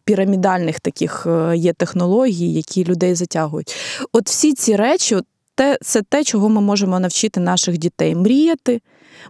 пірамідальних 0.05 0.81
таких 0.81 1.27
е, 1.27 1.57
є 1.57 1.73
технологій, 1.73 2.53
які 2.53 2.85
людей 2.85 3.15
затягують. 3.15 3.77
От 4.13 4.27
всі 4.27 4.55
ці 4.55 4.77
речі, 4.77 5.17
це 5.83 6.03
те, 6.09 6.25
чого 6.25 6.49
ми 6.49 6.61
можемо 6.61 7.01
навчити 7.01 7.41
наших 7.41 7.79
дітей 7.79 8.15
мріяти 8.15 8.81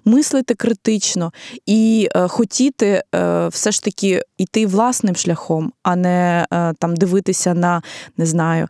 мислити 0.04 0.54
критично 0.54 1.32
і 1.66 2.08
е, 2.14 2.28
хотіти 2.28 3.02
е, 3.14 3.48
все 3.48 3.72
ж 3.72 3.82
таки 3.82 4.22
йти 4.38 4.66
власним 4.66 5.16
шляхом, 5.16 5.72
а 5.82 5.96
не 5.96 6.46
е, 6.52 6.72
там 6.78 6.96
дивитися 6.96 7.54
на 7.54 7.82
не 8.16 8.26
знаю 8.26 8.68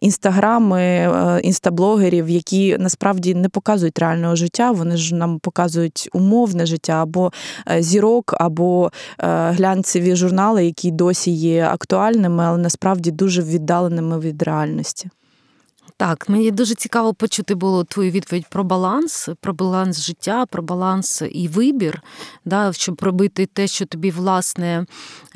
інстаграми, 0.00 1.10
інстаблогерів, 1.42 2.30
які 2.30 2.76
насправді 2.78 3.34
не 3.34 3.48
показують 3.48 3.98
реального 3.98 4.36
життя. 4.36 4.70
Вони 4.70 4.96
ж 4.96 5.14
нам 5.14 5.38
показують 5.38 6.08
умовне 6.12 6.66
життя 6.66 6.92
або 6.92 7.32
зірок, 7.78 8.34
або 8.38 8.90
глянцеві 9.18 10.16
журнали, 10.16 10.64
які 10.64 10.90
досі 10.90 11.30
є 11.30 11.64
актуальними, 11.64 12.44
але 12.44 12.58
насправді 12.58 13.10
дуже 13.10 13.42
віддаленими 13.42 14.20
від 14.20 14.42
реальності. 14.42 15.08
Так, 15.96 16.28
мені 16.28 16.50
дуже 16.50 16.74
цікаво 16.74 17.14
почути 17.14 17.54
було 17.54 17.84
твою 17.84 18.10
відповідь 18.10 18.46
про 18.50 18.64
баланс, 18.64 19.28
про 19.40 19.54
баланс 19.54 20.00
життя, 20.00 20.46
про 20.46 20.62
баланс 20.62 21.22
і 21.30 21.48
вибір, 21.48 22.02
да, 22.44 22.72
щоб 22.72 23.02
робити 23.02 23.46
те, 23.46 23.66
що 23.66 23.86
тобі 23.86 24.10
власне 24.10 24.86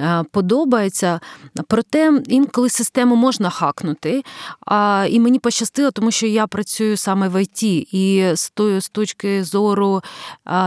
е, 0.00 0.24
подобається. 0.32 1.20
Проте 1.68 2.22
інколи 2.28 2.68
систему 2.68 3.16
можна 3.16 3.50
хакнути. 3.50 4.22
А, 4.66 5.06
І 5.10 5.20
мені 5.20 5.38
пощастило, 5.38 5.90
тому 5.90 6.10
що 6.10 6.26
я 6.26 6.46
працюю 6.46 6.96
саме 6.96 7.28
в 7.28 7.42
IT, 7.42 7.62
і 7.94 8.32
з 8.34 8.50
тої 8.50 8.80
з 8.80 8.88
точки 8.88 9.44
зору 9.44 10.02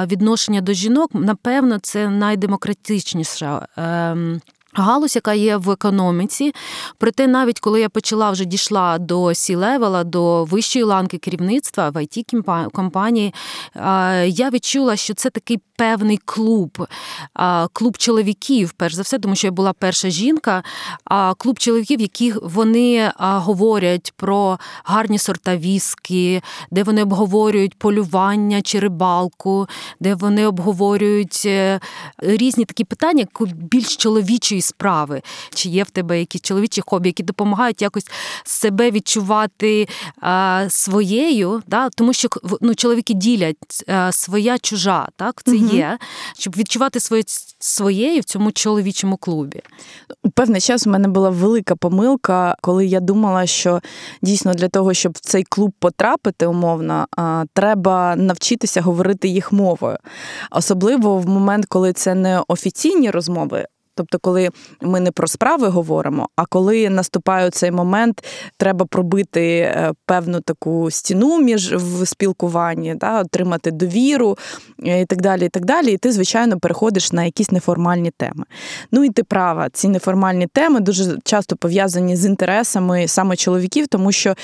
відношення 0.05 0.61
до 0.61 0.73
жінок, 0.73 1.09
напевно, 1.13 1.79
це 1.79 2.09
найдемократичніша. 2.09 3.67
Галузь, 4.73 5.15
яка 5.15 5.33
є 5.33 5.57
в 5.57 5.69
економіці, 5.69 6.53
проте, 6.97 7.27
навіть 7.27 7.59
коли 7.59 7.81
я 7.81 7.89
почала 7.89 8.31
вже 8.31 8.45
дійшла 8.45 8.97
до 8.97 9.33
C-level 9.33 9.88
а, 9.88 10.03
до 10.03 10.43
вищої 10.43 10.83
ланки 10.83 11.17
керівництва 11.17 11.89
в 11.89 11.95
IT 11.95 12.69
компанії, 12.71 13.33
я 14.25 14.49
відчула, 14.49 14.95
що 14.95 15.13
це 15.13 15.29
такий 15.29 15.59
певний 15.75 16.19
клуб, 16.25 16.87
клуб 17.73 17.97
чоловіків, 17.97 18.73
перш 18.77 18.93
за 18.93 19.01
все, 19.01 19.19
тому 19.19 19.35
що 19.35 19.47
я 19.47 19.51
була 19.51 19.73
перша 19.73 20.09
жінка, 20.09 20.63
клуб 21.37 21.59
чоловіків, 21.59 22.01
які 22.01 22.33
вони 22.41 23.11
говорять 23.17 24.13
про 24.15 24.59
гарні 24.83 25.17
сорта 25.17 25.57
віскі, 25.57 26.41
де 26.71 26.83
вони 26.83 27.03
обговорюють 27.03 27.79
полювання 27.79 28.61
чи 28.61 28.79
рибалку, 28.79 29.67
де 29.99 30.15
вони 30.15 30.47
обговорюють 30.47 31.43
е, 31.45 31.79
різні 32.17 32.65
такі 32.65 32.83
питання, 32.83 33.25
більш 33.55 33.97
чоловічої 33.97 34.60
справи, 34.61 35.21
чи 35.53 35.69
є 35.69 35.83
в 35.83 35.89
тебе 35.89 36.19
якісь 36.19 36.41
чоловічі 36.41 36.81
хобі, 36.85 37.09
які 37.09 37.23
допомагають 37.23 37.81
якось 37.81 38.05
себе 38.43 38.91
відчувати 38.91 39.87
а, 40.21 40.65
своєю, 40.69 41.63
да? 41.67 41.89
тому 41.89 42.13
що 42.13 42.29
ну, 42.61 42.75
чоловіки 42.75 43.13
ділять 43.13 43.83
а, 43.87 44.11
своя 44.11 44.57
чужа, 44.59 45.07
так 45.15 45.41
це 45.45 45.55
угу. 45.55 45.75
є, 45.75 45.97
щоб 46.37 46.55
відчувати 46.57 46.99
своє 46.99 47.23
своєю 47.59 48.21
в 48.21 48.23
цьому 48.23 48.51
чоловічому 48.51 49.17
клубі. 49.17 49.61
Певний 50.33 50.61
час 50.61 50.87
у 50.87 50.89
мене 50.89 51.07
була 51.07 51.29
велика 51.29 51.75
помилка, 51.75 52.55
коли 52.61 52.85
я 52.85 52.99
думала, 52.99 53.45
що 53.45 53.81
дійсно 54.21 54.53
для 54.53 54.67
того, 54.67 54.93
щоб 54.93 55.11
в 55.11 55.19
цей 55.19 55.43
клуб 55.43 55.73
потрапити 55.79 56.45
умовно, 56.45 57.07
треба 57.53 58.15
навчитися 58.15 58.81
говорити 58.81 59.27
їх 59.27 59.51
мовою. 59.51 59.97
Особливо 60.51 61.17
в 61.17 61.29
момент, 61.29 61.65
коли 61.65 61.93
це 61.93 62.15
не 62.15 62.41
офіційні 62.47 63.11
розмови, 63.11 63.67
Тобто, 64.01 64.19
коли 64.19 64.49
ми 64.81 64.99
не 64.99 65.11
про 65.11 65.27
справи 65.27 65.67
говоримо, 65.67 66.29
а 66.35 66.45
коли 66.45 66.89
наступає 66.89 67.49
цей 67.49 67.71
момент, 67.71 68.23
треба 68.57 68.85
пробити 68.85 69.57
е, 69.57 69.93
певну 70.05 70.41
таку 70.41 70.91
стіну 70.91 71.41
між 71.41 71.73
в 71.73 72.05
спілкуванні, 72.05 72.95
да, 72.95 73.21
отримати 73.21 73.71
довіру 73.71 74.37
е, 74.85 75.01
і 75.01 75.05
так 75.05 75.21
далі. 75.21 75.45
І 75.45 75.49
так 75.49 75.65
далі. 75.65 75.91
І 75.91 75.97
ти, 75.97 76.11
звичайно, 76.11 76.59
переходиш 76.59 77.11
на 77.11 77.23
якісь 77.23 77.51
неформальні 77.51 78.11
теми. 78.17 78.43
Ну 78.91 79.03
і 79.03 79.09
ти 79.09 79.23
права, 79.23 79.69
ці 79.73 79.87
неформальні 79.87 80.47
теми 80.47 80.79
дуже 80.79 81.17
часто 81.23 81.55
пов'язані 81.55 82.15
з 82.15 82.25
інтересами 82.25 83.07
саме 83.07 83.35
чоловіків, 83.35 83.87
тому 83.87 84.11
що 84.11 84.35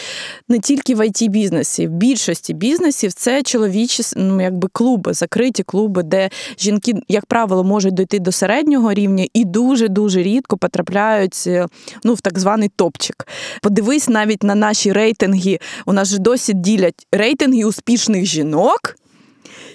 не 0.50 0.60
тільки 0.60 0.96
в 0.96 1.00
it 1.00 1.30
бізнесі 1.30 1.88
в 1.88 1.92
більшості 1.92 2.54
бізнесів 2.54 3.14
це 3.14 3.44
чоловічі 3.44 4.04
ну, 4.16 4.42
якби 4.42 4.70
клуби, 4.74 5.14
закриті 5.14 5.64
клуби, 5.66 6.04
де 6.04 6.30
жінки, 6.60 6.94
як 7.08 7.26
правило, 7.26 7.64
можуть 7.64 7.94
дойти 7.94 8.20
до 8.20 8.32
середнього 8.32 8.94
рівня 8.94 9.28
і 9.34 9.46
дуже-дуже 9.52 10.24
рідко 10.24 10.58
потрапляють 10.58 11.44
е, 11.48 11.68
ну, 12.04 12.14
в 12.14 12.22
так 12.22 12.40
званий 12.40 12.70
топчик. 12.76 13.28
Подивись 13.62 14.10
навіть 14.10 14.44
на 14.44 14.56
наші 14.56 14.92
рейтинги. 14.92 15.60
У 15.86 15.94
нас 15.94 16.08
же 16.08 16.18
досі 16.18 16.54
ділять 16.54 17.08
рейтинги 17.12 17.64
успішних 17.64 18.26
жінок 18.26 18.96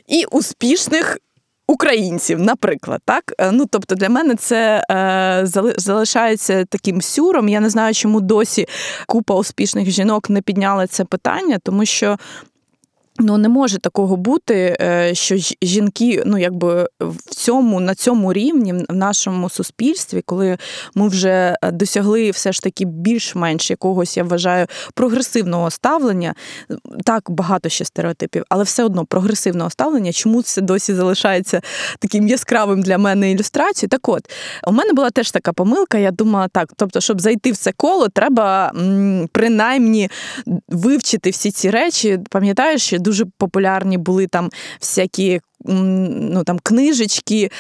і 0.09 0.25
успішних. 0.31 1.19
Українців, 1.67 2.41
наприклад, 2.41 3.01
так 3.05 3.35
е, 3.39 3.53
ну 3.53 3.67
тобто 3.71 3.95
для 3.95 4.09
мене 4.09 4.35
це 4.35 4.85
е, 4.91 5.43
залишається 5.77 6.65
таким 6.65 7.03
сюром. 7.03 7.49
Я 7.49 7.61
не 7.61 7.71
знаю, 7.71 7.95
чому 7.95 8.21
досі 8.21 8.67
купа 9.07 9.35
успішних 9.35 9.91
жінок 9.91 10.31
не 10.31 10.43
підняла 10.43 10.87
це 10.87 11.05
питання, 11.05 11.59
тому 11.63 11.85
що 11.85 12.17
Ну, 13.25 13.39
не 13.39 13.49
може 13.49 13.79
такого 13.79 14.17
бути, 14.17 14.77
е, 14.81 15.15
що 15.15 15.37
жінки, 15.63 16.23
ну 16.27 16.39
якби 16.39 16.89
в 17.01 17.35
цьому 17.35 17.81
на 17.81 17.95
цьому 17.95 18.33
рівні 18.33 18.73
в 18.73 18.95
нашому 18.95 19.51
суспільстві, 19.51 20.23
коли 20.27 20.59
ми 20.95 21.09
вже 21.09 21.57
е, 21.63 21.71
досягли 21.71 22.31
все 22.31 22.53
ж 22.53 22.63
таки 22.63 22.85
більш-менш 22.85 23.71
якогось, 23.71 24.17
я 24.17 24.25
вважаю, 24.25 24.67
прогресивного 24.95 25.71
ставлення. 25.71 26.35
Так 27.05 27.31
багато 27.31 27.69
ще 27.69 27.85
стереотипів, 27.85 28.45
але 28.49 28.65
все 28.65 28.85
одно 28.85 29.05
прогресивного 29.05 29.71
ставлення, 29.71 30.13
чому 30.13 30.43
це 30.43 30.61
досі 30.61 30.95
залишається 30.95 31.61
таким 31.99 32.29
яскравим 32.29 32.83
для 32.83 32.99
мене 32.99 33.31
ілюстрацією. 33.31 33.89
Так 33.89 34.09
от 34.09 34.31
у 34.67 34.73
мене 34.73 34.93
була 34.93 35.11
теж 35.11 35.31
така 35.31 35.53
помилка. 35.53 35.99
Я 35.99 36.11
думала, 36.11 36.49
так, 36.49 36.73
тобто, 36.77 37.01
щоб 37.01 37.21
зайти 37.21 37.53
в 37.53 37.57
це 37.57 37.73
коло, 37.73 38.09
треба 38.09 38.73
принаймні 39.33 40.11
вивчити 40.69 41.31
всі 41.31 41.51
ці 41.51 41.71
речі. 41.71 42.19
Пам'ятаєш, 42.31 42.93
дуже 42.93 43.12
популярні 43.39 43.99
були 43.99 44.27
там 44.27 44.51
всякі. 44.81 45.41
Ну 45.65 46.45
там 46.45 46.59
книжечки 46.63 47.45
е, 47.45 47.51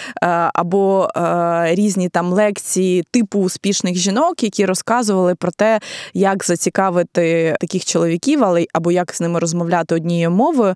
або 0.55 1.09
е, 1.17 1.75
різні 1.75 2.09
там 2.09 2.33
лекції 2.33 3.05
типу 3.11 3.38
успішних 3.38 3.97
жінок, 3.97 4.43
які 4.43 4.67
розказували 4.67 5.35
про 5.35 5.51
те, 5.51 5.81
як 6.15 6.45
зацікавити 6.45 7.57
таких 7.61 7.85
чоловіків, 7.85 8.45
але 8.45 8.67
або 8.73 8.93
як 8.93 9.15
з 9.15 9.21
ними 9.21 9.38
розмовляти 9.38 9.95
однією 9.95 10.31
мовою. 10.31 10.75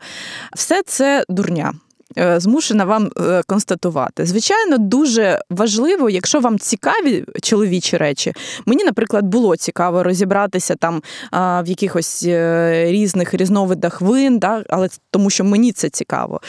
Все 0.54 0.82
це 0.86 1.24
дурня. 1.28 1.72
Е, 2.18 2.40
змушена 2.40 2.84
вам 2.84 3.10
е, 3.20 3.42
констатувати. 3.46 4.26
Звичайно, 4.26 4.78
дуже 4.78 5.40
важливо, 5.50 6.10
якщо 6.10 6.40
вам 6.40 6.58
цікаві 6.58 7.24
чоловічі 7.42 7.96
речі. 7.96 8.32
Мені, 8.66 8.84
наприклад, 8.84 9.24
було 9.24 9.56
цікаво 9.56 10.02
розібратися 10.02 10.74
там 10.74 11.02
в 11.32 11.64
якихось 11.66 12.24
різних 12.86 13.34
різновидах 13.34 14.00
вин, 14.00 14.38
да, 14.38 14.64
але 14.68 14.88
тому 15.10 15.30
що 15.30 15.44
мені 15.44 15.72
це 15.72 15.88
цікаво. 15.88 16.40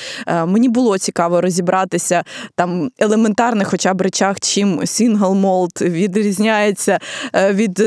Мені 0.46 0.70
було 0.70 0.98
цікаво 0.98 1.42
розібратися 1.42 2.24
там 2.56 2.90
елементарних, 3.00 3.68
хоча 3.68 3.94
б 3.94 4.02
речах, 4.02 4.40
чим 4.40 4.82
single 4.86 5.34
malt 5.34 5.72
відрізняється 5.82 7.00
від 7.34 7.84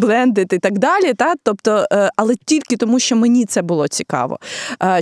блендед 0.00 0.52
і 0.52 0.58
так 0.58 0.78
далі. 0.78 1.14
Та? 1.14 1.34
Тобто, 1.42 1.86
але 2.16 2.34
тільки 2.44 2.76
тому, 2.76 2.98
що 2.98 3.16
мені 3.16 3.44
це 3.44 3.62
було 3.62 3.88
цікаво. 3.88 4.38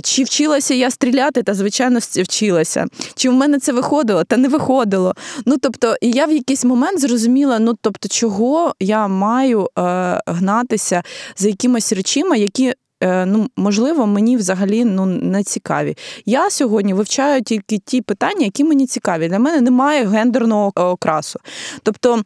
Чи 0.03 0.23
вчилася 0.23 0.73
я 0.73 0.91
стріляти? 0.91 1.43
Та 1.43 1.53
звичайно 1.53 1.76
вчилася. 2.23 2.85
Чи 3.15 3.29
в 3.29 3.33
мене 3.33 3.59
це 3.59 3.71
виходило? 3.71 4.23
Та 4.23 4.37
не 4.37 4.47
виходило. 4.47 5.15
Ну 5.45 5.57
тобто, 5.57 5.95
і 6.01 6.11
я 6.11 6.25
в 6.25 6.31
якийсь 6.31 6.65
момент 6.65 6.99
зрозуміла, 6.99 7.59
ну 7.59 7.73
тобто, 7.81 8.07
чого 8.07 8.73
я 8.79 9.07
маю 9.07 9.69
е, 9.77 10.21
гнатися 10.27 11.03
за 11.37 11.47
якимись 11.47 11.93
речима, 11.93 12.35
які. 12.35 12.73
Е, 13.03 13.25
ну, 13.25 13.47
можливо, 13.57 14.07
мені 14.07 14.37
взагалі 14.37 14.85
ну 14.85 15.05
не 15.05 15.43
цікаві. 15.43 15.97
Я 16.25 16.49
сьогодні 16.49 16.93
вивчаю 16.93 17.41
тільки 17.41 17.77
ті 17.77 18.01
питання, 18.01 18.45
які 18.45 18.63
мені 18.63 18.87
цікаві. 18.87 19.27
Для 19.27 19.39
мене 19.39 19.61
немає 19.61 20.05
гендерного 20.05 20.71
окрасу. 20.75 21.39
Тобто 21.83 22.23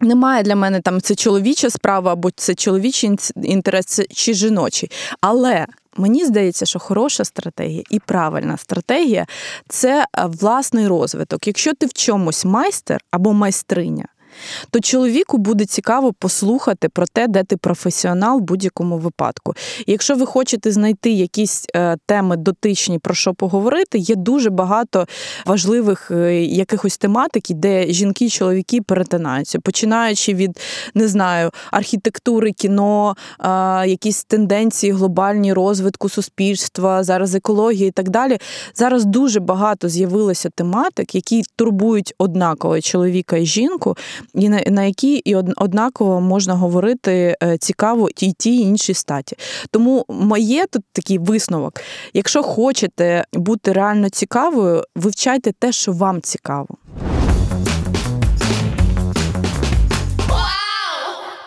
немає 0.00 0.42
для 0.42 0.56
мене 0.56 0.80
там 0.80 1.00
це 1.00 1.14
чоловіча 1.14 1.70
справа, 1.70 2.12
або 2.12 2.30
це 2.30 2.54
чоловічий 2.54 3.10
інтерес 3.42 4.00
чи 4.10 4.34
жіночий. 4.34 4.90
Але 5.20 5.66
мені 5.96 6.24
здається, 6.24 6.66
що 6.66 6.78
хороша 6.78 7.24
стратегія 7.24 7.82
і 7.90 7.98
правильна 7.98 8.56
стратегія 8.56 9.26
це 9.68 10.06
е, 10.18 10.26
власний 10.26 10.88
розвиток. 10.88 11.46
Якщо 11.46 11.74
ти 11.74 11.86
в 11.86 11.92
чомусь 11.92 12.44
майстер 12.44 13.00
або 13.10 13.32
майстриня, 13.32 14.04
то 14.70 14.80
чоловіку 14.80 15.38
буде 15.38 15.64
цікаво 15.64 16.12
послухати 16.12 16.88
про 16.88 17.06
те, 17.12 17.28
де 17.28 17.44
ти 17.44 17.56
професіонал 17.56 18.38
в 18.38 18.42
будь-якому 18.42 18.98
випадку. 18.98 19.54
І 19.86 19.92
якщо 19.92 20.14
ви 20.14 20.26
хочете 20.26 20.72
знайти 20.72 21.10
якісь 21.10 21.66
е, 21.76 21.96
теми 22.06 22.36
дотичні, 22.36 22.98
про 22.98 23.14
що 23.14 23.34
поговорити, 23.34 23.98
є 23.98 24.14
дуже 24.14 24.50
багато 24.50 25.06
важливих 25.46 26.10
е, 26.10 26.44
якихось 26.44 26.98
тематики, 26.98 27.54
де 27.54 27.86
жінки 27.86 28.24
і 28.24 28.30
чоловіки 28.30 28.82
перетинаються, 28.82 29.58
починаючи 29.58 30.34
від 30.34 30.60
не 30.94 31.08
знаю, 31.08 31.50
архітектури, 31.70 32.52
кіно, 32.52 33.16
якісь 33.86 34.24
тенденції 34.24 34.92
глобальні 34.92 35.52
розвитку 35.52 36.08
суспільства, 36.08 37.04
зараз 37.04 37.34
екології 37.34 37.88
і 37.88 37.90
так 37.90 38.10
далі. 38.10 38.38
Зараз 38.74 39.04
дуже 39.04 39.40
багато 39.40 39.88
з'явилося 39.88 40.50
тематик, 40.54 41.14
які 41.14 41.42
турбують 41.56 42.14
однаково 42.18 42.80
чоловіка 42.80 43.36
і 43.36 43.46
жінку 43.46 43.96
і 44.34 44.48
на, 44.48 44.62
на 44.66 44.82
які 44.82 45.16
і 45.16 45.34
однаково 45.34 46.20
можна 46.20 46.54
говорити 46.54 47.36
е, 47.42 47.58
цікаво 47.58 48.08
і 48.20 48.32
ті 48.32 48.56
і 48.56 48.60
інші 48.60 48.94
статі. 48.94 49.36
Тому 49.70 50.04
моє 50.08 50.66
тут 50.66 50.82
такий 50.92 51.18
висновок: 51.18 51.80
якщо 52.14 52.42
хочете 52.42 53.24
бути 53.32 53.72
реально 53.72 54.08
цікавою, 54.08 54.84
вивчайте 54.96 55.52
те, 55.52 55.72
що 55.72 55.92
вам 55.92 56.20
цікаво. 56.20 56.68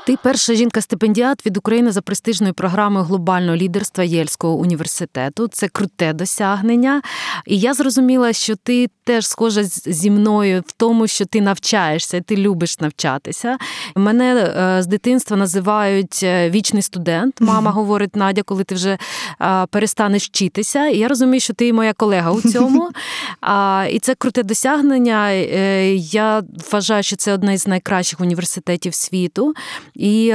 Ти 0.07 0.17
перша 0.23 0.53
жінка-стипендіат 0.53 1.45
від 1.45 1.57
України 1.57 1.91
за 1.91 2.01
престижною 2.01 2.53
програмою 2.53 3.05
глобального 3.05 3.57
лідерства 3.57 4.03
Єльського 4.03 4.53
університету. 4.53 5.47
Це 5.47 5.67
круте 5.67 6.13
досягнення. 6.13 7.01
І 7.45 7.59
я 7.59 7.73
зрозуміла, 7.73 8.33
що 8.33 8.55
ти 8.55 8.89
теж 9.03 9.27
схожа 9.27 9.63
зі 9.63 10.11
мною 10.11 10.63
в 10.67 10.71
тому, 10.71 11.07
що 11.07 11.25
ти 11.25 11.41
навчаєшся, 11.41 12.21
ти 12.21 12.37
любиш 12.37 12.79
навчатися. 12.79 13.57
Мене 13.95 14.35
е, 14.35 14.81
з 14.81 14.87
дитинства 14.87 15.37
називають 15.37 16.19
е, 16.23 16.49
вічний 16.49 16.81
студент. 16.81 17.41
Мама 17.41 17.71
говорить, 17.71 18.15
Надя, 18.15 18.41
коли 18.43 18.63
ти 18.63 18.75
вже 18.75 18.97
е, 19.41 19.65
перестанеш 19.65 20.25
вчитися. 20.25 20.87
І 20.87 20.97
я 20.97 21.07
розумію, 21.07 21.39
що 21.39 21.53
ти 21.53 21.73
моя 21.73 21.93
колега 21.93 22.31
у 22.31 22.41
цьому. 22.41 22.89
І 23.91 23.99
це 23.99 24.15
круте 24.15 24.43
досягнення. 24.43 25.31
Я 25.31 26.43
вважаю, 26.71 27.03
що 27.03 27.15
це 27.15 27.33
одне 27.33 27.57
з 27.57 27.67
найкращих 27.67 28.19
університетів 28.19 28.93
світу. 28.93 29.53
І 29.97 30.33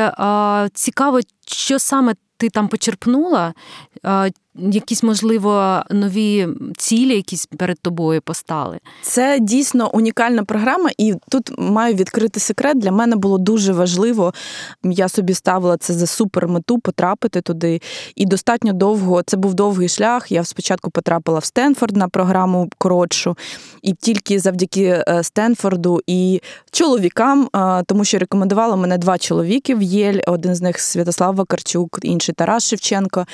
цікаво, 0.75 1.21
що 1.47 1.79
саме 1.79 2.15
ти 2.37 2.51
там 2.51 2.69
почерпнула, 2.69 3.55
якісь, 4.55 5.03
можливо, 5.03 5.83
нові 5.91 6.49
цілі, 6.79 7.15
якісь 7.15 7.47
перед 7.47 7.79
тобою 7.81 8.23
постали? 8.23 8.79
Це 9.03 9.39
дійсно 9.41 9.91
унікальна 9.95 10.45
програма, 10.45 10.91
і 10.99 11.15
тут 11.29 11.51
маю 11.59 11.95
відкрити 11.95 12.41
секрет. 12.41 12.79
Для 12.79 12.93
мене 12.93 13.17
було 13.17 13.39
дуже 13.39 13.73
важливо. 13.73 14.35
Я 14.83 15.09
собі 15.09 15.35
ставила 15.35 15.77
це 15.77 15.95
за 15.95 16.07
супер 16.07 16.49
мету 16.49 16.79
потрапити 16.79 17.41
туди. 17.41 17.81
І 18.17 18.27
достатньо 18.27 18.73
довго 18.73 19.23
це 19.23 19.37
був 19.37 19.55
довгий 19.55 19.89
шлях. 19.89 20.33
Я 20.33 20.45
спочатку 20.45 20.91
потрапила 20.91 21.39
в 21.39 21.45
Стенфорд 21.45 21.97
на 21.97 22.09
програму 22.09 22.69
коротшу, 22.79 23.37
і 23.83 23.93
тільки 23.93 24.39
завдяки 24.39 25.05
е, 25.09 25.23
Стенфорду 25.23 26.01
і 26.07 26.41
чоловікам, 26.71 27.49
е, 27.57 27.83
тому 27.87 28.05
що 28.05 28.19
рекомендували 28.19 28.77
мене 28.77 28.99
два 28.99 29.19
чоловіки 29.19 29.75
в 29.75 29.83
Єль. 29.83 30.21
Один 30.27 30.55
з 30.55 30.63
них 30.63 30.81
Святослав 30.81 31.35
Вакарчук, 31.35 31.99
інший 32.03 32.35
Тарас 32.35 32.69
Шевченко. 32.69 33.27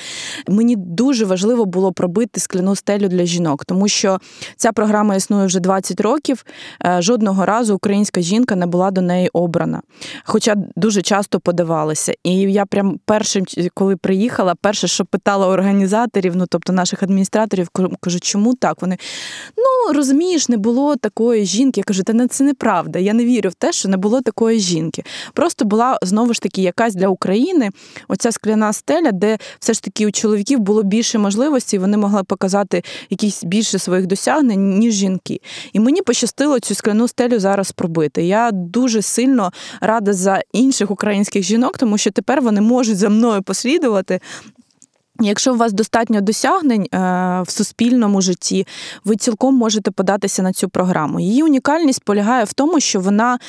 Мені 0.47 0.75
дуже 0.75 1.08
дуже 1.09 1.25
важливо 1.25 1.65
було 1.65 1.91
пробити 1.91 2.39
скляну 2.39 2.75
стелю 2.75 3.07
для 3.07 3.25
жінок, 3.25 3.65
тому 3.65 3.87
що 3.87 4.19
ця 4.55 4.71
програма 4.71 5.15
існує 5.15 5.45
вже 5.45 5.59
20 5.59 6.01
років. 6.01 6.45
Е, 6.85 7.01
жодного 7.01 7.45
разу 7.45 7.75
українська 7.75 8.21
жінка 8.21 8.55
не 8.55 8.65
була 8.65 8.91
до 8.91 9.01
неї 9.01 9.29
обрана, 9.33 9.81
хоча 10.23 10.55
дуже 10.75 11.01
часто 11.01 11.39
подавалася. 11.39 12.13
І 12.23 12.35
я 12.39 12.65
прям 12.65 12.99
першим, 13.05 13.45
коли 13.73 13.95
приїхала, 13.95 14.55
перше, 14.55 14.87
що 14.87 15.05
питала 15.05 15.47
організаторів, 15.47 16.35
ну 16.35 16.45
тобто 16.49 16.73
наших 16.73 17.03
адміністраторів, 17.03 17.69
кажу, 18.01 18.19
чому 18.19 18.55
так? 18.55 18.81
Вони 18.81 18.97
ну 19.57 19.93
розумієш, 19.93 20.49
не 20.49 20.57
було 20.57 20.95
такої 20.95 21.45
жінки. 21.45 21.79
Я 21.79 21.83
кажу, 21.83 22.03
та 22.03 22.27
це 22.27 22.43
неправда. 22.43 22.99
Я 22.99 23.13
не 23.13 23.25
вірю 23.25 23.49
в 23.49 23.53
те, 23.53 23.71
що 23.71 23.89
не 23.89 23.97
було 23.97 24.21
такої 24.21 24.59
жінки. 24.59 25.03
Просто 25.33 25.65
була 25.65 25.99
знову 26.01 26.33
ж 26.33 26.41
таки 26.41 26.61
якась 26.61 26.95
для 26.95 27.07
України 27.07 27.69
оця 28.07 28.31
скляна 28.31 28.73
стеля, 28.73 29.11
де 29.11 29.37
все 29.59 29.73
ж 29.73 29.83
таки 29.83 30.07
у 30.07 30.11
чоловіків 30.11 30.59
було 30.59 30.83
більше 30.83 30.98
більше 30.99 31.19
можливостей, 31.19 31.79
вони 31.79 31.97
могли 31.97 32.23
показати 32.23 32.83
якісь 33.09 33.43
більше 33.43 33.79
своїх 33.79 34.07
досягнень, 34.07 34.79
ніж 34.79 34.93
жінки. 34.93 35.39
І 35.73 35.79
мені 35.79 36.01
пощастило 36.01 36.59
цю 36.59 36.75
скляну 36.75 37.07
стелю 37.07 37.39
зараз 37.39 37.71
пробити. 37.71 38.23
Я 38.23 38.51
дуже 38.51 39.01
сильно 39.01 39.51
рада 39.81 40.13
за 40.13 40.41
інших 40.53 40.91
українських 40.91 41.43
жінок, 41.43 41.77
тому 41.77 41.97
що 41.97 42.11
тепер 42.11 42.41
вони 42.41 42.61
можуть 42.61 42.97
за 42.97 43.09
мною 43.09 43.41
послідувати. 43.41 44.19
Якщо 45.21 45.53
у 45.53 45.57
вас 45.57 45.73
достатньо 45.73 46.21
досягнень 46.21 46.87
е, 46.93 46.97
в 47.41 47.49
суспільному 47.49 48.21
житті, 48.21 48.67
ви 49.05 49.15
цілком 49.15 49.55
можете 49.55 49.91
податися 49.91 50.41
на 50.41 50.53
цю 50.53 50.69
програму. 50.69 51.19
Її 51.19 51.43
унікальність 51.43 52.03
полягає 52.03 52.43
в 52.43 52.53
тому, 52.53 52.79
що 52.79 52.99
вона 52.99 53.39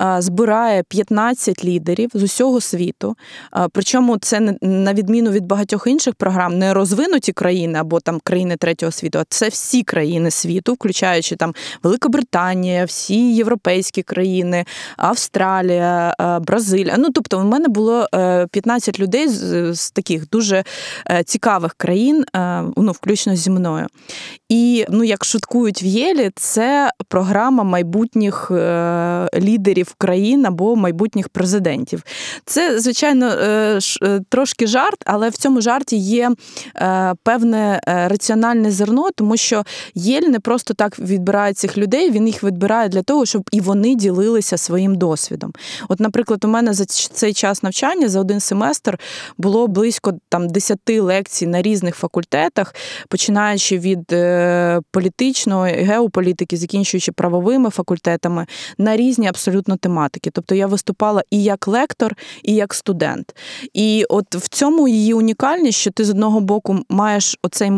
е, 0.00 0.16
збирає 0.18 0.82
15 0.82 1.64
лідерів 1.64 2.10
з 2.14 2.22
усього 2.22 2.60
світу. 2.60 3.16
Е, 3.56 3.68
причому 3.72 4.18
це 4.18 4.54
на 4.62 4.94
відміну 4.94 5.30
від 5.30 5.44
багатьох 5.44 5.86
інших 5.86 6.14
програм, 6.14 6.58
не 6.58 6.74
розвинуті 6.74 7.32
країни 7.32 7.78
або 7.78 8.00
там 8.00 8.20
країни 8.24 8.56
третього 8.56 8.92
світу, 8.92 9.18
а 9.18 9.24
це 9.28 9.48
всі 9.48 9.82
країни 9.82 10.30
світу, 10.30 10.72
включаючи 10.72 11.36
там 11.36 11.54
Великобританія, 11.82 12.84
всі 12.84 13.34
європейські 13.34 14.02
країни, 14.02 14.64
Австралія, 14.96 16.14
Бразилія. 16.42 16.94
Ну 16.98 17.08
тобто, 17.14 17.38
в 17.38 17.44
мене 17.44 17.68
було 17.68 18.06
15 18.50 19.00
людей 19.00 19.28
з, 19.28 19.74
з 19.74 19.90
таких 19.90 20.30
дуже 20.30 20.64
цікавих 21.22 21.74
країн, 21.74 22.24
е, 22.36 22.64
ну, 22.76 22.92
включно 22.92 23.36
зі 23.36 23.50
мною. 23.50 23.86
І 24.48 24.86
ну, 24.88 25.04
як 25.04 25.24
шуткують 25.24 25.82
в 25.82 25.84
Єлі, 25.84 26.30
це 26.36 26.90
програма 27.08 27.64
майбутніх 27.64 28.50
е, 28.50 29.28
лідерів 29.34 29.94
країн 29.98 30.46
або 30.46 30.76
майбутніх 30.76 31.28
президентів. 31.28 32.02
Це, 32.44 32.80
звичайно, 32.80 33.26
е, 33.26 33.78
трошки 34.28 34.66
жарт, 34.66 35.02
але 35.06 35.28
в 35.28 35.36
цьому 35.36 35.60
жарті 35.60 35.96
є 35.96 36.30
певне 37.22 37.80
раціональне 37.86 38.70
зерно, 38.70 39.08
тому 39.14 39.36
що 39.36 39.64
Єль 39.94 40.22
не 40.22 40.40
просто 40.40 40.74
так 40.74 40.98
відбирає 40.98 41.54
цих 41.54 41.78
людей, 41.78 42.10
він 42.10 42.26
їх 42.26 42.44
відбирає 42.44 42.88
для 42.88 43.02
того, 43.02 43.26
щоб 43.26 43.42
і 43.52 43.60
вони 43.60 43.94
ділилися 43.94 44.56
своїм 44.56 44.94
досвідом. 44.94 45.52
От, 45.88 46.00
наприклад, 46.00 46.44
у 46.44 46.48
мене 46.48 46.74
за 46.74 46.84
цей 46.84 47.32
час 47.32 47.62
навчання 47.62 48.08
за 48.08 48.20
один 48.20 48.40
семестр 48.40 48.98
було 49.38 49.66
близько 49.66 50.14
там 50.28 50.48
10 50.48 50.78
лекції 51.10 51.48
на 51.48 51.62
різних 51.62 51.96
факультетах, 51.96 52.74
починаючи 53.08 53.78
від 53.78 54.12
е, 54.12 54.80
політичної 54.90 55.74
геополітики, 55.74 56.56
закінчуючи 56.56 57.12
правовими 57.12 57.70
факультетами, 57.70 58.46
на 58.78 58.96
різні 58.96 59.26
абсолютно 59.26 59.76
тематики. 59.76 60.30
Тобто 60.30 60.54
я 60.54 60.66
виступала 60.66 61.22
і 61.30 61.42
як 61.42 61.68
лектор, 61.68 62.16
і 62.42 62.54
як 62.54 62.74
студент. 62.74 63.36
І 63.74 64.04
от 64.08 64.34
в 64.34 64.48
цьому 64.48 64.88
її 64.88 65.14
унікальність, 65.14 65.78
що 65.78 65.90
ти 65.90 66.04
з 66.04 66.10
одного 66.10 66.40
боку 66.40 66.78
маєш 66.88 67.36
оцей 67.42 67.70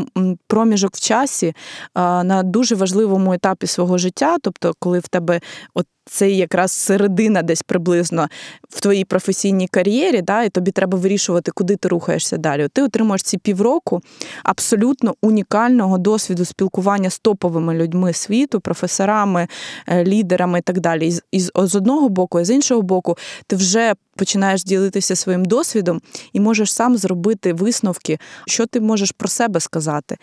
проміжок 0.47 0.97
в 0.97 1.01
часі 1.01 1.55
на 1.95 2.43
дуже 2.43 2.75
важливому 2.75 3.33
етапі 3.33 3.67
свого 3.67 3.99
життя, 3.99 4.37
тобто, 4.43 4.75
коли 4.79 4.99
в 4.99 5.09
тебе 5.09 5.41
от 5.75 5.87
це 6.05 6.31
якраз 6.31 6.73
середина 6.73 7.43
десь 7.43 7.63
приблизно 7.63 8.29
в 8.69 8.81
твоїй 8.81 9.05
професійній 9.05 9.69
кар'єрі, 9.69 10.23
да, 10.23 10.43
і 10.43 10.49
тобі 10.49 10.71
треба 10.71 10.99
вирішувати, 10.99 11.51
куди 11.51 11.77
ти 11.77 11.89
рухаєшся 11.89 12.37
далі. 12.37 12.69
Ти 12.73 12.83
отримуєш 12.83 13.23
ці 13.23 13.39
півроку 13.39 14.01
абсолютно 14.45 15.15
унікального 15.23 15.99
досвіду 15.99 16.45
спілкування 16.45 17.11
з 17.11 17.19
топовими 17.19 17.75
людьми 17.75 18.13
світу, 18.13 18.61
професорами, 18.61 19.49
е, 19.87 20.05
лідерами 20.05 20.59
і 20.59 20.63
так 20.63 20.81
далі. 20.81 21.13
І 21.33 21.41
з 21.41 21.51
одного 21.55 22.09
боку, 22.09 22.41
і 22.41 22.45
з 22.45 22.51
іншого 22.51 22.83
боку, 22.83 23.17
ти 23.47 23.57
вже 23.57 23.95
починаєш 24.17 24.65
ділитися 24.65 25.17
своїм 25.17 25.45
досвідом 25.45 26.01
і 26.33 26.41
можеш 26.41 26.73
сам 26.73 26.97
зробити 26.97 27.53
висновки, 27.53 28.19
що 28.47 28.67
ти 28.67 28.81
можеш 28.81 29.13
про 29.13 29.29
себе 29.29 29.61
сказати. 29.61 30.17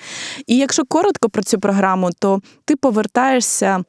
І 0.48 0.58
якщо 0.58 0.86
коротко 0.86 1.30
про 1.30 1.44
цю 1.44 1.60
програму, 1.60 2.10
то 2.20 2.42
ти 2.66 2.76
повертаєшся 2.76 3.84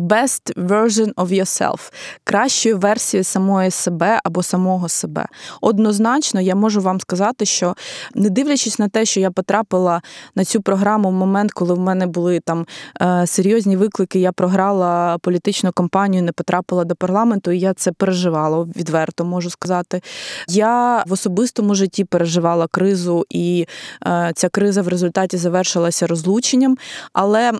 best 0.00 0.54
version 0.56 1.14
of 1.14 1.28
yourself, 1.32 1.92
кращою 2.24 2.78
версією 2.78 3.24
самої 3.24 3.70
себе 3.70 4.20
або 4.24 4.42
самого 4.42 4.88
себе. 4.88 5.26
Однозначно, 5.60 6.40
я 6.40 6.54
можу 6.54 6.80
вам 6.80 7.00
сказати, 7.00 7.44
що 7.44 7.74
не 8.14 8.30
дивлячись 8.30 8.78
на 8.78 8.88
те, 8.88 9.04
що 9.04 9.20
я 9.20 9.30
потрапила 9.30 10.02
на 10.34 10.44
цю 10.44 10.62
програму 10.62 11.08
в 11.08 11.12
момент, 11.12 11.52
коли 11.52 11.74
в 11.74 11.78
мене 11.78 12.06
були 12.06 12.40
там 12.40 12.66
е, 13.02 13.26
серйозні 13.26 13.76
виклики, 13.76 14.20
я 14.20 14.32
програла 14.32 15.18
політичну 15.18 15.72
кампанію, 15.72 16.22
не 16.22 16.32
потрапила 16.32 16.84
до 16.84 16.94
парламенту, 16.94 17.50
і 17.50 17.58
я 17.58 17.74
це 17.74 17.92
переживала 17.92 18.66
відверто, 18.76 19.24
можу 19.24 19.50
сказати. 19.50 20.02
Я 20.48 21.04
в 21.06 21.12
особистому 21.12 21.74
житті 21.74 22.04
переживала 22.04 22.66
кризу, 22.66 23.26
і 23.30 23.66
е, 24.06 24.32
ця 24.34 24.48
криза 24.48 24.82
в 24.82 24.88
результаті 24.88 25.36
завершилася 25.36 26.06
розлученням. 26.06 26.76
Але 27.12 27.52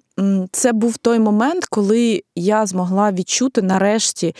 це 0.53 0.73
був 0.73 0.97
той 0.97 1.19
момент, 1.19 1.65
коли 1.65 2.22
я 2.37 2.67
змогла 2.67 3.13
відчути 3.13 3.63
нарешті. 3.63 4.35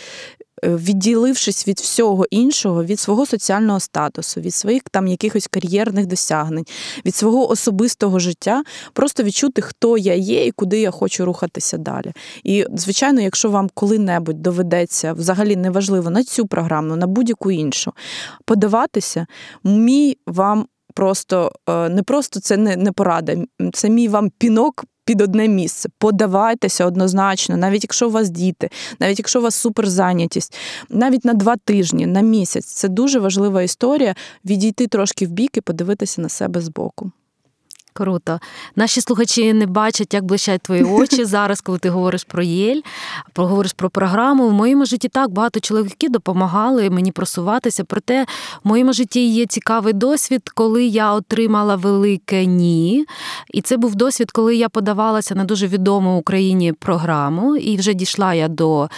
Е, 0.63 0.75
відділившись 0.75 1.67
від 1.67 1.79
всього 1.79 2.25
іншого, 2.31 2.83
від 2.83 2.99
свого 2.99 3.25
соціального 3.25 3.79
статусу, 3.79 4.41
від 4.41 4.53
своїх 4.53 4.81
там 4.91 5.07
якихось 5.07 5.47
кар'єрних 5.47 6.05
досягнень, 6.05 6.65
від 7.05 7.15
свого 7.15 7.49
особистого 7.49 8.19
життя, 8.19 8.63
просто 8.93 9.23
відчути, 9.23 9.61
хто 9.61 9.97
я 9.97 10.13
є 10.13 10.45
і 10.45 10.51
куди 10.51 10.79
я 10.79 10.91
хочу 10.91 11.25
рухатися 11.25 11.77
далі. 11.77 12.13
І, 12.43 12.65
звичайно, 12.75 13.21
якщо 13.21 13.49
вам 13.49 13.69
коли-небудь 13.73 14.41
доведеться, 14.41 15.13
взагалі 15.13 15.55
неважливо 15.55 16.09
на 16.09 16.23
цю 16.23 16.47
програму, 16.47 16.95
на 16.95 17.07
будь-яку 17.07 17.51
іншу, 17.51 17.93
подаватися, 18.45 19.27
мій 19.63 20.17
вам 20.27 20.65
просто 20.93 21.51
е, 21.69 21.89
не 21.89 22.03
просто 22.03 22.39
це 22.39 22.57
не 22.57 22.91
порада, 22.91 23.37
це 23.73 23.89
мій 23.89 24.07
вам 24.07 24.29
пінок 24.29 24.85
під 25.05 25.21
одне 25.21 25.47
місце. 25.47 25.89
Подавайтеся 25.97 26.85
однозначно, 26.85 27.57
навіть 27.57 27.83
якщо 27.83 28.07
у 28.07 28.11
вас 28.11 28.29
діти, 28.29 28.69
навіть 28.99 29.19
якщо 29.19 29.39
у 29.39 29.43
вас 29.43 29.55
суперзайнятість, 29.55 30.57
навіть 30.89 31.25
на 31.25 31.33
два 31.33 31.55
тижні, 31.55 32.05
на 32.05 32.21
місяць. 32.21 32.65
Це 32.65 32.87
дуже 32.87 33.19
важлива 33.19 33.61
історія 33.61 34.15
відійти 34.45 34.87
трошки 34.87 35.27
в 35.27 35.29
бік 35.29 35.57
і 35.57 35.61
подивитися 35.61 36.21
на 36.21 36.29
себе 36.29 36.61
збоку. 36.61 37.11
Круто. 37.93 38.39
Наші 38.75 39.01
слухачі 39.01 39.53
не 39.53 39.65
бачать, 39.65 40.13
як 40.13 40.23
блищать 40.23 40.61
твої 40.61 40.83
очі 40.83 41.25
зараз, 41.33 41.61
коли 41.61 41.77
ти 41.77 41.89
говориш 41.89 42.23
про 42.23 42.43
Єль, 42.43 42.81
говориш 43.35 43.73
про 43.73 43.89
програму. 43.89 44.47
В 44.49 44.53
моєму 44.53 44.85
житті 44.85 45.07
так 45.09 45.31
багато 45.31 45.59
чоловіків 45.59 46.11
допомагали 46.11 46.89
мені 46.89 47.11
просуватися. 47.11 47.83
Проте 47.83 48.25
в 48.63 48.67
моєму 48.67 48.93
житті 48.93 49.27
є 49.27 49.45
цікавий 49.45 49.93
досвід, 49.93 50.49
коли 50.49 50.85
я 50.85 51.13
отримала 51.13 51.75
велике 51.75 52.45
ні. 52.45 53.05
І 53.53 53.61
це 53.61 53.77
був 53.77 53.95
досвід, 53.95 54.31
коли 54.31 54.55
я 54.55 54.69
подавалася 54.69 55.35
на 55.35 55.43
дуже 55.43 55.67
відому 55.67 56.15
в 56.15 56.17
Україні 56.17 56.73
програму, 56.73 57.55
і 57.55 57.77
вже 57.77 57.93
дійшла 57.93 58.33
я 58.33 58.47
до 58.47 58.89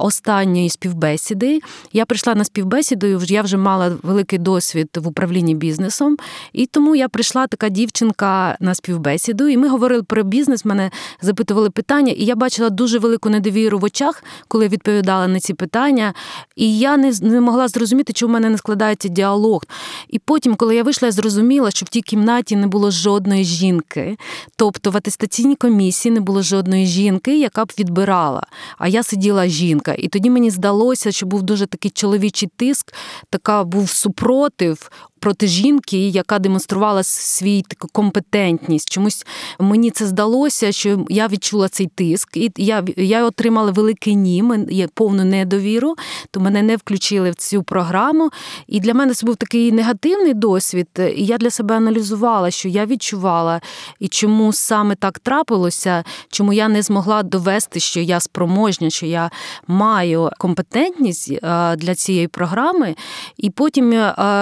останньої 0.00 0.70
співбесіди. 0.70 1.60
Я 1.92 2.06
прийшла 2.06 2.34
на 2.34 2.44
співбесіду, 2.44 3.06
і 3.06 3.32
я 3.32 3.42
вже 3.42 3.56
мала 3.56 3.92
великий 4.02 4.38
досвід 4.38 4.88
в 4.96 5.08
управлінні 5.08 5.54
бізнесом. 5.54 6.16
І 6.52 6.66
тому 6.66 6.96
я 6.96 7.08
прийшла 7.08 7.46
така 7.46 7.68
дівчинка 7.68 8.23
дзвінка 8.24 8.56
на 8.60 8.74
співбесіду, 8.74 9.48
і 9.48 9.56
ми 9.56 9.68
говорили 9.68 10.02
про 10.02 10.22
бізнес. 10.22 10.64
Мене 10.64 10.90
запитували 11.20 11.70
питання, 11.70 12.12
і 12.12 12.24
я 12.24 12.36
бачила 12.36 12.70
дуже 12.70 12.98
велику 12.98 13.30
недовіру 13.30 13.78
в 13.78 13.84
очах, 13.84 14.24
коли 14.48 14.68
відповідала 14.68 15.28
на 15.28 15.40
ці 15.40 15.54
питання. 15.54 16.14
І 16.56 16.78
я 16.78 16.96
не 16.96 17.12
не 17.20 17.40
могла 17.40 17.68
зрозуміти, 17.68 18.12
чи 18.12 18.26
в 18.26 18.28
мене 18.28 18.50
не 18.50 18.58
складається 18.58 19.08
діалог. 19.08 19.62
І 20.08 20.18
потім, 20.18 20.54
коли 20.54 20.76
я 20.76 20.82
вийшла, 20.82 21.08
я 21.08 21.12
зрозуміла, 21.12 21.70
що 21.70 21.86
в 21.86 21.88
тій 21.88 22.02
кімнаті 22.02 22.56
не 22.56 22.66
було 22.66 22.90
жодної 22.90 23.44
жінки. 23.44 24.16
Тобто 24.56 24.90
в 24.90 24.96
атестаційній 24.96 25.56
комісії 25.56 26.12
не 26.12 26.20
було 26.20 26.42
жодної 26.42 26.86
жінки, 26.86 27.38
яка 27.38 27.64
б 27.64 27.72
відбирала. 27.78 28.46
А 28.78 28.88
я 28.88 29.02
сиділа 29.02 29.46
жінка. 29.46 29.94
І 29.98 30.08
тоді 30.08 30.30
мені 30.30 30.50
здалося, 30.50 31.12
що 31.12 31.26
був 31.26 31.42
дуже 31.42 31.66
такий 31.66 31.90
чоловічий 31.90 32.48
тиск, 32.56 32.94
така 33.30 33.64
був 33.64 33.88
супротив 33.88 34.90
проти 35.24 35.46
жінки, 35.46 36.08
яка 36.08 36.38
демонструвала 36.38 37.02
свій 37.02 37.62
таку 37.62 37.88
компетентність. 37.92 38.90
Чомусь 38.90 39.26
мені 39.58 39.90
це 39.90 40.06
здалося, 40.06 40.72
що 40.72 41.06
я 41.08 41.28
відчула 41.28 41.68
цей 41.68 41.86
тиск, 41.86 42.36
і 42.36 42.52
я 42.56 42.84
я 42.96 43.24
отримала 43.24 43.70
великий 43.70 44.16
ні, 44.16 44.44
є 44.70 44.88
повну 44.94 45.24
недовіру, 45.24 45.94
то 46.30 46.40
мене 46.40 46.62
не 46.62 46.76
включили 46.76 47.30
в 47.30 47.34
цю 47.34 47.62
програму. 47.62 48.30
І 48.66 48.80
для 48.80 48.94
мене 48.94 49.14
це 49.14 49.26
був 49.26 49.36
такий 49.36 49.72
негативний 49.72 50.34
досвід. 50.34 50.88
І 51.16 51.24
я 51.24 51.38
для 51.38 51.50
себе 51.50 51.76
аналізувала, 51.76 52.50
що 52.50 52.68
я 52.68 52.86
відчувала, 52.86 53.60
і 54.00 54.08
чому 54.08 54.52
саме 54.52 54.94
так 54.94 55.18
трапилося, 55.18 56.04
чому 56.28 56.52
я 56.52 56.68
не 56.68 56.82
змогла 56.82 57.22
довести, 57.22 57.80
що 57.80 58.00
я 58.00 58.20
спроможня, 58.20 58.90
що 58.90 59.06
я 59.06 59.30
маю 59.66 60.30
компетентність 60.38 61.32
для 61.76 61.94
цієї 61.94 62.28
програми. 62.28 62.94
І 63.36 63.50
потім 63.50 63.92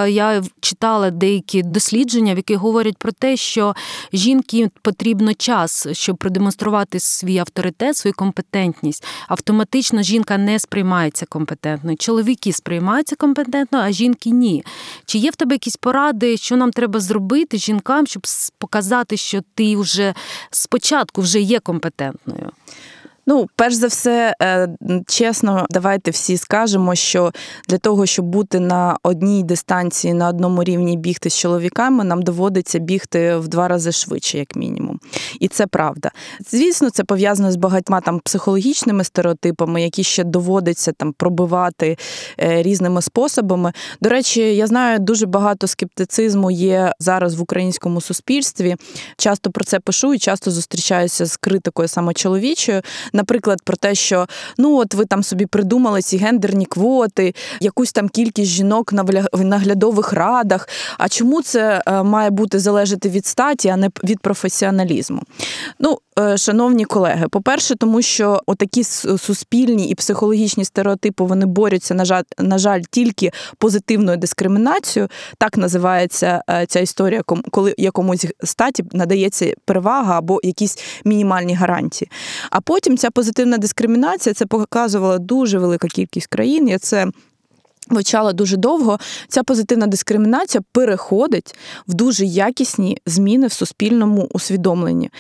я 0.09 0.43
читала 0.73 1.11
деякі 1.11 1.63
дослідження, 1.63 2.35
в 2.35 2.37
яких 2.37 2.59
говорять 2.59 2.97
про 2.97 3.13
те, 3.13 3.37
що 3.37 3.75
жінки 4.13 4.71
потрібно 4.83 5.35
час, 5.35 5.87
щоб 5.93 6.17
продемонструвати 6.17 7.01
свій 7.01 7.39
авторитет, 7.39 7.97
свою 7.97 8.15
компетентність. 8.15 9.05
Автоматично 9.29 10.03
жінка 10.03 10.39
не 10.39 10.59
сприймається 10.59 11.27
компетентною. 11.27 11.97
Чоловіки 11.97 12.53
сприймаються 12.53 13.17
компетентно, 13.17 13.79
а 13.79 13.93
жінки 13.93 14.31
ні. 14.31 14.65
Чи 15.07 15.19
є 15.19 15.31
в 15.31 15.37
тебе 15.37 15.55
якісь 15.55 15.77
поради, 15.77 16.37
що 16.37 16.57
нам 16.57 16.71
треба 16.71 17.01
зробити 17.01 17.59
жінкам, 17.59 18.07
щоб 18.07 18.23
показати, 18.59 19.17
що 19.17 19.41
ти 19.55 19.77
вже 19.77 20.15
спочатку 20.51 21.21
вже 21.21 21.41
є 21.41 21.61
компетентною? 21.61 22.51
Ну, 23.27 23.49
перш 23.57 23.75
за 23.75 23.87
все, 23.87 24.35
е, 24.43 24.69
чесно, 25.07 25.67
давайте 25.71 26.11
всі 26.11 26.37
скажемо, 26.37 26.95
що 26.95 27.33
для 27.69 27.79
того, 27.79 28.07
щоб 28.07 28.25
бути 28.25 28.61
на 28.61 28.97
одній 29.03 29.43
дистанції, 29.43 30.15
на 30.15 30.29
одному 30.29 30.65
рівні 30.65 30.97
бігти 30.97 31.31
з 31.31 31.39
чоловіками, 31.39 32.05
нам 32.05 32.23
доводиться 32.23 32.79
бігти 32.79 33.37
в 33.37 33.49
два 33.49 33.69
рази 33.69 33.93
швидше, 33.93 34.39
як 34.39 34.57
мінімум. 34.57 35.01
І 35.41 35.49
це 35.49 35.67
правда. 35.67 36.11
Звісно, 36.51 36.91
це 36.91 37.05
пов'язано 37.05 37.53
з 37.53 37.57
багатьма 37.57 38.01
там 38.01 38.21
психологічними 38.21 39.05
стереотипами, 39.05 39.83
які 39.83 40.05
ще 40.05 40.25
доводиться 40.25 40.93
там 40.93 41.13
пробивати 41.13 41.97
е, 42.41 42.63
різними 42.63 43.03
способами. 43.03 43.73
До 44.01 44.09
речі, 44.09 44.41
я 44.41 44.67
знаю, 44.67 44.99
дуже 44.99 45.27
багато 45.27 45.67
скептицизму 45.67 46.51
є 46.51 46.93
зараз 46.99 47.35
в 47.35 47.43
українському 47.43 48.01
суспільстві. 48.01 48.77
Часто 49.17 49.51
про 49.51 49.65
це 49.65 49.81
пишу 49.81 50.15
і 50.15 50.19
часто 50.19 50.51
зустрічаюся 50.51 51.27
з 51.27 51.37
критикою 51.37 51.89
саме 51.89 52.15
чоловічою 52.15 52.83
наприклад, 53.13 53.59
про 53.65 53.77
те, 53.77 53.95
що 53.95 54.27
ну 54.59 54.77
от 54.77 54.95
ви 54.95 55.05
там 55.05 55.23
собі 55.23 55.47
придумали 55.47 56.03
ці 56.03 56.17
гендерні 56.17 56.65
квоти, 56.65 57.35
якусь 57.61 57.93
там 57.93 58.09
кількість 58.09 58.51
жінок 58.51 58.93
в 59.33 59.45
наглядових 59.45 60.13
радах. 60.13 60.69
А 60.99 61.09
чому 61.09 61.43
це 61.43 61.83
е, 61.87 62.03
має 62.03 62.31
бути 62.31 62.59
залежати 62.59 63.09
від 63.09 63.27
статі, 63.27 63.69
а 63.69 63.77
не 63.77 63.91
від 64.05 64.21
професіоналізму? 64.21 65.23
Ну, 65.79 65.99
е, 66.19 66.37
шановні 66.39 66.85
колеги, 66.85 67.27
по-перше, 67.31 67.77
тому 67.77 68.03
що 68.03 68.41
отакі 68.47 68.85
суспільні 69.19 69.89
і 69.89 69.95
психологічні 69.95 70.65
стереотипи 70.65 71.25
вони 71.25 71.47
борються, 71.47 71.95
на 71.95 72.05
жаль, 72.05 72.23
на 72.39 72.59
жаль, 72.59 72.81
тільки 72.91 73.33
позитивною 73.59 74.19
дискримінацією. 74.19 75.09
Так 75.39 75.57
називається 75.57 76.43
е, 76.51 76.67
ця 76.67 76.81
історія, 76.81 77.23
коли 77.51 77.75
якомусь 77.79 78.27
статі 78.45 78.85
надається 78.93 79.55
перевага 79.65 80.19
або 80.19 80.41
якісь 80.43 80.79
мінімальні 81.05 81.55
гарантії. 81.55 82.11
А 82.51 82.61
потім 82.61 82.97
ця 83.03 83.11
позитивна 83.11 83.59
дискримінація 83.59 84.35
це 84.35 84.47
показувала 84.47 85.19
дуже 85.19 85.59
велика 85.59 85.89
кількість 85.89 86.27
країн. 86.27 86.69
Я 86.69 86.79
це 86.79 87.07
Вивчала 87.93 88.33
дуже 88.33 88.57
довго, 88.57 88.99
ця 89.29 89.43
позитивна 89.43 89.87
дискримінація 89.87 90.63
переходить 90.73 91.55
в 91.89 91.95
дуже 91.95 92.25
якісні 92.25 92.99
зміни 93.07 93.47
в 93.47 93.53
суспільному 93.53 94.29
усвідомленні. 94.31 95.11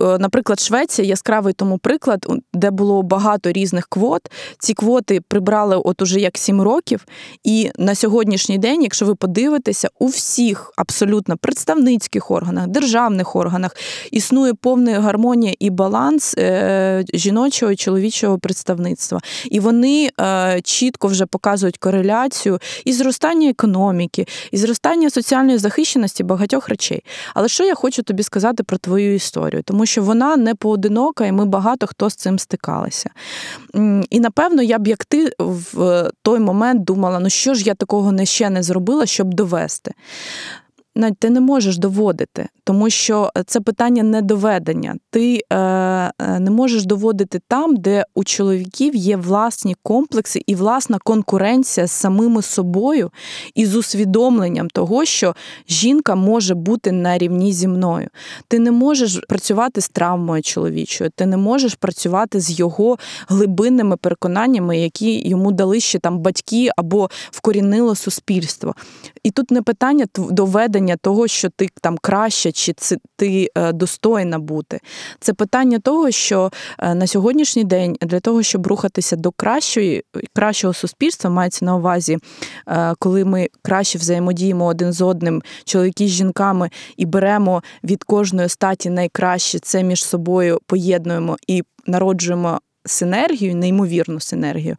Е, 0.00 0.18
наприклад, 0.18 0.60
Швеція 0.60 1.08
яскравий 1.08 1.52
тому 1.52 1.78
приклад, 1.78 2.26
де 2.54 2.70
було 2.70 3.02
багато 3.02 3.52
різних 3.52 3.86
квот. 3.88 4.22
Ці 4.58 4.74
квоти 4.74 5.20
прибрали 5.28 5.76
от 5.76 6.02
уже 6.02 6.20
як 6.20 6.38
сім 6.38 6.62
років. 6.62 7.06
І 7.44 7.70
на 7.78 7.94
сьогоднішній 7.94 8.58
день, 8.58 8.82
якщо 8.82 9.06
ви 9.06 9.14
подивитеся, 9.14 9.88
у 9.98 10.06
всіх 10.06 10.72
абсолютно 10.76 11.36
представницьких 11.36 12.30
органах, 12.30 12.66
державних 12.66 13.36
органах 13.36 13.76
існує 14.10 14.54
повна 14.54 15.00
гармонія 15.00 15.54
і 15.58 15.70
баланс 15.70 16.34
е, 16.38 17.04
жіночого 17.14 17.72
і 17.72 17.76
чоловічого 17.76 18.38
представництва. 18.38 19.20
І 19.50 19.60
вони 19.60 20.10
е, 20.20 20.60
чітко 20.64 21.08
вже 21.08 21.26
показують 21.26 21.78
кореляцію 21.78 22.21
інфляцію, 22.22 22.58
і 22.84 22.92
зростання 22.92 23.50
економіки, 23.50 24.26
і 24.50 24.56
зростання 24.56 25.10
соціальної 25.10 25.58
захищеності 25.58 26.24
багатьох 26.24 26.68
речей. 26.68 27.04
Але 27.34 27.48
що 27.48 27.64
я 27.64 27.74
хочу 27.74 28.02
тобі 28.02 28.22
сказати 28.22 28.62
про 28.62 28.78
твою 28.78 29.14
історію? 29.14 29.62
Тому 29.62 29.86
що 29.86 30.02
вона 30.02 30.36
не 30.36 30.54
поодинока, 30.54 31.26
і 31.26 31.32
ми 31.32 31.44
багато 31.44 31.86
хто 31.86 32.10
з 32.10 32.14
цим 32.14 32.38
стикалися. 32.38 33.10
І 34.10 34.20
напевно, 34.20 34.62
я 34.62 34.78
б 34.78 34.86
як 34.86 35.04
ти 35.04 35.32
в 35.38 36.10
той 36.22 36.40
момент 36.40 36.84
думала, 36.84 37.18
ну 37.18 37.30
що 37.30 37.54
ж 37.54 37.64
я 37.64 37.74
такого 37.74 38.12
не 38.12 38.26
ще 38.26 38.50
не 38.50 38.62
зробила, 38.62 39.06
щоб 39.06 39.34
довести 39.34 39.92
навіть 40.94 41.18
ти 41.18 41.30
не 41.30 41.40
можеш 41.40 41.78
доводити, 41.78 42.48
тому 42.64 42.90
що 42.90 43.30
це 43.46 43.60
питання 43.60 44.02
недоведення. 44.02 44.96
Ти 45.10 45.40
е, 45.50 45.56
е, 45.56 46.12
не 46.40 46.50
можеш 46.50 46.86
доводити 46.86 47.40
там, 47.48 47.76
де 47.76 48.04
у 48.14 48.24
чоловіків 48.24 48.94
є 48.94 49.16
власні 49.16 49.76
комплекси 49.82 50.42
і 50.46 50.54
власна 50.54 50.98
конкуренція 51.04 51.86
з 51.86 51.92
самими 51.92 52.42
собою 52.42 53.10
і 53.54 53.66
з 53.66 53.76
усвідомленням 53.76 54.68
того, 54.68 55.04
що 55.04 55.34
жінка 55.68 56.14
може 56.14 56.54
бути 56.54 56.92
на 56.92 57.18
рівні 57.18 57.52
зі 57.52 57.68
мною. 57.68 58.08
Ти 58.48 58.58
не 58.58 58.70
можеш 58.70 59.20
працювати 59.28 59.80
з 59.80 59.88
травмою 59.88 60.42
чоловічою, 60.42 61.10
ти 61.16 61.26
не 61.26 61.36
можеш 61.36 61.74
працювати 61.74 62.40
з 62.40 62.58
його 62.58 62.98
глибинними 63.28 63.96
переконаннями, 63.96 64.78
які 64.78 65.28
йому 65.28 65.52
дали 65.52 65.80
ще 65.80 65.98
там 65.98 66.18
батьки 66.18 66.68
або 66.76 67.10
вкорінило 67.30 67.94
суспільство. 67.94 68.74
І 69.22 69.30
тут 69.30 69.50
не 69.50 69.62
питання 69.62 70.06
доведення 70.16 70.81
питання 70.82 70.96
того, 70.96 71.28
що 71.28 71.48
ти 71.48 71.68
там 71.82 71.98
краще, 71.98 72.52
чи 72.52 72.74
ти 73.16 73.48
е, 73.56 73.72
достойна 73.72 74.38
бути. 74.38 74.80
Це 75.20 75.32
питання 75.32 75.78
того, 75.78 76.10
що 76.10 76.50
е, 76.78 76.94
на 76.94 77.06
сьогоднішній 77.06 77.64
день 77.64 77.96
для 78.00 78.20
того, 78.20 78.42
щоб 78.42 78.66
рухатися 78.66 79.16
до 79.16 79.30
кращої, 79.30 80.02
кращого 80.34 80.74
суспільства, 80.74 81.30
мається 81.30 81.64
на 81.64 81.76
увазі, 81.76 82.18
е, 82.68 82.94
коли 82.98 83.24
ми 83.24 83.48
краще 83.62 83.98
взаємодіємо 83.98 84.66
один 84.66 84.92
з 84.92 85.00
одним, 85.00 85.42
чоловіки 85.64 86.06
з 86.06 86.10
жінками, 86.10 86.70
і 86.96 87.06
беремо 87.06 87.62
від 87.84 88.04
кожної 88.04 88.48
статі 88.48 88.90
найкраще 88.90 89.58
це 89.58 89.82
між 89.82 90.04
собою 90.04 90.58
поєднуємо 90.66 91.36
і 91.48 91.62
народжуємо. 91.86 92.60
Синергію, 92.84 93.54
неймовірну 93.54 94.20
синергію, 94.20 94.76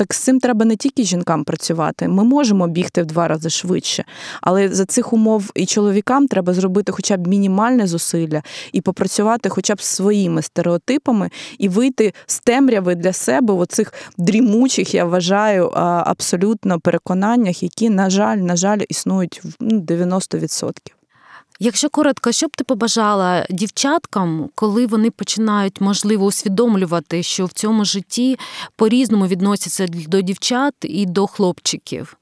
так 0.00 0.14
з 0.14 0.18
цим 0.18 0.40
треба 0.40 0.64
не 0.64 0.76
тільки 0.76 1.04
жінкам 1.04 1.44
працювати. 1.44 2.08
Ми 2.08 2.24
можемо 2.24 2.68
бігти 2.68 3.02
в 3.02 3.06
два 3.06 3.28
рази 3.28 3.50
швидше, 3.50 4.04
але 4.40 4.68
за 4.68 4.84
цих 4.84 5.12
умов 5.12 5.50
і 5.54 5.66
чоловікам 5.66 6.28
треба 6.28 6.54
зробити 6.54 6.92
хоча 6.92 7.16
б 7.16 7.26
мінімальне 7.26 7.86
зусилля 7.86 8.42
і 8.72 8.80
попрацювати 8.80 9.48
хоча 9.48 9.74
б 9.74 9.82
своїми 9.82 10.42
стереотипами 10.42 11.30
і 11.58 11.68
вийти 11.68 12.14
з 12.26 12.38
темряви 12.40 12.94
для 12.94 13.12
себе 13.12 13.54
в 13.54 13.60
оцих 13.60 13.92
дрімучих, 14.18 14.94
я 14.94 15.04
вважаю, 15.04 15.68
абсолютно 16.06 16.80
переконаннях, 16.80 17.62
які, 17.62 17.90
на 17.90 18.10
жаль, 18.10 18.36
на 18.36 18.56
жаль, 18.56 18.80
існують 18.88 19.40
в 19.44 19.64
90%. 19.64 20.99
Якщо 21.62 21.90
коротко, 21.90 22.32
що 22.32 22.46
б 22.46 22.50
ти 22.56 22.64
побажала 22.64 23.46
дівчаткам, 23.50 24.50
коли 24.54 24.86
вони 24.86 25.10
починають 25.10 25.80
можливо 25.80 26.26
усвідомлювати, 26.26 27.22
що 27.22 27.46
в 27.46 27.52
цьому 27.52 27.84
житті 27.84 28.38
по-різному 28.76 29.26
відносяться 29.26 29.86
до 29.86 30.20
дівчат 30.20 30.74
і 30.82 31.06
до 31.06 31.26
хлопчиків? 31.26 32.16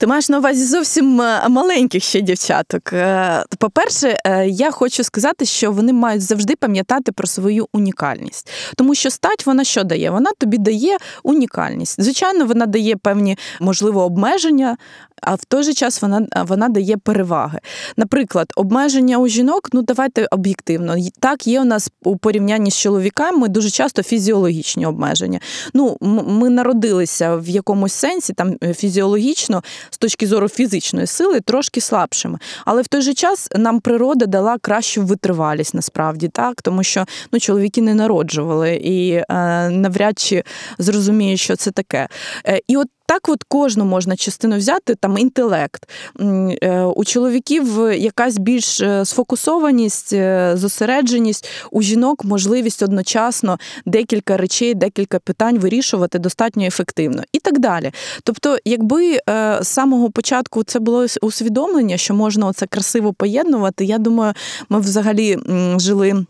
Ти 0.00 0.06
маєш 0.06 0.28
на 0.28 0.38
увазі 0.38 0.64
зовсім 0.64 1.20
е, 1.20 1.48
маленьких 1.48 2.04
ще 2.04 2.20
дівчаток. 2.20 2.92
Е, 2.92 3.44
по-перше, 3.58 4.18
е, 4.24 4.48
я 4.48 4.70
хочу 4.70 5.04
сказати, 5.04 5.44
що 5.44 5.72
вони 5.72 5.92
мають 5.92 6.22
завжди 6.22 6.56
пам'ятати 6.56 7.12
про 7.12 7.26
свою 7.26 7.68
унікальність, 7.72 8.50
тому 8.76 8.94
що 8.94 9.10
стать 9.10 9.46
вона 9.46 9.64
що 9.64 9.84
дає? 9.84 10.10
Вона 10.10 10.30
тобі 10.38 10.58
дає 10.58 10.96
унікальність. 11.22 12.00
Звичайно, 12.00 12.46
вона 12.46 12.66
дає 12.66 12.96
певні 12.96 13.38
можливо 13.60 14.04
обмеження, 14.04 14.76
а 15.20 15.34
в 15.34 15.44
той 15.44 15.62
же 15.62 15.74
час 15.74 16.02
вона 16.02 16.26
вона 16.46 16.68
дає 16.68 16.96
переваги. 16.96 17.58
Наприклад, 17.96 18.52
обмеження 18.56 19.18
у 19.18 19.28
жінок, 19.28 19.68
ну 19.72 19.82
давайте 19.82 20.26
об'єктивно. 20.30 20.96
Так, 21.20 21.46
є 21.46 21.60
у 21.60 21.64
нас 21.64 21.90
у 22.04 22.16
порівнянні 22.16 22.70
з 22.70 22.76
чоловіками 22.76 23.48
дуже 23.48 23.70
часто 23.70 24.02
фізіологічні 24.02 24.86
обмеження. 24.86 25.40
Ну, 25.74 25.96
Ми 26.00 26.50
народилися 26.50 27.36
в 27.36 27.48
якомусь 27.48 27.92
сенсі, 27.92 28.32
там 28.32 28.56
е, 28.62 28.74
фізіологічно, 28.74 29.62
з 29.90 29.98
точки 29.98 30.26
зору 30.26 30.48
фізичної 30.48 31.06
сили, 31.06 31.40
трошки 31.40 31.80
слабшими. 31.80 32.38
Але 32.64 32.82
в 32.82 32.88
той 32.88 33.02
же 33.02 33.14
час 33.14 33.48
нам 33.56 33.80
природа 33.80 34.26
дала 34.26 34.58
кращу 34.58 35.02
витривалість 35.02 35.74
насправді, 35.74 36.28
так, 36.28 36.62
тому 36.62 36.82
що 36.82 37.04
ну, 37.32 37.40
чоловіки 37.40 37.82
не 37.82 37.94
народжували 37.94 38.74
і 38.74 39.10
е, 39.12 39.24
навряд 39.70 40.18
чи 40.18 40.44
зрозуміють, 40.78 41.40
що 41.40 41.56
це 41.56 41.70
таке. 41.70 42.08
Е, 42.46 42.60
і 42.68 42.76
от 42.76 42.88
так, 43.08 43.28
от 43.28 43.42
кожну 43.42 43.84
можна 43.84 44.16
частину 44.16 44.56
взяти, 44.56 44.94
там 44.94 45.18
інтелект. 45.18 45.88
Е, 46.20 46.82
у 46.84 47.04
чоловіків 47.04 47.92
якась 47.92 48.38
більш 48.38 48.80
е, 48.80 49.04
сфокусованість, 49.04 50.12
е, 50.12 50.52
зосередженість, 50.54 51.48
у 51.70 51.82
жінок 51.82 52.24
можливість 52.24 52.82
одночасно 52.82 53.58
декілька 53.86 54.36
речей, 54.36 54.74
декілька 54.74 55.18
питань 55.18 55.58
вирішувати 55.58 56.18
достатньо 56.18 56.64
ефективно 56.64 57.22
і 57.32 57.38
так 57.38 57.58
далі. 57.58 57.92
Тобто, 58.22 58.58
якби 58.64 59.18
з 59.60 59.68
самого 59.68 60.10
початку 60.10 60.64
це 60.64 60.78
було 60.78 61.06
усвідомлення, 61.22 61.96
що 61.96 62.14
можна 62.14 62.52
це 62.52 62.66
красиво 62.66 63.12
поєднувати, 63.12 63.84
я 63.84 63.98
думаю, 63.98 64.32
ми 64.68 64.80
взагалі 64.80 65.38
жили 65.76 66.24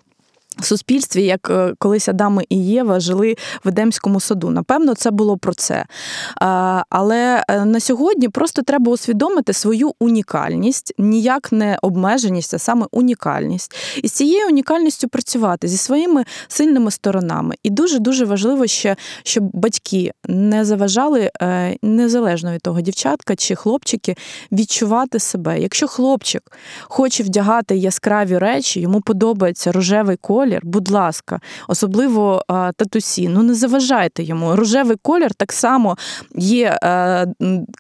суспільстві, 0.65 1.25
як 1.25 1.51
е, 1.51 1.75
колись 1.79 2.09
Адами 2.09 2.45
і 2.49 2.67
Єва 2.67 3.01
жили 3.01 3.37
в 3.65 3.69
Едемському 3.69 4.21
саду. 4.21 4.51
Напевно, 4.51 4.95
це 4.95 5.11
було 5.11 5.37
про 5.37 5.55
це. 5.55 5.85
Але 6.91 7.45
е, 7.49 7.65
на 7.65 7.81
сьогодні 7.81 8.29
просто 8.29 8.63
треба 8.63 8.93
усвідомити 8.93 9.53
свою 9.53 9.93
унікальність, 10.01 10.95
ніяк 10.99 11.53
не 11.53 11.79
обмеженість, 11.83 12.55
а 12.55 12.59
саме 12.59 12.87
унікальність. 12.91 13.77
І 14.03 14.09
з 14.09 14.13
цією 14.13 14.47
унікальністю 14.49 15.09
працювати 15.09 15.69
зі 15.69 15.77
своїми 15.77 16.25
сильними 16.49 16.91
сторонами. 16.91 17.55
І 17.63 17.71
дуже 17.71 17.99
дуже 17.99 18.25
важливо 18.25 18.67
ще, 18.67 18.97
щоб 19.23 19.51
батьки 19.53 20.13
не 20.25 20.65
заважали 20.65 21.31
е, 21.43 21.77
незалежно 21.83 22.53
від 22.53 22.63
того, 22.63 22.81
дівчатка 22.81 23.37
чи 23.37 23.55
хлопчики, 23.55 24.17
відчувати 24.53 25.19
себе. 25.19 25.61
Якщо 25.61 25.89
хлопчик 25.89 26.43
хоче 26.83 27.23
вдягати 27.23 27.77
яскраві 27.77 28.39
речі, 28.39 28.81
йому 28.81 29.01
подобається 29.01 29.73
рожевий 29.73 30.17
колір, 30.17 30.48
колір, 30.49 30.61
будь 30.63 30.91
ласка, 30.91 31.41
особливо 31.69 32.43
татусі. 32.77 33.29
Ну 33.29 33.43
не 33.43 33.55
заважайте 33.55 34.23
йому. 34.23 34.57
Рожевий 34.57 34.97
колір 35.03 35.35
так 35.35 35.53
само 35.53 35.97
є 36.35 36.79
е, 36.83 37.27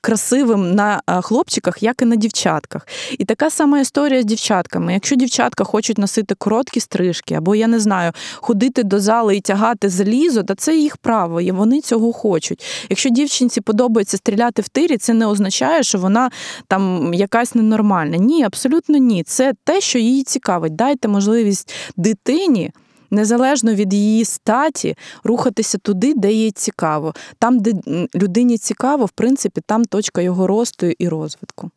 красивим 0.02 0.74
на 0.74 1.02
хлопчиках, 1.22 1.82
як 1.82 2.02
і 2.02 2.04
на 2.04 2.16
дівчатках. 2.16 2.86
І 3.18 3.24
така 3.24 3.50
сама 3.50 3.80
історія 3.80 4.22
з 4.22 4.24
дівчатками. 4.24 4.92
Якщо 4.92 5.16
дівчатка 5.16 5.64
хочуть 5.64 5.98
носити 5.98 6.34
короткі 6.34 6.80
стрижки, 6.80 7.34
або 7.34 7.54
я 7.54 7.66
не 7.66 7.80
знаю, 7.80 8.12
ходити 8.36 8.82
до 8.82 9.00
зали 9.00 9.36
і 9.36 9.40
тягати 9.40 9.88
залізо, 9.88 10.42
то 10.42 10.54
це 10.54 10.76
їх 10.76 10.96
право, 10.96 11.40
і 11.40 11.50
вони 11.50 11.80
цього 11.80 12.12
хочуть. 12.12 12.64
Якщо 12.90 13.10
дівчинці 13.10 13.60
подобається 13.60 14.16
стріляти 14.16 14.62
в 14.62 14.68
тирі, 14.68 14.96
це 14.96 15.14
не 15.14 15.26
означає, 15.26 15.82
що 15.82 15.98
вона 15.98 16.30
там 16.68 17.14
якась 17.14 17.54
ненормальна. 17.54 18.16
Ні, 18.16 18.44
абсолютно 18.44 18.98
ні. 18.98 19.22
Це 19.22 19.52
те, 19.64 19.80
що 19.80 19.98
їй 19.98 20.22
цікавить. 20.22 20.76
Дайте 20.76 21.08
можливість 21.08 21.74
дитині 21.96 22.57
людині. 22.58 22.72
Незалежно 23.10 23.74
від 23.74 23.94
її 23.94 24.24
статі, 24.24 24.96
рухатися 25.24 25.78
туди, 25.78 26.14
де 26.14 26.32
їй 26.32 26.50
цікаво. 26.50 27.14
Там, 27.38 27.58
де 27.58 27.72
людині 28.14 28.58
цікаво, 28.58 29.04
в 29.04 29.10
принципі, 29.10 29.60
там 29.66 29.84
точка 29.84 30.22
його 30.22 30.46
росту 30.46 30.86
і 30.86 31.08
розвитку. 31.08 31.70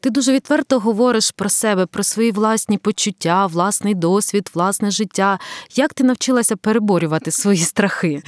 Ти 0.00 0.10
дуже 0.10 0.32
відверто 0.32 0.78
говориш 0.78 1.30
про 1.30 1.48
себе, 1.48 1.86
про 1.86 2.02
свої 2.02 2.32
власні 2.32 2.78
почуття, 2.78 3.46
власний 3.46 3.94
досвід, 3.94 4.50
власне 4.54 4.90
життя. 4.90 5.38
Як 5.74 5.94
ти 5.94 6.04
навчилася 6.04 6.56
переборювати 6.56 7.30
свої 7.30 7.58
страхи? 7.58 8.22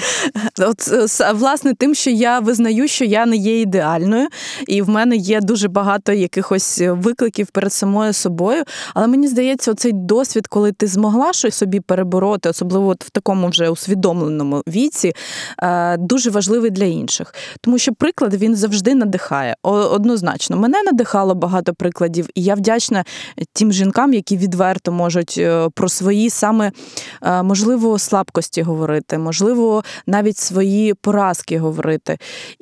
От 0.58 0.88
власне, 1.34 1.74
тим, 1.74 1.94
що 1.94 2.10
я 2.10 2.38
визнаю, 2.38 2.88
що 2.88 3.04
я 3.04 3.26
не 3.26 3.36
є 3.36 3.60
ідеальною, 3.60 4.28
і 4.68 4.82
в 4.82 4.88
мене 4.88 5.16
є 5.16 5.40
дуже 5.40 5.68
багато 5.68 6.12
якихось 6.12 6.80
викликів 6.84 7.46
перед 7.46 7.72
самою 7.72 8.12
собою. 8.12 8.64
Але 8.94 9.06
мені 9.06 9.28
здається, 9.28 9.74
цей 9.74 9.92
досвід, 9.92 10.46
коли 10.46 10.72
ти 10.72 10.86
змогла 10.86 11.32
щось 11.32 11.54
собі 11.54 11.80
перебороти, 11.80 12.48
особливо 12.48 12.88
от 12.88 13.04
в 13.04 13.10
такому 13.10 13.48
вже 13.48 13.68
усвідомленому 13.68 14.62
віці, 14.68 15.12
е, 15.62 15.96
дуже 15.96 16.30
важливий 16.30 16.70
для 16.70 16.84
інших. 16.84 17.34
Тому 17.60 17.78
що 17.78 17.92
приклад 17.92 18.34
він 18.34 18.56
завжди 18.56 18.94
надихає. 18.94 19.56
Однозначно, 19.62 20.56
мене 20.56 20.82
надихало 20.82 21.31
багато 21.34 21.74
прикладів, 21.74 22.28
і 22.34 22.42
я 22.42 22.54
вдячна 22.54 23.04
тим 23.52 23.72
жінкам, 23.72 24.14
які 24.14 24.36
відверто 24.36 24.92
можуть 24.92 25.34
е, 25.38 25.68
про 25.74 25.88
свої 25.88 26.30
саме 26.30 26.72
е, 27.22 27.42
можливо 27.42 27.98
слабкості 27.98 28.62
говорити, 28.62 29.18
можливо, 29.18 29.84
навіть 30.06 30.38
свої 30.38 30.94
поразки 30.94 31.58
говорити. 31.58 32.18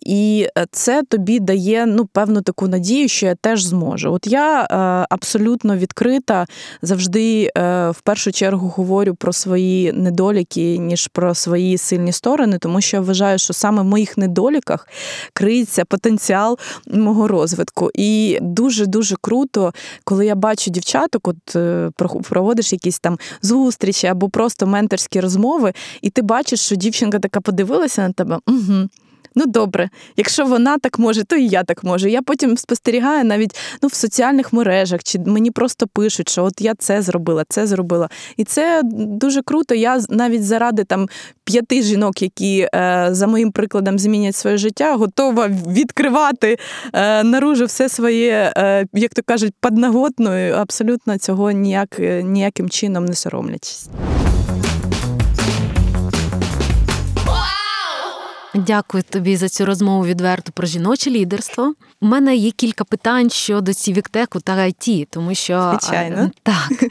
І 0.06 0.48
це 0.72 1.02
тобі 1.08 1.40
дає 1.40 1.86
ну, 1.86 2.06
певну 2.06 2.42
таку 2.42 2.68
надію, 2.68 3.08
що 3.08 3.26
я 3.26 3.34
теж 3.34 3.64
зможу. 3.64 4.12
От 4.12 4.26
я 4.26 4.66
абсолютно 5.10 5.76
відкрита, 5.76 6.46
завжди 6.82 7.50
в 7.90 8.00
першу 8.04 8.32
чергу 8.32 8.68
говорю 8.68 9.14
про 9.14 9.32
свої 9.32 9.92
недоліки, 9.92 10.78
ніж 10.78 11.08
про 11.08 11.34
свої 11.34 11.78
сильні 11.78 12.12
сторони, 12.12 12.58
тому 12.58 12.80
що 12.80 12.96
я 12.96 13.00
вважаю, 13.00 13.38
що 13.38 13.52
саме 13.52 13.82
в 13.82 13.84
моїх 13.84 14.18
недоліках 14.18 14.88
криється 15.32 15.84
потенціал 15.84 16.58
мого 16.86 17.28
розвитку. 17.28 17.90
І 17.94 18.38
дуже 18.60 18.86
дуже 18.86 19.16
круто, 19.20 19.72
коли 20.04 20.26
я 20.26 20.34
бачу 20.34 20.70
дівчаток, 20.70 21.28
от 21.28 21.56
е, 21.56 21.90
проводиш 22.28 22.72
якісь 22.72 22.98
там 22.98 23.18
зустрічі 23.42 24.06
або 24.06 24.28
просто 24.28 24.66
менторські 24.66 25.20
розмови, 25.20 25.72
і 26.02 26.10
ти 26.10 26.22
бачиш, 26.22 26.60
що 26.60 26.76
дівчинка 26.76 27.18
така 27.18 27.40
подивилася 27.40 28.02
на 28.02 28.12
тебе. 28.12 28.38
угу. 28.46 28.88
Ну 29.34 29.46
добре, 29.46 29.90
якщо 30.16 30.44
вона 30.44 30.78
так 30.78 30.98
може, 30.98 31.24
то 31.24 31.36
і 31.36 31.48
я 31.48 31.64
так 31.64 31.84
можу. 31.84 32.08
Я 32.08 32.22
потім 32.22 32.56
спостерігаю 32.56 33.24
навіть 33.24 33.56
ну, 33.82 33.88
в 33.88 33.94
соціальних 33.94 34.52
мережах, 34.52 35.02
чи 35.02 35.18
мені 35.18 35.50
просто 35.50 35.86
пишуть, 35.86 36.28
що 36.28 36.44
от 36.44 36.60
я 36.60 36.74
це 36.74 37.02
зробила, 37.02 37.44
це 37.48 37.66
зробила. 37.66 38.08
І 38.36 38.44
це 38.44 38.82
дуже 38.94 39.42
круто. 39.42 39.74
Я 39.74 40.00
навіть 40.08 40.44
заради 40.44 40.84
там 40.84 41.08
п'яти 41.44 41.82
жінок, 41.82 42.22
які 42.22 42.68
е, 42.74 43.08
за 43.10 43.26
моїм 43.26 43.52
прикладом 43.52 43.98
змінять 43.98 44.36
своє 44.36 44.56
життя, 44.56 44.96
готова 44.96 45.48
відкривати 45.68 46.58
е, 46.92 47.24
наружу 47.24 47.64
все 47.64 47.88
своє, 47.88 48.52
е, 48.56 48.86
як 48.92 49.14
то 49.14 49.22
кажуть, 49.22 49.54
подноготною. 49.60 50.54
Абсолютно 50.54 51.18
цього 51.18 51.50
ніяк, 51.50 51.98
ніяким 52.22 52.68
чином 52.68 53.04
не 53.04 53.14
соромлячись. 53.14 53.88
Дякую 58.54 59.02
тобі 59.02 59.36
за 59.36 59.48
цю 59.48 59.66
розмову 59.66 60.04
відверто 60.04 60.52
про 60.52 60.66
жіноче 60.66 61.10
лідерство. 61.10 61.74
У 62.00 62.06
мене 62.06 62.36
є 62.36 62.50
кілька 62.50 62.84
питань 62.84 63.30
щодо 63.30 63.74
Цівіктеку 63.74 64.40
та 64.40 64.56
IT, 64.56 65.06
тому 65.10 65.34
що 65.34 65.78
Звичайно. 65.80 66.30
так 66.42 66.84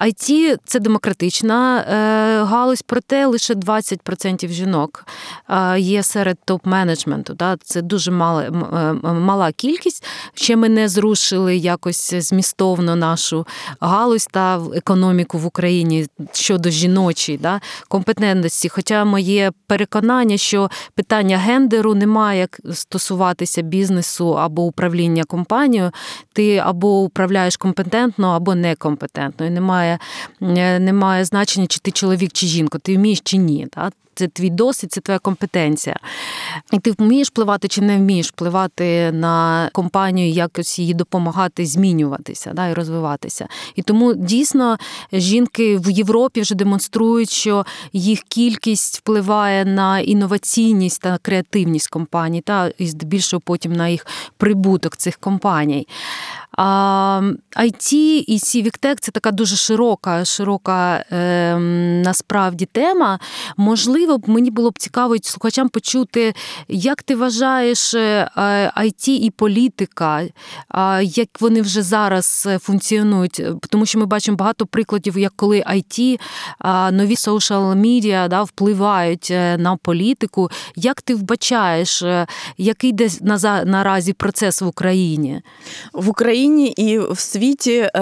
IT– 0.00 0.56
це 0.64 0.80
демократична 0.80 1.80
е, 1.80 2.44
галузь, 2.44 2.82
проте 2.82 3.26
лише 3.26 3.54
20% 3.54 4.48
жінок 4.48 5.06
є 5.78 6.02
серед 6.02 6.38
топ-менеджменту. 6.46 7.56
Це 7.64 7.82
дуже 7.82 8.10
мала, 8.10 8.42
е, 8.42 9.12
мала 9.12 9.52
кількість. 9.52 10.06
Ще 10.34 10.56
ми 10.56 10.68
не 10.68 10.88
зрушили 10.88 11.56
якось 11.56 12.14
змістовно 12.14 12.96
нашу 12.96 13.46
галузь 13.80 14.28
та 14.30 14.60
економіку 14.74 15.38
в 15.38 15.46
Україні 15.46 16.06
щодо 16.32 16.70
жіночої 16.70 17.40
компетентності. 17.88 18.68
Хоча 18.68 19.04
моє 19.04 19.52
переконання, 19.66 20.21
що 20.36 20.70
питання 20.94 21.38
гендеру 21.38 21.94
не 21.94 22.06
має 22.06 22.48
стосуватися 22.72 23.62
бізнесу 23.62 24.38
або 24.38 24.62
управління 24.62 25.24
компанією, 25.24 25.90
ти 26.32 26.56
або 26.56 27.00
управляєш 27.00 27.56
компетентно, 27.56 28.28
або 28.28 28.54
некомпетентно. 28.54 29.46
І 29.46 29.50
немає, 29.50 29.98
е, 30.42 30.78
немає 30.78 31.24
значення, 31.24 31.66
чи 31.66 31.78
ти 31.78 31.90
чоловік, 31.90 32.32
чи 32.32 32.46
жінка, 32.46 32.78
ти 32.78 32.96
вмієш 32.96 33.20
чи 33.24 33.36
ні. 33.36 33.66
Так? 33.70 33.92
Це 34.14 34.28
твій 34.28 34.50
досвід, 34.50 34.92
це 34.92 35.00
твоя 35.00 35.18
компетенція. 35.18 35.96
І 36.72 36.78
ти 36.78 36.90
вмієш 36.98 37.28
впливати 37.28 37.68
чи 37.68 37.80
не 37.80 37.96
вмієш 37.96 38.28
впливати 38.28 39.12
на 39.12 39.68
компанію, 39.72 40.30
якось 40.30 40.78
її 40.78 40.94
допомагати 40.94 41.66
змінюватися 41.66 42.52
да, 42.52 42.68
і 42.68 42.74
розвиватися. 42.74 43.48
І 43.74 43.82
тому 43.82 44.14
дійсно 44.14 44.78
жінки 45.12 45.78
в 45.78 45.90
Європі 45.90 46.40
вже 46.40 46.54
демонструють, 46.54 47.30
що 47.30 47.66
їх 47.92 48.22
кількість 48.22 48.98
впливає 48.98 49.64
на 49.64 50.00
інноваційність 50.00 51.02
та 51.02 51.18
креативність 51.22 51.88
компаній, 51.88 52.40
та 52.40 52.72
і 52.78 52.86
здебільшого 52.86 53.40
потім 53.40 53.72
на 53.72 53.88
їх 53.88 54.06
прибуток 54.36 54.96
цих 54.96 55.16
компаній. 55.16 55.86
IT 56.58 57.94
і 58.26 58.38
Civic 58.38 58.96
це 59.00 59.12
така 59.12 59.30
дуже 59.30 59.56
широка, 59.56 60.24
широка 60.24 61.04
е, 61.12 61.56
насправді 62.04 62.66
тема. 62.66 63.18
Можливо, 63.56 64.20
мені 64.26 64.50
було 64.50 64.70
б 64.70 64.78
цікаво 64.78 65.16
слухачам 65.22 65.68
почути, 65.68 66.34
як 66.68 67.02
ти 67.02 67.16
вважаєш 67.16 67.94
IT 67.94 69.08
е, 69.08 69.12
і 69.12 69.30
політика, 69.30 70.22
як 71.02 71.28
вони 71.40 71.62
вже 71.62 71.82
зараз 71.82 72.48
функціонують, 72.60 73.42
тому 73.70 73.86
що 73.86 73.98
ми 73.98 74.06
бачимо 74.06 74.36
багато 74.36 74.66
прикладів, 74.66 75.18
як 75.18 75.32
коли 75.36 75.60
IT, 75.60 76.20
нові 76.92 77.16
соціал 77.16 77.74
медіа 77.74 78.28
да, 78.28 78.42
впливають 78.42 79.28
е, 79.30 79.58
на 79.58 79.76
політику. 79.76 80.50
Як 80.76 81.02
ти 81.02 81.14
вбачаєш, 81.14 82.02
е, 82.02 82.26
який 82.58 82.90
йде 82.90 83.08
наразі 83.64 84.12
процес 84.12 84.62
в 84.62 84.66
Україні? 84.66 85.42
В 85.92 86.08
Україні 86.08 86.41
Україні 86.42 86.68
і 86.68 86.98
в 86.98 87.18
світі 87.18 87.90
е, 87.94 88.00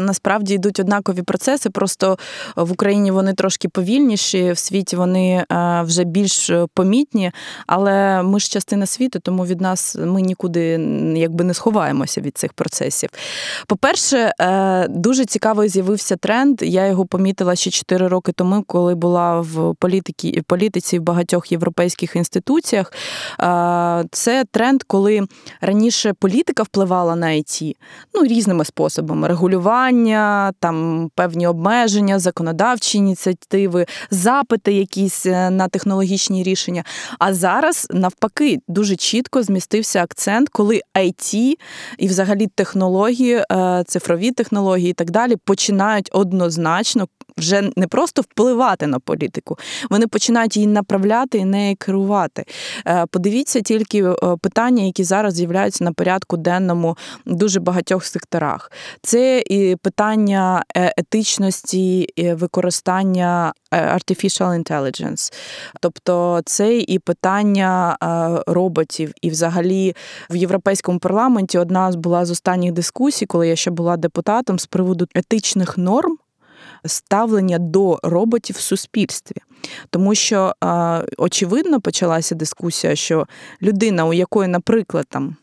насправді 0.00 0.54
йдуть 0.54 0.80
однакові 0.80 1.22
процеси. 1.22 1.70
Просто 1.70 2.18
в 2.56 2.72
Україні 2.72 3.10
вони 3.10 3.32
трошки 3.34 3.68
повільніші, 3.68 4.52
в 4.52 4.58
світі 4.58 4.96
вони 4.96 5.44
е, 5.52 5.82
вже 5.82 6.04
більш 6.04 6.50
помітні. 6.74 7.32
Але 7.66 8.22
ми 8.22 8.40
ж 8.40 8.50
частина 8.50 8.86
світу, 8.86 9.18
тому 9.22 9.46
від 9.46 9.60
нас 9.60 9.96
ми 10.00 10.22
нікуди 10.22 10.62
якби 11.16 11.44
не 11.44 11.54
сховаємося 11.54 12.20
від 12.20 12.38
цих 12.38 12.52
процесів. 12.52 13.10
По-перше, 13.66 14.32
е, 14.40 14.88
дуже 14.88 15.24
цікавий 15.24 15.68
з'явився 15.68 16.16
тренд. 16.16 16.62
Я 16.62 16.86
його 16.86 17.06
помітила 17.06 17.56
ще 17.56 17.70
4 17.70 18.08
роки 18.08 18.32
тому, 18.32 18.62
коли 18.66 18.94
була 18.94 19.40
в 19.40 19.74
політиці, 19.74 20.42
політиці 20.46 20.98
в 20.98 21.02
багатьох 21.02 21.52
європейських 21.52 22.16
інституціях. 22.16 22.92
Це 24.10 24.44
тренд, 24.50 24.82
коли 24.82 25.26
раніше 25.60 26.12
політика 26.12 26.62
впливала 26.62 27.16
на 27.16 27.30
ІТ, 27.30 27.76
ну, 28.14 28.24
різними 28.24 28.64
способами: 28.64 29.28
регулювання, 29.28 30.52
там 30.60 31.08
певні 31.14 31.46
обмеження, 31.46 32.18
законодавчі 32.18 32.98
ініціативи, 32.98 33.86
запити 34.10 34.72
якісь 34.72 35.26
е, 35.26 35.50
на 35.50 35.68
технологічні 35.68 36.42
рішення. 36.42 36.84
А 37.18 37.34
зараз, 37.34 37.88
навпаки, 37.90 38.58
дуже 38.68 38.96
чітко 38.96 39.42
змістився 39.42 40.02
акцент, 40.02 40.48
коли 40.48 40.80
IT 40.94 41.54
і 41.98 42.08
взагалі 42.08 42.46
технології, 42.46 43.44
е, 43.52 43.84
цифрові 43.86 44.30
технології 44.30 44.90
і 44.90 44.94
так 44.94 45.10
далі 45.10 45.36
починають 45.36 46.08
однозначно 46.12 47.06
вже 47.36 47.70
не 47.76 47.86
просто 47.86 48.22
впливати 48.22 48.86
на 48.86 48.98
політику, 48.98 49.58
вони 49.90 50.06
починають 50.06 50.56
її 50.56 50.66
направляти 50.66 51.38
і 51.38 51.44
нею 51.44 51.76
керувати. 51.78 52.44
Е, 52.86 53.06
подивіться 53.10 53.60
тільки 53.60 54.04
е, 54.04 54.14
питання, 54.40 54.84
які 54.84 55.04
зараз 55.04 55.34
з'являються 55.34 55.84
на 55.84 55.92
порядку 55.92 56.36
денному 56.36 56.96
дуже 57.26 57.60
багатьох 57.60 58.04
секторах. 58.04 58.72
Це 59.02 59.42
і 59.46 59.76
питання 59.76 60.64
е, 60.76 60.94
етичності, 60.96 62.08
використання 62.34 63.52
artificial 63.72 64.62
intelligence. 64.62 65.32
тобто 65.80 66.40
це 66.44 66.78
і 66.78 66.98
питання 66.98 67.96
роботів, 68.46 69.12
і 69.22 69.30
взагалі 69.30 69.94
в 70.30 70.36
європейському 70.36 70.98
парламенті 70.98 71.58
одна 71.58 71.92
з 71.92 71.96
була 71.96 72.24
з 72.24 72.30
останніх 72.30 72.72
дискусій, 72.72 73.26
коли 73.26 73.48
я 73.48 73.56
ще 73.56 73.70
була 73.70 73.96
депутатом 73.96 74.58
з 74.58 74.66
приводу 74.66 75.06
етичних 75.14 75.78
норм 75.78 76.16
ставлення 76.86 77.58
до 77.58 77.98
роботів 78.02 78.56
в 78.56 78.60
суспільстві. 78.60 79.36
Тому 79.90 80.14
що, 80.14 80.54
очевидно, 81.18 81.80
почалася 81.80 82.34
дискусія, 82.34 82.96
що 82.96 83.26
людина, 83.62 84.04
у 84.04 84.12
якої, 84.12 84.48
наприклад, 84.48 85.06
там 85.08 85.36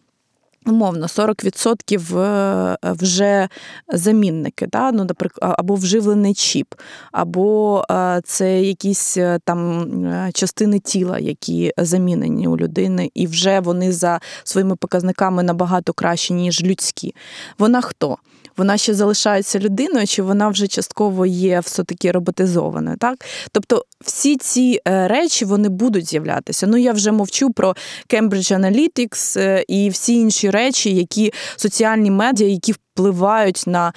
Умовно, 0.65 1.05
40% 1.05 2.19
е, 2.19 2.77
вже 2.83 3.49
замінники, 3.93 4.67
да? 4.67 4.91
ну, 4.91 5.07
або 5.41 5.75
вживлений 5.75 6.33
чіп, 6.33 6.75
або 7.11 7.83
е, 7.91 8.21
це 8.25 8.61
якісь 8.61 9.17
е, 9.17 9.39
там 9.45 9.85
частини 10.33 10.79
тіла, 10.79 11.19
які 11.19 11.71
замінені 11.77 12.47
у 12.47 12.57
людини, 12.57 13.11
і 13.13 13.27
вже 13.27 13.59
вони 13.59 13.91
за 13.91 14.19
своїми 14.43 14.75
показниками 14.75 15.43
набагато 15.43 15.93
кращі, 15.93 16.33
ніж 16.33 16.63
людські. 16.63 17.15
Вона 17.59 17.81
хто? 17.81 18.17
Вона 18.59 18.77
ще 18.77 18.93
залишається 18.93 19.59
людиною, 19.59 20.07
чи 20.07 20.21
вона 20.21 20.49
вже 20.49 20.67
частково 20.67 21.25
є 21.25 21.59
все-таки 21.59 22.11
роботизованою? 22.11 22.97
Так? 22.97 23.25
Тобто 23.51 23.85
всі 24.01 24.37
ці 24.37 24.81
речі 24.85 25.45
вони 25.45 25.69
будуть 25.69 26.09
з'являтися. 26.09 26.67
Ну, 26.67 26.77
я 26.77 26.91
вже 26.91 27.11
мовчу 27.11 27.51
про 27.51 27.75
Cambridge 28.09 28.59
Analytics 28.59 29.63
і 29.67 29.89
всі 29.89 30.13
інші 30.13 30.49
речі, 30.49 30.95
які 30.95 31.33
соціальні 31.55 32.11
медіа, 32.11 32.47
які 32.47 32.75
впливають 32.99 33.63
на 33.67 33.87
е, 33.87 33.91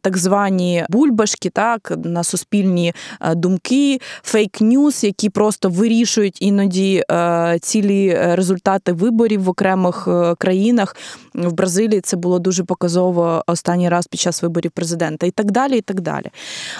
так 0.00 0.16
звані 0.16 0.84
бульбашки, 0.88 1.50
так 1.50 1.92
на 2.04 2.24
суспільні 2.24 2.92
е, 3.20 3.34
думки, 3.34 4.00
фейк-ньюс, 4.24 5.04
які 5.04 5.30
просто 5.30 5.68
вирішують 5.68 6.42
іноді 6.42 7.04
е, 7.10 7.58
цілі 7.62 8.18
результати 8.20 8.92
виборів 8.92 9.42
в 9.42 9.48
окремих 9.48 10.08
країнах. 10.38 10.96
В 11.34 11.52
Бразилії 11.52 12.00
це 12.00 12.16
було 12.16 12.38
дуже 12.38 12.64
показово 12.64 13.42
останній 13.46 13.88
раз 13.88 14.06
під 14.06 14.20
час 14.20 14.42
виборів 14.42 14.70
президента, 14.70 15.26
і 15.26 15.30
так 15.30 15.50
далі. 15.50 15.78
і 15.78 15.80
так 15.80 16.00
далі. 16.00 16.26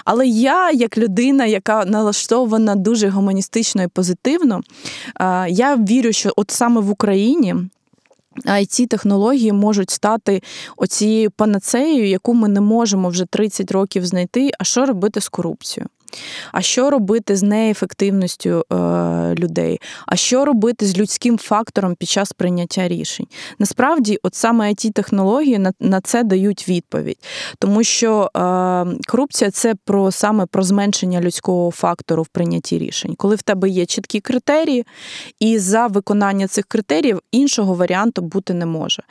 Але 0.04 0.26
я, 0.26 0.70
як 0.70 0.98
людина, 0.98 1.46
яка 1.46 1.84
налаштована 1.84 2.74
дуже 2.74 3.08
гуманістично 3.08 3.82
і 3.82 3.88
позитивно, 3.88 4.60
я 5.48 5.76
вірю, 5.76 6.12
що 6.12 6.30
от 6.36 6.50
саме 6.50 6.80
в 6.80 6.90
Україні 6.90 7.54
it 8.46 8.86
технології 8.86 9.52
можуть 9.52 9.90
стати 9.90 10.42
оцією 10.76 11.30
панацеєю, 11.30 12.08
яку 12.08 12.34
ми 12.34 12.48
не 12.48 12.60
можемо 12.60 13.08
вже 13.08 13.24
30 13.24 13.72
років 13.72 14.06
знайти. 14.06 14.50
А 14.58 14.64
що 14.64 14.86
робити 14.86 15.20
з 15.20 15.28
корупцією? 15.28 15.88
А 16.52 16.62
що 16.62 16.90
робити 16.90 17.36
з 17.36 17.42
неефективністю 17.42 18.64
е, 18.72 18.76
людей? 19.34 19.80
А 20.06 20.16
що 20.16 20.44
робити 20.44 20.86
з 20.86 20.98
людським 20.98 21.38
фактором 21.38 21.94
під 21.94 22.08
час 22.08 22.32
прийняття 22.32 22.88
рішень? 22.88 23.26
Насправді, 23.58 24.18
от 24.22 24.34
саме 24.34 24.68
it 24.68 24.92
технології 24.92 25.58
на, 25.58 25.72
на 25.80 26.00
це 26.00 26.22
дають 26.24 26.68
відповідь, 26.68 27.18
тому 27.58 27.82
що 27.82 28.30
е, 28.36 28.40
корупція 29.08 29.50
це 29.50 29.74
про 29.84 30.12
саме 30.12 30.46
про 30.46 30.62
зменшення 30.62 31.20
людського 31.20 31.70
фактору 31.70 32.22
в 32.22 32.28
прийнятті 32.28 32.78
рішень, 32.78 33.14
коли 33.14 33.36
в 33.36 33.42
тебе 33.42 33.68
є 33.68 33.86
чіткі 33.86 34.20
критерії, 34.20 34.86
і 35.40 35.58
за 35.58 35.86
виконання 35.86 36.46
цих 36.46 36.64
критеріїв 36.64 37.20
іншого 37.32 37.74
варіанту 37.74 38.22
бути 38.22 38.54
не 38.54 38.66
може. 38.66 39.02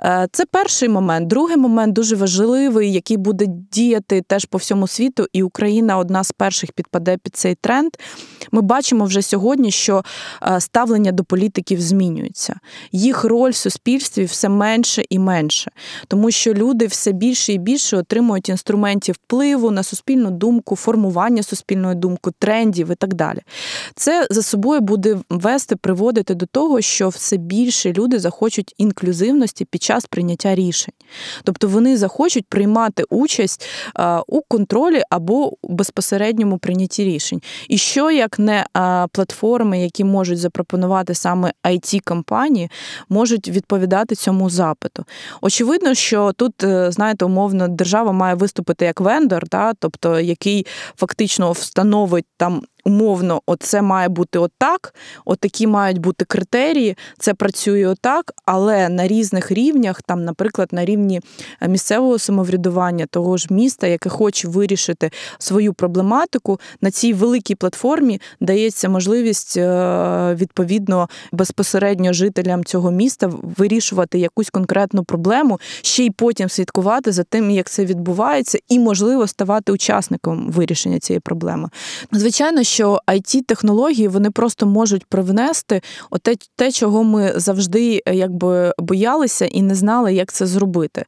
Е, 0.00 0.28
це 0.32 0.44
перший 0.50 0.88
момент. 0.88 1.28
Другий 1.28 1.56
момент 1.56 1.92
дуже 1.92 2.16
важливий, 2.16 2.92
який 2.92 3.16
буде 3.16 3.46
діяти 3.72 4.22
теж 4.22 4.44
по 4.44 4.58
всьому 4.58 4.86
світу, 4.86 5.26
і 5.32 5.42
Україна 5.42 5.98
одна 5.98 6.24
з 6.24 6.32
перших 6.38 6.72
підпаде 6.72 7.16
під 7.16 7.36
цей 7.36 7.54
тренд. 7.54 7.90
Ми 8.52 8.60
бачимо 8.60 9.04
вже 9.04 9.22
сьогодні, 9.22 9.70
що 9.70 10.02
е, 10.42 10.60
ставлення 10.60 11.12
до 11.12 11.24
політиків 11.24 11.80
змінюється. 11.80 12.60
Їх 12.92 13.24
роль 13.24 13.50
в 13.50 13.56
суспільстві 13.56 14.24
все 14.24 14.48
менше 14.48 15.04
і 15.10 15.18
менше, 15.18 15.70
тому 16.08 16.30
що 16.30 16.54
люди 16.54 16.86
все 16.86 17.12
більше 17.12 17.52
і 17.52 17.58
більше 17.58 17.96
отримують 17.96 18.48
інструментів 18.48 19.14
впливу 19.14 19.70
на 19.70 19.82
суспільну 19.82 20.30
думку, 20.30 20.76
формування 20.76 21.42
суспільної 21.42 21.94
думки, 21.94 22.30
трендів 22.38 22.90
і 22.90 22.94
так 22.94 23.14
далі. 23.14 23.38
Це 23.94 24.26
за 24.30 24.42
собою 24.42 24.80
буде 24.80 25.18
вести, 25.30 25.76
приводити 25.76 26.34
до 26.34 26.46
того, 26.46 26.80
що 26.80 27.08
все 27.08 27.36
більше 27.36 27.92
люди 27.92 28.18
захочуть 28.18 28.74
інклюзивності 28.78 29.64
під 29.64 29.82
час 29.82 30.06
прийняття 30.06 30.54
рішень. 30.54 30.94
Тобто 31.44 31.68
вони 31.68 31.96
захочуть 31.96 32.46
приймати 32.46 33.04
участь 33.10 33.66
е, 33.98 34.18
у 34.26 34.40
контролі 34.40 35.02
або 35.10 35.52
безпосередньо 35.62 36.27
безпосередньому 36.28 36.58
прийнятті 36.58 37.04
рішень. 37.04 37.42
І 37.68 37.78
що 37.78 38.10
як 38.10 38.38
не 38.38 38.66
платформи, 39.12 39.80
які 39.80 40.04
можуть 40.04 40.38
запропонувати 40.38 41.14
саме 41.14 41.52
it 41.64 42.00
компанії 42.04 42.70
можуть 43.08 43.48
відповідати 43.48 44.14
цьому 44.14 44.50
запиту. 44.50 45.04
Очевидно, 45.40 45.94
що 45.94 46.32
тут, 46.32 46.64
е, 46.64 46.90
знаєте, 46.90 47.24
умовно, 47.24 47.68
держава 47.68 48.12
має 48.12 48.34
виступити 48.34 48.84
як 48.84 49.00
вендор, 49.00 49.48
да, 49.48 49.72
тобто 49.78 50.20
який 50.20 50.66
фактично 50.96 51.52
встановить 51.52 52.26
там 52.36 52.62
умовно, 52.84 53.42
оце 53.46 53.82
має 53.82 54.08
бути 54.08 54.38
отак, 54.38 54.94
отакі 55.24 55.66
мають 55.66 55.98
бути 55.98 56.24
критерії, 56.24 56.96
це 57.18 57.34
працює 57.34 57.86
отак, 57.86 58.32
але 58.44 58.88
на 58.88 59.08
різних 59.08 59.50
рівнях, 59.50 60.02
там, 60.02 60.24
наприклад, 60.24 60.68
на 60.72 60.84
рівні 60.84 61.20
е, 61.60 61.68
місцевого 61.68 62.18
самоврядування, 62.18 63.06
того 63.06 63.36
ж 63.36 63.46
міста, 63.50 63.86
яке 63.86 64.08
хоче 64.08 64.48
вирішити 64.48 65.10
свою 65.38 65.74
проблематику, 65.74 66.60
на 66.80 66.90
цій 66.90 67.12
великій 67.12 67.54
платформі 67.54 68.20
дається 68.40 68.88
можливість 68.88 69.56
е, 69.56 70.34
відповідно 70.34 71.08
безпосередньо 71.32 72.12
жителям 72.12 72.64
цього 72.64 72.90
міста 72.90 73.30
вирішувати 73.42 74.18
якусь 74.18 74.50
конкретну 74.50 75.04
проблему, 75.04 75.60
ще 75.82 76.04
й 76.04 76.10
потім 76.10 76.48
слідкувати 76.48 77.12
за 77.12 77.22
тим, 77.22 77.50
як 77.50 77.70
це 77.70 77.84
відбувається, 77.84 78.58
і 78.68 78.78
можливо 78.78 79.26
ставати 79.26 79.72
учасником 79.72 80.50
вирішення 80.50 80.98
цієї 80.98 81.20
проблеми. 81.20 81.68
Звичайно, 82.12 82.62
що 82.68 83.00
it 83.06 83.42
технології 83.42 84.08
вони 84.08 84.30
просто 84.30 84.66
можуть 84.66 85.04
привнести 85.06 85.82
оте, 86.10 86.34
те, 86.56 86.72
чого 86.72 87.04
ми 87.04 87.32
завжди 87.36 88.02
е, 88.06 88.14
якби 88.14 88.72
боялися 88.78 89.46
і 89.46 89.62
не 89.62 89.74
знали, 89.74 90.14
як 90.14 90.32
це 90.32 90.46
зробити. 90.46 91.04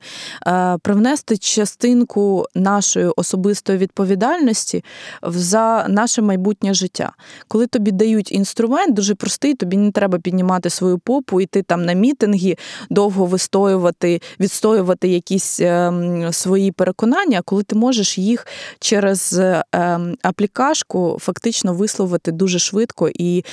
Е, 0.47 0.79
привнести 0.83 1.37
частинку 1.37 2.47
нашої 2.55 3.07
особистої 3.07 3.79
відповідальності 3.79 4.85
за 5.23 5.87
наше 5.89 6.23
майбутнє 6.23 6.75
життя. 6.75 7.13
Коли 7.49 7.67
тобі 7.67 7.91
дають 7.91 8.33
інструмент, 8.33 8.95
дуже 8.95 9.15
простий, 9.15 9.55
тобі 9.55 9.77
не 9.77 9.93
треба 9.93 10.19
піднімати 10.19 10.71
свою 10.71 10.99
попу, 10.99 11.41
йти 11.41 11.63
там 11.63 11.85
на 11.85 11.93
мітинги, 11.93 12.57
довго 12.91 13.27
вистоювати, 13.27 14.21
відстоювати 14.41 15.09
якісь 15.09 15.61
ем, 15.61 16.33
свої 16.33 16.73
переконання, 16.73 17.43
коли 17.45 17.63
ти 17.63 17.75
можеш 17.75 18.19
їх 18.19 18.47
через 18.81 19.41
аплікашку 20.23 21.19
фактично 21.21 21.50
фактично 21.51 21.75
висловити 21.75 22.33
дуже 22.33 22.59
швидко 22.59 23.09
і 23.15 23.45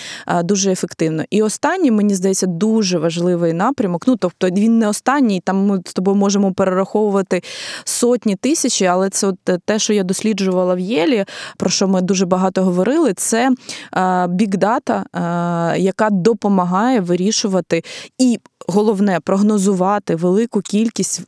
дуже 0.43 0.71
ефективно. 0.71 1.23
І 1.29 1.41
останній, 1.41 1.91
мені 1.91 2.15
здається, 2.15 2.45
дуже 2.47 2.99
важливий 2.99 3.53
напрямок. 3.53 4.07
Ну 4.07 4.15
тобто 4.15 4.47
він 4.49 4.79
не 4.79 4.87
останній, 4.87 5.39
там 5.39 5.65
ми 5.65 5.81
з 5.85 5.93
тобою 5.93 6.17
можемо 6.17 6.53
перераховувати 6.53 7.43
сотні 7.83 8.35
тисячі, 8.35 8.85
але 8.85 9.09
це 9.09 9.27
от 9.27 9.35
те, 9.65 9.79
що 9.79 9.93
я 9.93 10.03
досліджувала 10.03 10.75
в 10.75 10.79
Єлі, 10.79 11.25
про 11.57 11.69
що 11.69 11.87
ми 11.87 12.01
дуже 12.01 12.25
багато 12.25 12.63
говорили, 12.63 13.13
це 13.13 13.49
бікдата, 14.29 15.05
яка 15.77 16.09
допомагає 16.09 16.99
вирішувати 16.99 17.83
і 18.17 18.39
головне 18.67 19.19
прогнозувати 19.19 20.15
велику 20.15 20.61
кількість 20.61 21.21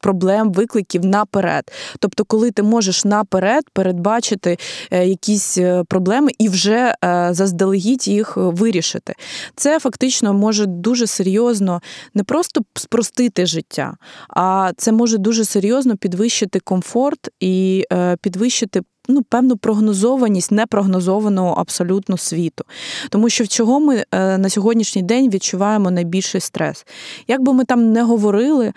проблем, 0.00 0.52
викликів 0.52 1.04
наперед. 1.04 1.72
Тобто, 1.98 2.24
коли 2.24 2.50
ти 2.50 2.62
можеш 2.62 3.04
наперед 3.04 3.64
передбачити 3.72 4.58
е, 4.90 5.06
якісь 5.06 5.58
е, 5.58 5.84
проблеми 5.88 6.30
і 6.38 6.48
вже 6.48 6.94
е, 7.04 7.28
заздалегідь 7.30 8.08
їх 8.08 8.36
вирішити. 8.36 9.14
Це 9.56 9.80
фактично 9.80 10.34
може 10.34 10.66
дуже 10.66 11.06
серйозно 11.06 11.82
не 12.14 12.24
просто 12.24 12.60
спростити 12.74 13.46
життя, 13.46 13.96
а 14.28 14.72
це 14.76 14.92
може 14.92 15.18
дуже 15.18 15.44
серйозно 15.44 15.96
підвищити 15.96 16.60
комфорт 16.60 17.28
і 17.40 17.84
підвищити 18.20 18.82
ну, 19.08 19.22
певну 19.22 19.56
прогнозованість 19.56 20.52
непрогнозованого 20.52 21.54
абсолютно 21.54 22.16
світу. 22.16 22.64
Тому 23.10 23.28
що 23.28 23.44
в 23.44 23.48
чого 23.48 23.80
ми 23.80 24.04
е, 24.12 24.38
на 24.38 24.48
сьогоднішній 24.48 25.02
день 25.02 25.30
відчуваємо 25.30 25.90
найбільший 25.90 26.40
стрес. 26.40 26.86
Як 27.28 27.42
би 27.42 27.52
ми 27.52 27.64
там 27.64 27.92
не 27.92 28.02
говорили, 28.02 28.72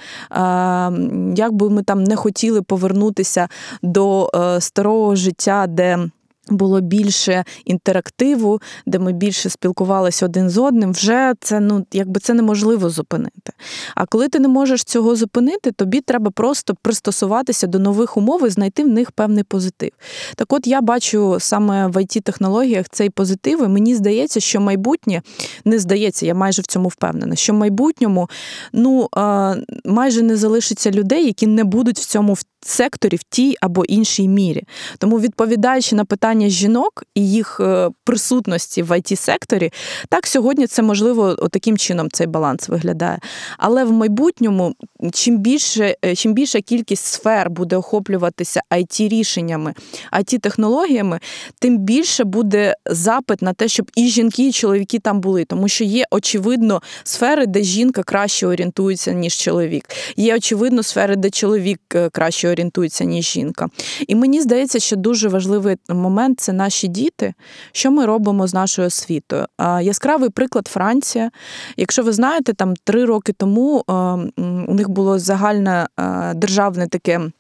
як 1.35 1.53
би 1.53 1.69
ми 1.69 1.83
там 1.83 2.03
не 2.03 2.15
хотіли 2.15 2.61
повернутися 2.61 3.47
до 3.81 4.29
е, 4.35 4.61
старого 4.61 5.15
життя, 5.15 5.67
де 5.67 6.09
було 6.49 6.81
більше 6.81 7.43
інтерактиву, 7.65 8.61
де 8.85 8.99
ми 8.99 9.13
більше 9.13 9.49
спілкувалися 9.49 10.25
один 10.25 10.49
з 10.49 10.57
одним, 10.57 10.91
вже 10.91 11.33
це 11.41 11.59
ну 11.59 11.85
якби 11.93 12.19
це 12.19 12.33
неможливо 12.33 12.89
зупинити. 12.89 13.53
А 13.95 14.05
коли 14.05 14.29
ти 14.29 14.39
не 14.39 14.47
можеш 14.47 14.83
цього 14.83 15.15
зупинити, 15.15 15.71
тобі 15.71 16.01
треба 16.01 16.31
просто 16.31 16.75
пристосуватися 16.81 17.67
до 17.67 17.79
нових 17.79 18.17
умов 18.17 18.47
і 18.47 18.49
знайти 18.49 18.83
в 18.83 18.87
них 18.87 19.11
певний 19.11 19.43
позитив. 19.43 19.91
Так 20.35 20.53
от 20.53 20.67
я 20.67 20.81
бачу 20.81 21.37
саме 21.39 21.87
в 21.87 21.97
it 21.97 22.21
технологіях 22.21 22.85
цей 22.91 23.09
позитив, 23.09 23.63
і 23.65 23.67
мені 23.67 23.95
здається, 23.95 24.39
що 24.39 24.61
майбутнє 24.61 25.21
не 25.65 25.79
здається, 25.79 26.25
я 26.25 26.33
майже 26.33 26.61
в 26.61 26.65
цьому 26.65 26.89
впевнена, 26.89 27.35
що 27.35 27.53
в 27.53 27.55
майбутньому 27.55 28.29
ну 28.73 29.09
майже 29.85 30.21
не 30.21 30.37
залишиться 30.37 30.91
людей, 30.91 31.25
які 31.25 31.47
не 31.47 31.63
будуть 31.63 31.99
в 31.99 32.05
цьому 32.05 32.33
секторі 32.61 33.15
в 33.15 33.23
тій 33.29 33.55
або 33.61 33.85
іншій 33.85 34.27
мірі. 34.27 34.63
Тому, 34.97 35.19
відповідаючи 35.19 35.95
на 35.95 36.05
питання 36.05 36.49
жінок 36.49 37.03
і 37.15 37.29
їх 37.29 37.59
е, 37.59 37.89
присутності 38.03 38.83
в 38.83 38.91
it 38.91 39.15
секторі 39.15 39.71
так 40.09 40.27
сьогодні 40.27 40.67
це 40.67 40.81
можливо 40.81 41.35
таким 41.35 41.77
чином 41.77 42.09
цей 42.11 42.27
баланс 42.27 42.69
виглядає. 42.69 43.19
Але 43.57 43.85
в 43.85 43.91
майбутньому, 43.91 44.73
чим 45.13 45.37
більше, 45.37 45.95
е, 46.05 46.15
чим 46.15 46.33
більша 46.33 46.61
кількість 46.61 47.05
сфер 47.05 47.49
буде 47.49 47.75
охоплюватися 47.75 48.61
it 48.71 49.09
рішеннями, 49.09 49.73
it 50.13 50.39
технологіями, 50.39 51.19
тим 51.59 51.77
більше 51.77 52.23
буде 52.23 52.75
запит 52.85 53.41
на 53.41 53.53
те, 53.53 53.67
щоб 53.67 53.91
і 53.95 54.07
жінки, 54.07 54.47
і 54.47 54.51
чоловіки 54.51 54.99
там 54.99 55.21
були, 55.21 55.45
тому 55.45 55.67
що 55.67 55.83
є 55.83 56.05
очевидно 56.11 56.81
сфери, 57.03 57.45
де 57.45 57.63
жінка 57.63 58.03
краще 58.03 58.47
орієнтується 58.47 59.13
ніж 59.13 59.33
чоловік. 59.33 59.85
Є 60.17 60.35
очевидно 60.35 60.83
сфери, 60.83 61.15
де 61.15 61.29
чоловік 61.29 61.81
е, 61.95 62.09
краще 62.47 62.51
орієнтується, 62.51 63.03
ніж 63.03 63.25
жінка. 63.25 63.67
І 64.07 64.15
мені 64.15 64.41
здається, 64.41 64.79
що 64.79 64.95
дуже 64.95 65.29
важливий 65.29 65.77
момент 65.89 66.39
це 66.39 66.53
наші 66.53 66.87
діти. 66.87 67.33
Що 67.71 67.91
ми 67.91 68.05
робимо 68.05 68.47
з 68.47 68.53
нашою 68.53 68.87
освітою? 68.87 69.45
Яскравий 69.81 70.29
приклад 70.29 70.67
Франція. 70.67 71.31
Якщо 71.77 72.03
ви 72.03 72.11
знаєте, 72.11 72.53
там 72.53 72.73
три 72.83 73.05
роки 73.05 73.33
тому 73.33 73.83
у 74.67 74.73
них 74.73 74.89
було 74.89 75.19
загальне 75.19 75.87
державне 76.35 76.87
таке 76.87 77.31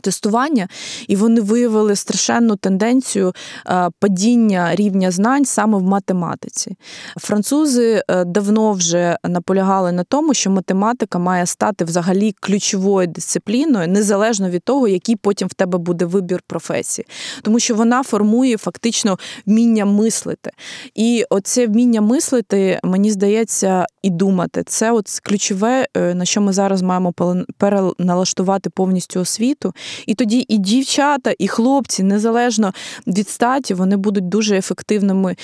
тестування, 0.00 0.68
і 1.08 1.16
вони 1.16 1.40
виявили 1.40 1.96
страшенну 1.96 2.56
тенденцію 2.56 3.32
е, 3.66 3.88
падіння 3.98 4.74
рівня 4.74 5.10
знань 5.10 5.44
саме 5.44 5.78
в 5.78 5.82
математиці. 5.82 6.76
Французи 7.16 8.02
е, 8.08 8.24
давно 8.24 8.72
вже 8.72 9.18
наполягали 9.24 9.92
на 9.92 10.04
тому, 10.04 10.34
що 10.34 10.50
математика 10.50 11.18
має 11.18 11.46
стати 11.46 11.84
взагалі 11.84 12.34
ключовою 12.40 13.06
дисципліною, 13.06 13.88
незалежно 13.88 14.50
від 14.50 14.62
того, 14.62 14.88
який 14.88 15.16
потім 15.16 15.48
в 15.48 15.54
тебе 15.54 15.78
буде 15.78 16.04
вибір 16.04 16.42
професії, 16.46 17.06
тому 17.42 17.58
що 17.58 17.74
вона 17.74 18.02
формує 18.02 18.56
фактично 18.56 19.18
вміння 19.46 19.84
мислити. 19.84 20.50
І 20.94 21.24
оце 21.30 21.66
вміння 21.66 22.00
мислити, 22.00 22.80
мені 22.82 23.10
здається, 23.10 23.86
і 24.02 24.10
думати 24.10 24.62
це 24.66 24.92
от 24.92 25.20
ключове, 25.22 25.86
е, 25.96 26.14
на 26.14 26.24
що 26.24 26.40
ми 26.40 26.52
зараз 26.52 26.82
маємо 26.82 27.14
переналаштувати 27.58 28.70
повністю 28.70 29.20
освіту. 29.20 29.74
І 30.06 30.14
тоді 30.14 30.44
і 30.48 30.58
дівчата, 30.58 31.34
і 31.38 31.48
хлопці, 31.48 32.02
незалежно 32.02 32.72
від 33.06 33.28
статі, 33.28 33.74
вони 33.74 33.96
будуть 33.96 34.28
дуже 34.28 34.56
ефективними 34.56 35.36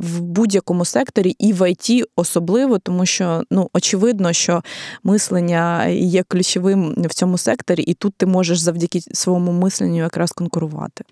в 0.00 0.20
будь-якому 0.20 0.84
секторі, 0.84 1.36
і 1.38 1.52
в 1.52 1.70
ІТ 1.70 2.04
особливо, 2.16 2.78
тому 2.78 3.06
що 3.06 3.42
ну 3.50 3.70
очевидно, 3.72 4.32
що 4.32 4.62
мислення 5.04 5.86
є 5.86 6.22
ключовим 6.22 6.94
в 6.96 7.14
цьому 7.14 7.38
секторі, 7.38 7.82
і 7.82 7.94
тут 7.94 8.14
ти 8.16 8.26
можеш 8.26 8.58
завдяки 8.58 9.00
своєму 9.00 9.52
мисленню 9.52 9.96
якраз 9.96 10.32
конкурувати. 10.32 11.04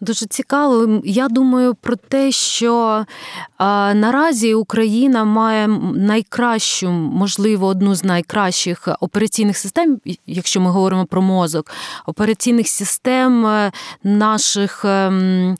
Дуже 0.00 0.26
цікаво. 0.26 1.00
Я 1.04 1.28
думаю 1.28 1.74
про 1.74 1.96
те, 1.96 2.32
що 2.32 3.04
а, 3.58 3.94
наразі 3.94 4.54
Україна 4.54 5.24
має 5.24 5.68
найкращу, 5.94 6.90
можливо, 6.90 7.66
одну 7.66 7.94
з 7.94 8.04
найкращих 8.04 8.88
операційних 9.00 9.56
систем, 9.56 10.00
якщо 10.26 10.60
ми 10.60 10.70
говоримо 10.70 11.06
про 11.06 11.22
мозок, 11.22 11.70
операційних 12.06 12.68
систем 12.68 13.46
е, 13.46 13.72
наших. 14.04 14.84
Ем, 14.84 15.48
Е, 15.48 15.56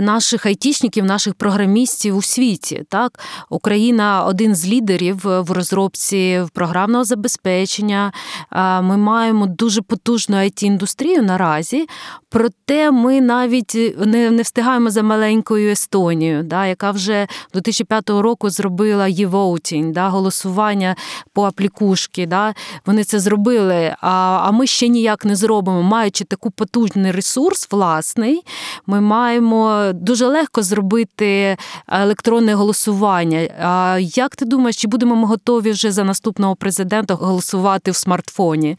наших 0.00 0.46
айтішників, 0.46 1.04
наших 1.04 1.34
програмістів 1.34 2.16
у 2.16 2.22
світі. 2.22 2.84
Так, 2.88 3.20
Україна 3.50 4.24
один 4.24 4.54
з 4.54 4.66
лідерів 4.68 5.20
в 5.22 5.50
розробці 5.50 6.42
програмного 6.52 7.04
забезпечення. 7.04 8.12
Е, 8.52 8.80
ми 8.80 8.96
маємо 8.96 9.46
дуже 9.46 9.82
потужну 9.82 10.36
it 10.36 10.64
індустрію 10.64 11.22
наразі, 11.22 11.88
проте 12.28 12.90
ми 12.90 13.20
навіть 13.20 13.94
не 14.06 14.30
не 14.30 14.42
встигаємо 14.42 14.90
за 14.90 15.02
маленькою 15.02 15.70
Естонією, 15.70 16.42
да, 16.42 16.66
яка 16.66 16.90
вже 16.90 17.26
2005 17.52 18.10
року 18.10 18.50
зробила 18.50 19.04
e-voting, 19.04 19.92
да, 19.92 20.08
голосування 20.08 20.96
по 21.32 21.42
аплікушки. 21.42 22.26
Да, 22.26 22.54
Вони 22.86 23.04
це 23.04 23.20
зробили. 23.20 23.96
А, 24.00 24.40
а 24.42 24.50
ми 24.50 24.66
ще 24.66 24.88
ніяк 24.88 25.24
не 25.24 25.36
зробимо, 25.36 25.82
маючи 25.82 26.24
таку 26.24 26.50
потужний 26.50 27.12
ресурс 27.12 27.68
власний, 27.70 28.42
ми 28.86 29.00
маємо 29.00 29.55
маємо 29.56 29.92
дуже 29.92 30.26
легко 30.26 30.62
зробити 30.62 31.56
електронне 31.88 32.54
голосування. 32.54 33.48
А 33.60 33.98
як 34.00 34.36
ти 34.36 34.44
думаєш, 34.44 34.76
чи 34.76 34.88
будемо 34.88 35.16
ми 35.16 35.26
готові 35.26 35.70
вже 35.70 35.92
за 35.92 36.04
наступного 36.04 36.56
президента 36.56 37.14
голосувати 37.14 37.90
в 37.90 37.96
смартфоні? 37.96 38.76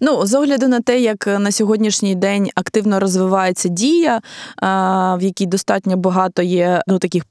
Ну, 0.00 0.26
з 0.26 0.34
огляду 0.34 0.68
на 0.68 0.80
те, 0.80 1.00
як 1.00 1.26
на 1.26 1.52
сьогоднішній 1.52 2.14
день 2.14 2.50
активно 2.54 3.00
розвивається 3.00 3.68
дія, 3.68 4.20
в 5.18 5.18
якій 5.20 5.46
достатньо 5.46 5.96
багато 5.96 6.42
є 6.42 6.82
ну 6.86 6.98
таких 6.98 7.22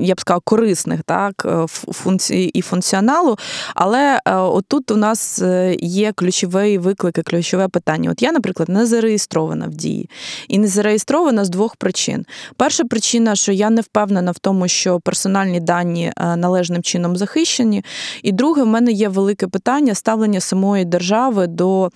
я 0.00 0.14
б 0.14 0.20
сказала, 0.20 0.40
корисних 0.44 1.02
так, 1.02 1.46
е, 1.46 1.66
функцій 1.92 2.50
і 2.54 2.62
функціоналу. 2.62 3.36
Але 3.74 4.20
е, 4.24 4.34
отут 4.34 4.90
у 4.90 4.96
нас 4.96 5.42
е, 5.42 5.76
є 5.80 6.12
ключовий 6.12 6.78
виклик 6.78 7.18
і 7.18 7.22
ключове 7.22 7.68
питання. 7.68 8.10
От 8.10 8.22
я, 8.22 8.32
наприклад, 8.32 8.68
не 8.68 8.86
зареєстрована 8.86 9.66
в 9.66 9.74
дії. 9.74 10.10
І 10.48 10.58
не 10.58 10.68
зареєстрована 10.68 11.44
з 11.44 11.50
двох 11.50 11.76
причин. 11.76 12.26
Перша 12.56 12.84
причина, 12.84 13.36
що 13.36 13.52
я 13.52 13.70
не 13.70 13.80
впевнена 13.80 14.30
в 14.30 14.38
тому, 14.38 14.68
що 14.68 15.00
персональні 15.00 15.60
дані 15.60 16.12
належним 16.36 16.82
чином 16.82 17.16
захищені. 17.16 17.84
І 18.22 18.32
друге, 18.32 18.62
в 18.62 18.66
мене 18.66 18.92
є 18.92 19.08
велике 19.08 19.46
питання 19.46 19.94
ставлення 19.94 20.40
самої 20.40 20.84
держави 20.84 21.46
до 21.46 21.90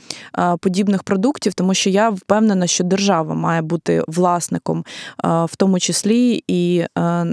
подібних 0.60 1.02
продуктів, 1.02 1.54
тому 1.54 1.74
що 1.74 1.90
я 1.90 2.10
впевнена, 2.10 2.66
що 2.66 2.84
держава 2.84 3.34
має 3.34 3.62
бути 3.62 4.04
власником, 4.06 4.84
в 5.24 5.56
тому 5.56 5.78
числі 5.78 6.44
і 6.48 6.84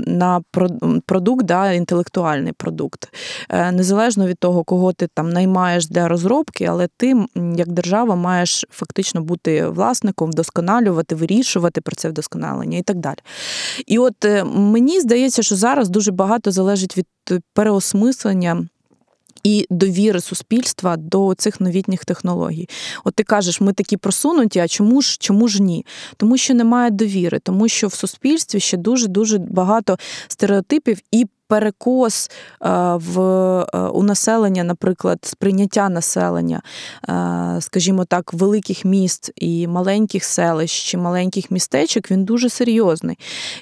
на 0.05 0.28
продукт, 1.05 1.45
да, 1.45 1.71
інтелектуальний 1.71 2.53
продукт. 2.53 3.13
Е, 3.49 3.71
незалежно 3.71 4.27
від 4.27 4.39
того, 4.39 4.63
кого 4.63 4.93
ти 4.93 5.07
там 5.13 5.29
наймаєш 5.29 5.87
для 5.87 6.07
розробки, 6.07 6.65
але 6.65 6.87
ти, 6.97 7.15
як 7.55 7.71
держава, 7.71 8.15
маєш 8.15 8.65
фактично 8.69 9.21
бути 9.21 9.67
власником, 9.67 10.31
вдосконалювати, 10.31 11.15
вирішувати 11.15 11.81
про 11.81 11.95
це 11.95 12.09
вдосконалення 12.09 12.77
і 12.77 12.81
так 12.81 12.97
далі. 12.97 13.17
І 13.87 13.99
от 13.99 14.25
е, 14.25 14.43
мені 14.43 14.99
здається, 14.99 15.43
що 15.43 15.55
зараз 15.55 15.89
дуже 15.89 16.11
багато 16.11 16.51
залежить 16.51 16.97
від 16.97 17.07
переосмислення 17.53 18.67
і 19.43 19.67
довіри 19.69 20.21
суспільства 20.21 20.97
до 20.97 21.33
цих 21.37 21.61
новітніх 21.61 22.05
технологій. 22.05 22.69
От 23.03 23.15
ти 23.15 23.23
кажеш, 23.23 23.61
ми 23.61 23.73
такі 23.73 23.97
просунуті, 23.97 24.59
а 24.59 24.67
чому 24.67 25.01
ж 25.01 25.17
чому 25.19 25.47
ж 25.47 25.61
ні? 25.61 25.85
Тому 26.17 26.37
що 26.37 26.53
немає 26.53 26.91
довіри, 26.91 27.39
тому 27.39 27.67
що 27.67 27.87
в 27.87 27.93
суспільстві 27.93 28.59
ще 28.59 28.77
дуже 28.77 29.07
дуже 29.07 29.37
багато 29.37 29.97
стереотипів 30.27 30.99
і 31.11 31.25
перекос 31.49 32.29
е, 32.29 32.69
в 32.95 33.19
е, 33.73 33.77
у 33.77 34.03
населення, 34.03 34.63
наприклад, 34.63 35.19
сприйняття 35.21 35.89
населення, 35.89 36.61
е, 37.09 37.61
скажімо 37.61 38.05
так, 38.05 38.33
великих 38.33 38.85
міст 38.85 39.31
і 39.35 39.67
маленьких 39.67 40.23
селищ 40.23 40.85
чи 40.85 40.97
маленьких 40.97 41.51
містечок, 41.51 42.11
він 42.11 42.23
дуже 42.25 42.49
серйозний. 42.49 43.17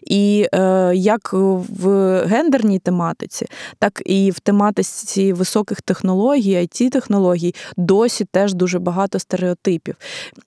І 0.08 0.48
як 0.94 1.34
в 1.34 1.88
гендерній 2.26 2.80
тематиці, 2.80 3.46
так 3.80 4.02
і 4.06 4.32
в 4.32 4.40
тематиці 4.40 5.34
високих 5.34 5.82
технологій, 5.82 6.56
it 6.56 6.90
технологій 6.90 7.56
досі 7.78 8.26
теж 8.26 8.54
дуже 8.54 8.80
багато 8.80 9.20
стереотипів. 9.20 9.96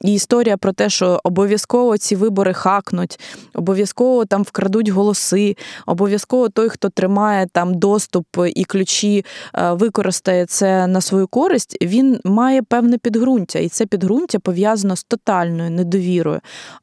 І 0.01 0.12
історія 0.12 0.57
про 0.57 0.72
те, 0.72 0.91
що 0.91 1.20
обов'язково 1.24 1.99
ці 1.99 2.16
вибори 2.16 2.53
хакнуть, 2.53 3.20
обов'язково 3.55 4.24
там 4.24 4.43
вкрадуть 4.43 4.88
голоси, 4.88 5.57
обов'язково 5.86 6.49
той, 6.49 6.68
хто 6.68 6.88
тримає 6.88 7.29
має 7.30 7.46
там 7.46 7.74
доступ 7.74 8.26
і 8.54 8.64
ключі 8.64 9.24
е, 9.54 9.72
використає 9.72 10.46
це 10.46 10.86
на 10.86 11.00
свою 11.00 11.26
користь, 11.26 11.76
він 11.82 12.20
має 12.24 12.62
певне 12.62 12.98
підґрунтя, 12.98 13.58
і 13.58 13.68
це 13.68 13.86
підґрунтя 13.86 14.38
пов'язано 14.38 14.96
з 14.96 15.04
тотальною 15.04 15.70
недовірою 15.70 16.40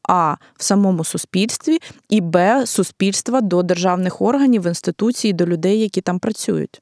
а 0.09 0.35
в 0.57 0.63
самому 0.63 1.03
суспільстві, 1.03 1.77
і 2.09 2.21
б 2.21 2.65
суспільства 2.65 3.41
до 3.41 3.63
державних 3.63 4.21
органів, 4.21 4.67
інституцій, 4.67 5.33
до 5.33 5.45
людей, 5.45 5.79
які 5.79 6.01
там 6.01 6.19
працюють. 6.19 6.81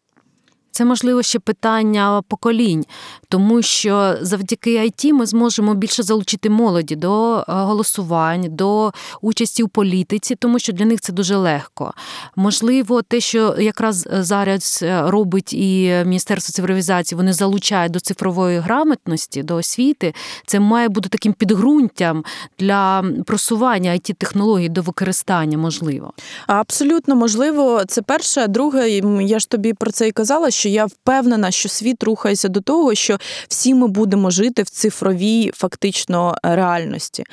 Це 0.75 0.85
можливо 0.85 1.23
ще 1.23 1.39
питання 1.39 2.21
поколінь, 2.27 2.85
тому 3.29 3.61
що 3.61 4.15
завдяки 4.21 4.79
IT 4.79 5.13
ми 5.13 5.25
зможемо 5.25 5.73
більше 5.73 6.03
залучити 6.03 6.49
молоді 6.49 6.95
до 6.95 7.37
е, 7.37 7.43
голосувань, 7.47 8.45
до 8.49 8.91
участі 9.21 9.63
у 9.63 9.67
політиці, 9.67 10.35
тому 10.35 10.59
що 10.59 10.73
для 10.73 10.85
них 10.85 11.01
це 11.01 11.13
дуже 11.13 11.35
легко. 11.35 11.93
Можливо, 12.35 13.01
те, 13.01 13.19
що 13.19 13.55
якраз 13.59 14.07
зараз 14.11 14.79
е, 14.83 15.01
робить 15.05 15.53
і 15.53 16.03
Міністерство 16.05 16.51
цифровізації, 16.51 17.17
вони 17.17 17.33
залучають 17.33 17.91
до 17.91 17.99
цифрової 17.99 18.59
грамотності, 18.59 19.43
до 19.43 19.55
освіти. 19.55 20.13
Це 20.45 20.59
має 20.59 20.89
бути 20.89 21.09
таким 21.09 21.33
підґрунтям 21.33 22.23
для 22.59 23.03
просування 23.25 23.91
it 23.91 24.13
технологій 24.13 24.69
до 24.69 24.81
використання, 24.81 25.57
можливо. 25.57 26.13
Абсолютно 26.47 27.15
можливо, 27.15 27.83
це 27.87 28.01
перше. 28.01 28.47
Друге, 28.47 28.89
я 29.21 29.39
ж 29.39 29.49
тобі 29.49 29.73
про 29.73 29.91
це 29.91 30.07
і 30.07 30.11
казала. 30.11 30.51
що 30.51 30.64
що 30.65 30.69
я 30.69 30.85
впевнена, 30.85 31.51
що 31.51 31.69
світ 31.69 32.03
рухається 32.03 32.47
до 32.47 32.61
того, 32.61 32.95
що 32.95 33.17
всі 33.47 33.73
ми 33.73 33.87
будемо 33.87 34.29
жити 34.29 34.63
в 34.63 34.69
цифровій 34.69 35.51
фактично 35.53 36.35
реальності. 36.43 37.23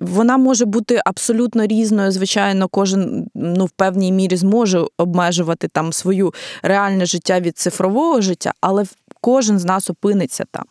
Вона 0.00 0.36
може 0.36 0.64
бути 0.64 1.00
абсолютно 1.04 1.66
різною. 1.66 2.10
Звичайно, 2.10 2.68
кожен 2.68 3.26
ну 3.34 3.64
в 3.64 3.70
певній 3.70 4.12
мірі 4.12 4.36
зможе 4.36 4.84
обмежувати 4.98 5.68
там 5.68 5.92
свою 5.92 6.34
реальне 6.62 7.06
життя 7.06 7.40
від 7.40 7.58
цифрового 7.58 8.20
життя, 8.20 8.52
але 8.60 8.84
кожен 9.24 9.58
з 9.58 9.64
нас 9.64 9.90
опиниться 9.90 10.44
там. 10.50 10.64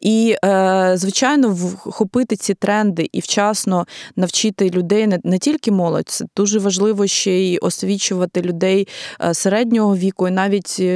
І, 0.00 0.36
е, 0.44 0.92
звичайно, 0.96 1.50
вхопити 1.50 2.36
ці 2.36 2.54
тренди 2.54 3.08
і 3.12 3.20
вчасно 3.20 3.86
навчити 4.16 4.70
людей 4.70 5.06
не, 5.06 5.20
не 5.24 5.38
тільки 5.38 5.72
молодь, 5.72 6.08
це 6.08 6.24
дуже 6.36 6.58
важливо 6.58 7.06
ще 7.06 7.30
й 7.30 7.58
освічувати 7.62 8.42
людей 8.42 8.88
е, 9.20 9.34
середнього 9.34 9.96
віку 9.96 10.28
і 10.28 10.30
навіть 10.30 10.76
е, 10.80 10.93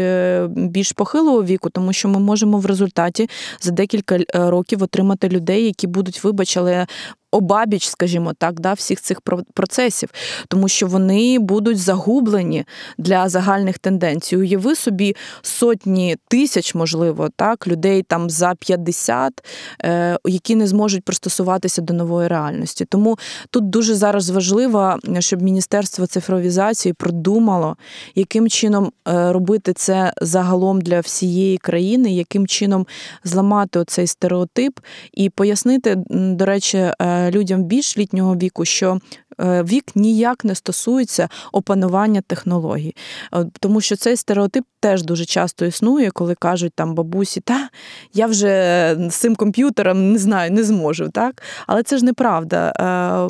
більш 0.49 0.93
похилого 0.93 1.45
віку, 1.45 1.71
тому 1.71 1.93
що 1.93 2.09
ми 2.09 2.19
можемо 2.19 2.59
в 2.59 2.67
результаті 2.67 3.29
за 3.61 3.71
декілька 3.71 4.19
років 4.35 4.83
отримати 4.83 5.29
людей, 5.29 5.65
які 5.65 5.87
будуть, 5.87 6.25
вибач, 6.25 6.57
але 6.57 6.87
обабіч, 7.31 7.89
скажімо 7.89 8.33
так, 8.39 8.61
да, 8.61 8.73
всіх 8.73 9.01
цих 9.01 9.21
процесів, 9.55 10.09
тому 10.49 10.69
що 10.69 10.87
вони 10.87 11.39
будуть 11.39 11.79
загублені 11.79 12.65
для 12.99 13.29
загальних 13.29 13.79
тенденцій. 13.79 14.37
Уяви 14.37 14.77
собі 14.77 15.17
сотні 15.43 16.17
тисяч, 16.29 16.75
можливо, 16.75 17.29
так, 17.37 17.67
людей 17.67 18.03
там 18.03 18.31
за 18.31 18.55
50, 18.55 19.45
е, 19.85 20.19
які 20.25 20.57
не 20.57 20.67
зможуть 20.67 21.05
пристосуватися 21.05 21.83
до 21.83 21.95
нової 21.95 22.29
реальності. 22.29 22.85
Тому 22.85 23.19
тут 23.51 23.71
дуже 23.71 23.95
зараз 23.95 24.31
важливо, 24.31 24.99
щоб 25.19 25.43
Міністерство 25.43 26.07
цифровізації 26.07 26.93
продумало, 26.93 27.77
яким 28.15 28.49
чином 28.49 28.93
е, 29.09 29.33
робити 29.33 29.73
це 29.73 30.13
загалом 30.23 30.81
для 30.81 31.01
всієї 31.01 31.59
країни, 31.59 32.13
яким 32.13 32.47
чином 32.47 32.87
зламати 33.25 33.79
оцей 33.79 34.07
стереотип 34.07 34.81
і 35.13 35.31
пояснити, 35.31 35.97
до 36.11 36.45
речі, 36.45 36.79
е, 36.79 37.18
людям 37.31 37.65
більш 37.65 37.99
літнього 37.99 38.37
віку, 38.37 38.65
що 38.65 38.99
е, 39.41 39.63
вік 39.63 39.85
ніяк 39.95 40.45
не 40.45 40.55
стосується 40.55 41.29
опанування 41.53 42.21
технологій, 42.21 42.97
е, 43.35 43.47
тому 43.61 43.81
що 43.81 43.97
цей 43.97 44.17
стереотип 44.17 44.65
теж 44.81 45.03
дуже 45.03 45.25
часто 45.25 45.67
існує, 45.67 46.11
коли 46.11 46.35
кажуть 46.35 46.73
там 46.75 46.95
бабусі, 46.95 47.41
та 47.41 47.69
я 48.15 48.27
вже 48.27 48.97
з 49.11 49.15
цим 49.15 49.37
комп'ютером 49.37 50.13
не 50.13 50.19
знаю, 50.19 50.51
не 50.51 50.65
зможу. 50.65 51.09
так? 51.09 51.43
Але 51.67 51.83
це 51.83 51.99
ж 51.99 52.05
неправда. 52.05 52.73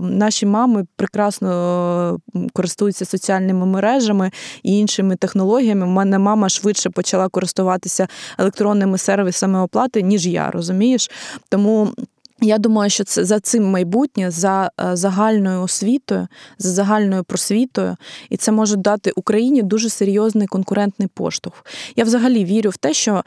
Е, 0.00 0.04
наші 0.04 0.46
мами 0.46 0.86
прекрасно 0.96 2.18
користуються 2.52 3.04
соціальними 3.04 3.66
мережами 3.66 4.30
і 4.62 4.78
іншими 4.78 5.16
технологіями. 5.16 5.86
У 5.86 5.90
мене 5.90 6.18
мама 6.18 6.48
швидше 6.48 6.90
почала 6.90 7.28
користуватися 7.28 8.08
електронними 8.38 8.98
сервісами 8.98 9.60
оплати, 9.60 10.02
ніж 10.02 10.26
я, 10.26 10.50
розумієш? 10.50 11.10
Тому. 11.48 11.92
Я 12.40 12.58
думаю, 12.58 12.90
що 12.90 13.04
це 13.04 13.24
за 13.24 13.40
цим 13.40 13.70
майбутнє, 13.70 14.30
за 14.30 14.70
е, 14.80 14.96
загальною 14.96 15.62
освітою, 15.62 16.28
за 16.58 16.70
загальною 16.70 17.24
просвітою, 17.24 17.96
і 18.30 18.36
це 18.36 18.52
може 18.52 18.76
дати 18.76 19.12
Україні 19.16 19.62
дуже 19.62 19.88
серйозний 19.88 20.46
конкурентний 20.46 21.08
поштовх. 21.14 21.64
Я 21.96 22.04
взагалі 22.04 22.44
вірю 22.44 22.70
в 22.70 22.76
те, 22.76 22.94
що 22.94 23.14
е, 23.14 23.22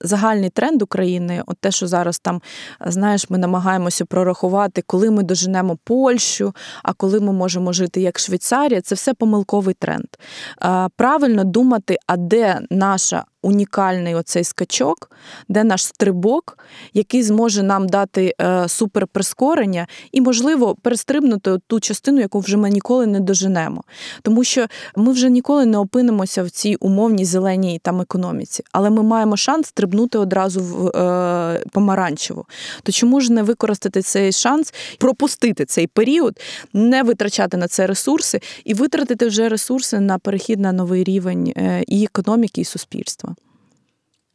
загальний 0.00 0.50
тренд 0.50 0.82
України, 0.82 1.42
от 1.46 1.58
те, 1.58 1.70
що 1.70 1.86
зараз 1.86 2.18
там, 2.18 2.42
знаєш, 2.86 3.30
ми 3.30 3.38
намагаємося 3.38 4.04
прорахувати, 4.04 4.82
коли 4.86 5.10
ми 5.10 5.22
доженемо 5.22 5.78
Польщу, 5.84 6.54
а 6.82 6.92
коли 6.92 7.20
ми 7.20 7.32
можемо 7.32 7.72
жити 7.72 8.00
як 8.00 8.18
Швейцарія, 8.18 8.80
це 8.80 8.94
все 8.94 9.14
помилковий 9.14 9.74
тренд. 9.78 10.06
Е, 10.64 10.88
правильно 10.96 11.44
думати, 11.44 11.98
а 12.06 12.16
де 12.16 12.60
наша 12.70 13.24
унікальний 13.46 14.14
оцей 14.14 14.44
скачок, 14.44 15.10
де 15.48 15.64
наш 15.64 15.84
стрибок, 15.84 16.58
який 16.94 17.22
зможе 17.22 17.62
нам 17.62 17.88
дати 17.88 18.34
е, 18.40 18.68
суперприскорення 18.68 19.86
і, 20.12 20.20
можливо, 20.20 20.74
перестрибнути 20.74 21.58
ту 21.66 21.80
частину, 21.80 22.20
яку 22.20 22.40
вже 22.40 22.56
ми 22.56 22.70
ніколи 22.70 23.06
не 23.06 23.20
доженемо. 23.20 23.84
Тому 24.22 24.44
що 24.44 24.66
ми 24.96 25.12
вже 25.12 25.30
ніколи 25.30 25.66
не 25.66 25.78
опинимося 25.78 26.42
в 26.42 26.50
цій 26.50 26.74
умовній 26.74 27.24
зеленій 27.24 27.78
там 27.78 28.00
економіці, 28.00 28.64
але 28.72 28.90
ми 28.90 29.02
маємо 29.02 29.36
шанс 29.36 29.66
стрибнути 29.66 30.18
одразу 30.18 30.60
в 30.60 30.88
е, 30.88 31.64
помаранчеву. 31.72 32.46
То 32.82 32.92
чому 32.92 33.20
ж 33.20 33.32
не 33.32 33.42
використати 33.42 34.02
цей 34.02 34.32
шанс, 34.32 34.74
пропустити 34.98 35.64
цей 35.64 35.86
період, 35.86 36.40
не 36.72 37.02
витрачати 37.02 37.56
на 37.56 37.68
це 37.68 37.86
ресурси 37.86 38.40
і 38.64 38.74
витратити 38.74 39.26
вже 39.26 39.48
ресурси 39.48 40.00
на 40.00 40.18
перехід 40.18 40.60
на 40.60 40.72
новий 40.72 41.04
рівень 41.04 41.52
е, 41.56 41.84
і 41.86 42.04
економіки, 42.04 42.60
і 42.60 42.64
суспільства? 42.64 43.35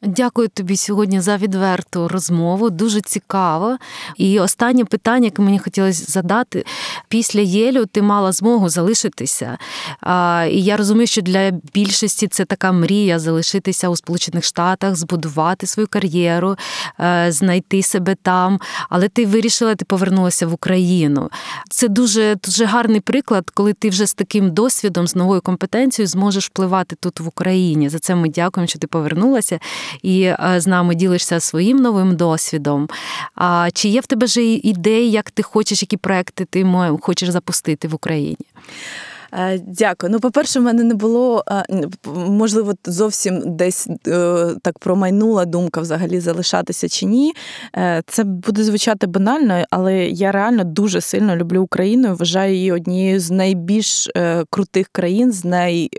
Дякую 0.03 0.47
тобі 0.47 0.77
сьогодні 0.77 1.21
за 1.21 1.37
відверту 1.37 2.07
розмову. 2.07 2.69
Дуже 2.69 3.01
цікаво. 3.01 3.77
І 4.17 4.39
останнє 4.39 4.85
питання, 4.85 5.25
яке 5.25 5.41
мені 5.41 5.59
хотілося 5.59 6.05
задати: 6.07 6.65
після 7.07 7.39
Єлю 7.39 7.85
ти 7.85 8.01
мала 8.01 8.31
змогу 8.31 8.69
залишитися. 8.69 9.57
І 10.51 10.63
я 10.63 10.77
розумію, 10.77 11.07
що 11.07 11.21
для 11.21 11.51
більшості 11.51 12.27
це 12.27 12.45
така 12.45 12.71
мрія 12.71 13.19
залишитися 13.19 13.89
у 13.89 13.95
Сполучених 13.95 14.43
Штатах, 14.43 14.95
збудувати 14.95 15.67
свою 15.67 15.87
кар'єру, 15.87 16.55
е, 16.99 17.31
знайти 17.31 17.83
себе 17.83 18.15
там. 18.21 18.59
Але 18.89 19.09
ти 19.09 19.25
вирішила, 19.25 19.75
ти 19.75 19.85
повернулася 19.85 20.47
в 20.47 20.53
Україну. 20.53 21.29
Це 21.69 21.87
дуже 21.87 22.35
дуже 22.43 22.65
гарний 22.65 23.01
приклад, 23.01 23.49
коли 23.49 23.73
ти 23.73 23.89
вже 23.89 24.07
з 24.07 24.13
таким 24.13 24.51
досвідом, 24.51 25.07
з 25.07 25.15
новою 25.15 25.41
компетенцією 25.41 26.07
зможеш 26.07 26.45
впливати 26.45 26.95
тут 26.99 27.19
в 27.19 27.27
Україні. 27.27 27.89
За 27.89 27.99
це 27.99 28.15
ми 28.15 28.29
дякуємо, 28.29 28.67
що 28.67 28.79
ти 28.79 28.87
повернулася 28.87 29.59
і 30.01 30.21
е, 30.23 30.37
з 30.57 30.67
нами 30.67 30.95
ділишся 30.95 31.39
своїм 31.39 31.77
новим 31.77 32.15
досвідом. 32.15 32.89
А 33.35 33.69
чи 33.73 33.87
є 33.87 33.99
в 33.99 34.05
тебе 34.05 34.25
вже 34.25 34.43
ідеї, 34.43 35.11
як 35.11 35.31
ти 35.31 35.43
хочеш, 35.43 35.81
які 35.81 35.97
проекти 35.97 36.45
ти 36.45 36.65
хочеш 37.01 37.29
запустити 37.29 37.87
в 37.87 37.95
Україні? 37.95 38.45
Е, 39.33 39.59
дякую. 39.67 40.11
Ну, 40.11 40.19
по-перше, 40.19 40.59
в 40.59 40.63
мене 40.63 40.83
не 40.83 40.93
було 40.93 41.43
е, 41.51 41.63
можливо 42.15 42.73
зовсім 42.85 43.55
десь 43.55 43.87
так 44.61 44.79
промайнула 44.79 45.45
думка 45.45 45.81
взагалі 45.81 46.19
залишатися 46.19 46.89
чи 46.89 47.05
ні. 47.05 47.33
Це 48.05 48.23
буде 48.23 48.63
звучати 48.63 49.07
банально, 49.07 49.63
але 49.69 50.05
я 50.05 50.31
реально 50.31 50.63
дуже 50.63 51.01
сильно 51.01 51.35
люблю 51.35 51.61
Україну. 51.61 52.15
Вважаю 52.15 52.55
її 52.55 52.71
однією 52.71 53.19
з 53.19 53.31
найбільш 53.31 54.09
крутих 54.49 54.87
країн, 54.87 55.31
з 55.31 55.45
най 55.45 55.89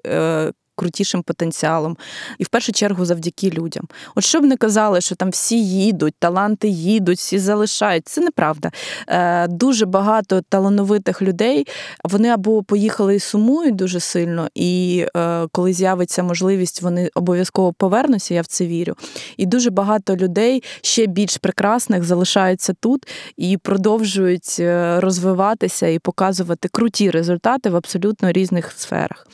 крутішим 0.82 1.22
потенціалом. 1.22 1.96
І 2.38 2.44
в 2.44 2.48
першу 2.48 2.72
чергу 2.72 3.04
завдяки 3.04 3.50
людям. 3.50 3.88
От 4.14 4.24
що 4.24 4.40
б 4.40 4.44
не 4.44 4.56
казали, 4.56 5.00
що 5.00 5.14
там 5.14 5.30
всі 5.30 5.64
їдуть, 5.64 6.14
таланти 6.18 6.68
їдуть, 6.68 7.18
всі 7.18 7.38
залишають. 7.38 8.08
Це 8.08 8.20
неправда. 8.20 8.70
Е, 9.08 9.48
Дуже 9.48 9.86
багато 9.86 10.40
талановитих 10.48 11.22
людей 11.22 11.66
вони 12.04 12.28
або 12.28 12.62
поїхали 12.62 13.14
і 13.14 13.18
сумують 13.18 13.76
дуже 13.76 14.00
сильно, 14.00 14.48
і 14.54 15.06
е, 15.16 15.46
коли 15.52 15.72
з'явиться 15.72 16.22
можливість, 16.22 16.82
вони 16.82 17.10
обов'язково 17.14 17.72
повернуться. 17.72 18.34
Я 18.34 18.42
в 18.42 18.46
це 18.46 18.66
вірю. 18.66 18.94
І 19.36 19.46
дуже 19.46 19.70
багато 19.70 20.16
людей 20.16 20.62
ще 20.82 21.06
більш 21.06 21.36
прекрасних 21.36 22.04
залишаються 22.04 22.74
тут 22.80 23.06
і 23.36 23.56
продовжують 23.56 24.56
е, 24.60 25.00
розвиватися 25.00 25.86
і 25.86 25.98
показувати 25.98 26.68
круті 26.68 27.10
результати 27.10 27.70
в 27.70 27.76
абсолютно 27.76 28.32
різних 28.32 28.72
сферах. 28.76 29.26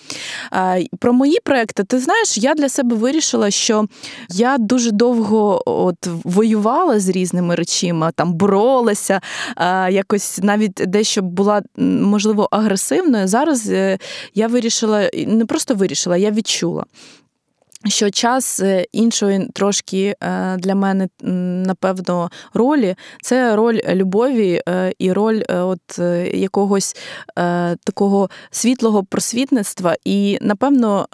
Е, 0.53 0.87
про 0.99 1.13
мої 1.13 1.38
проекти, 1.45 1.85
ти 1.85 1.99
знаєш, 1.99 2.39
я 2.39 2.55
для 2.55 2.69
себе 2.69 2.97
вирішила, 2.97 3.51
що 3.51 3.87
я 4.31 4.59
дуже 4.59 4.91
довго 4.91 5.63
от 5.67 6.07
воювала 6.25 7.01
з 7.01 7.09
різними 7.09 7.55
речима, 7.55 8.11
там 8.11 8.33
боролася, 8.33 9.21
якось 9.91 10.39
навіть 10.43 10.83
дещо 10.87 11.23
була 11.23 11.63
можливо 11.77 12.49
агресивною. 12.51 13.29
Зараз 13.29 13.69
е, 13.71 13.99
я 14.35 14.49
вирішила, 14.49 15.11
не 15.27 15.47
просто 15.47 15.75
вирішила, 15.75 16.17
я 16.17 16.31
відчула. 16.31 16.85
Що 17.89 18.11
час 18.11 18.61
е, 18.61 18.87
іншої 18.93 19.49
трошки 19.55 20.15
е, 20.21 20.57
для 20.57 20.75
мене 20.75 21.09
напевно 21.67 22.31
ролі 22.55 22.95
це 23.23 23.57
роль 23.57 23.81
любові 23.89 24.63
е, 24.69 24.93
і 24.99 25.13
роль 25.13 25.43
от 25.49 25.99
якогось 26.35 26.97
такого 27.85 28.31
світлого 28.51 29.05
просвітництва 29.05 29.97
і, 30.05 30.39
напевно, 30.41 31.07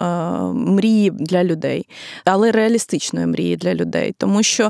мрії 0.53 1.09
для 1.09 1.43
людей, 1.43 1.87
але 2.25 2.51
реалістичної 2.51 3.25
мрії 3.25 3.55
для 3.55 3.73
людей. 3.73 4.15
Тому 4.17 4.43
що 4.43 4.69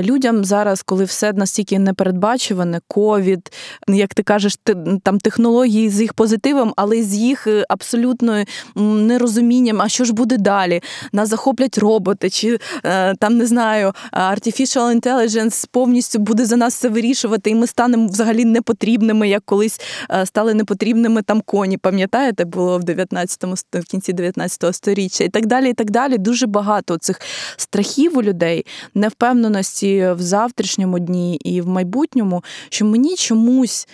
людям 0.00 0.44
зараз, 0.44 0.82
коли 0.82 1.04
все 1.04 1.32
настільки 1.32 1.78
непередбачуване, 1.78 2.80
ковід, 2.88 3.52
як 3.88 4.14
ти 4.14 4.22
кажеш, 4.22 4.58
там 5.02 5.18
технології 5.18 5.90
з 5.90 6.00
їх 6.00 6.14
позитивом, 6.14 6.72
але 6.76 7.02
з 7.02 7.14
їх 7.14 7.48
абсолютно 7.68 8.44
нерозумінням, 8.76 9.82
а 9.82 9.88
що 9.88 10.04
ж 10.04 10.12
буде 10.12 10.36
далі? 10.36 10.82
Нас 11.12 11.28
захоплять 11.40 11.78
роботи, 11.78 12.30
чи 12.30 12.58
е, 12.84 13.14
там 13.14 13.36
не 13.36 13.46
знаю, 13.46 13.92
artificial 14.12 15.00
intelligence 15.00 15.68
повністю 15.70 16.18
буде 16.18 16.44
за 16.44 16.56
нас 16.56 16.74
все 16.74 16.88
вирішувати, 16.88 17.50
і 17.50 17.54
ми 17.54 17.66
станемо 17.66 18.06
взагалі 18.06 18.44
непотрібними, 18.44 19.28
як 19.28 19.42
колись 19.44 19.80
е, 20.10 20.26
стали 20.26 20.54
непотрібними 20.54 21.22
там 21.22 21.40
коні. 21.40 21.78
Пам'ятаєте, 21.78 22.44
було 22.44 22.78
в 22.78 22.82
19-му, 22.82 23.54
в 23.72 23.84
кінці 23.84 24.12
19-го 24.12 24.72
сторіччя, 24.72 25.24
і 25.24 25.28
так 25.28 25.46
далі. 25.46 25.70
І 25.70 25.74
так 25.74 25.90
далі. 25.90 26.18
Дуже 26.18 26.46
багато 26.46 26.98
цих 26.98 27.20
страхів 27.56 28.18
у 28.18 28.22
людей, 28.22 28.66
невпевненості 28.94 30.08
в 30.16 30.20
завтрашньому 30.20 30.98
дні 30.98 31.36
і 31.36 31.60
в 31.60 31.68
майбутньому, 31.68 32.44
що 32.68 32.84
мені 32.84 33.16
чомусь 33.16 33.88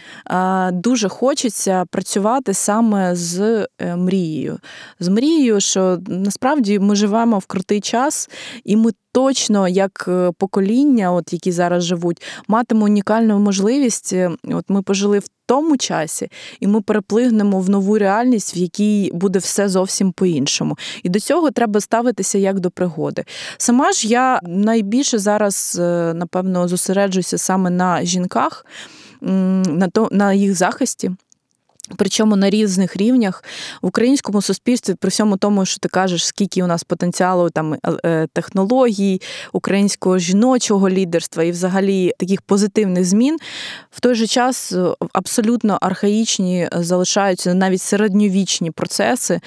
дуже 0.73 1.09
хочеться 1.09 1.85
працювати 1.91 2.55
саме 2.55 3.15
з 3.17 3.67
е, 3.81 3.97
мрією. 3.97 4.59
З 5.01 5.09
мрією, 5.09 5.61
що 5.61 5.99
насправді 6.07 6.79
ми 6.79 6.97
живемо 6.97 7.26
в 7.35 7.47
крутий 7.47 7.81
час, 7.81 8.31
і 8.65 8.77
ми 8.77 8.91
точно, 9.13 9.69
як 9.69 10.05
е, 10.09 10.33
покоління, 10.39 11.13
от 11.13 11.33
які 11.33 11.53
зараз 11.53 11.85
живуть, 11.85 12.23
матимемо 12.49 12.85
унікальну 12.85 13.39
можливість. 13.39 14.13
Е, 14.13 14.31
от 14.45 14.65
ми 14.69 14.83
пожили 14.83 15.19
в 15.19 15.27
тому 15.47 15.77
часі, 15.77 16.29
і 16.61 16.67
ми 16.67 16.81
переплигнемо 16.81 17.61
в 17.61 17.71
нову 17.71 17.99
реальність, 17.99 18.57
в 18.57 18.59
якій 18.59 19.11
буде 19.15 19.39
все 19.39 19.69
зовсім 19.69 20.13
по-іншому. 20.13 20.79
І 21.03 21.09
до 21.09 21.21
цього 21.21 21.51
треба 21.51 21.81
ставитися 21.81 22.39
як 22.39 22.61
до 22.61 22.71
пригоди. 22.71 23.25
Сама 23.59 23.93
ж 23.93 24.09
я 24.09 24.41
найбільше 24.43 25.19
зараз, 25.19 25.77
напевно, 26.15 26.69
зосереджуюся 26.69 27.39
саме 27.39 27.71
на 27.71 28.05
жінках, 28.05 28.67
на 29.21 29.89
то 29.89 30.09
на 30.13 30.33
їх 30.33 30.55
захисті. 30.55 31.11
Причому 31.97 32.37
на 32.37 32.51
різних 32.51 32.97
рівнях 32.97 33.45
в 33.83 33.87
українському 33.87 34.43
суспільстві, 34.43 34.95
при 34.95 35.09
всьому 35.09 35.37
тому, 35.37 35.65
що 35.65 35.79
ти 35.79 35.89
кажеш, 35.89 36.27
скільки 36.27 36.63
у 36.63 36.67
нас 36.67 36.85
потенціалу 36.85 37.51
там 37.51 37.75
е, 37.75 37.79
е, 38.05 38.29
технологій, 38.33 39.21
українського 39.53 40.19
жіночого 40.19 40.91
лідерства 40.91 41.43
і 41.43 41.51
взагалі 41.51 42.13
таких 42.19 42.43
позитивних 42.43 43.05
змін, 43.05 43.39
в 43.91 44.01
той 44.01 44.15
же 44.15 44.27
час 44.27 44.73
е, 44.73 44.95
абсолютно 45.13 45.79
архаїчні 45.81 46.69
залишаються 46.73 47.55
навіть 47.55 47.83
середньовічні 47.83 48.71
процеси, 48.71 49.41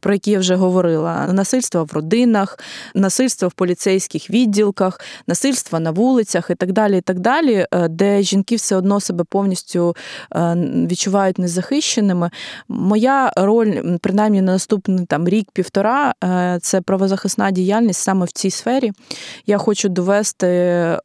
про 0.00 0.12
які 0.12 0.30
я 0.30 0.38
вже 0.38 0.54
говорила: 0.54 1.26
насильство 1.32 1.84
в 1.84 1.92
родинах, 1.92 2.58
насильство 2.94 3.48
в 3.48 3.52
поліцейських 3.52 4.30
відділках, 4.30 5.00
насильство 5.26 5.80
на 5.80 5.90
вулицях 5.90 6.50
і 6.50 6.54
так 6.54 6.72
далі, 6.72 6.98
і 6.98 7.00
так 7.00 7.20
далі, 7.20 7.66
де 7.88 8.22
жінки 8.22 8.56
все 8.56 8.76
одно 8.76 9.00
себе 9.00 9.24
повністю 9.24 9.96
відчувають 10.88 11.38
незахищеними 11.38 11.77
захищеними. 11.78 12.30
Моя 12.68 13.32
роль, 13.36 13.98
принаймні 14.00 14.42
на 14.42 14.52
наступний 14.52 15.06
там 15.06 15.28
рік-півтора, 15.28 16.14
е, 16.24 16.58
це 16.62 16.80
правозахисна 16.80 17.50
діяльність 17.50 18.00
саме 18.00 18.26
в 18.26 18.32
цій 18.32 18.50
сфері. 18.50 18.92
Я 19.46 19.58
хочу 19.58 19.88
довести 19.88 20.46
е, 20.46 21.00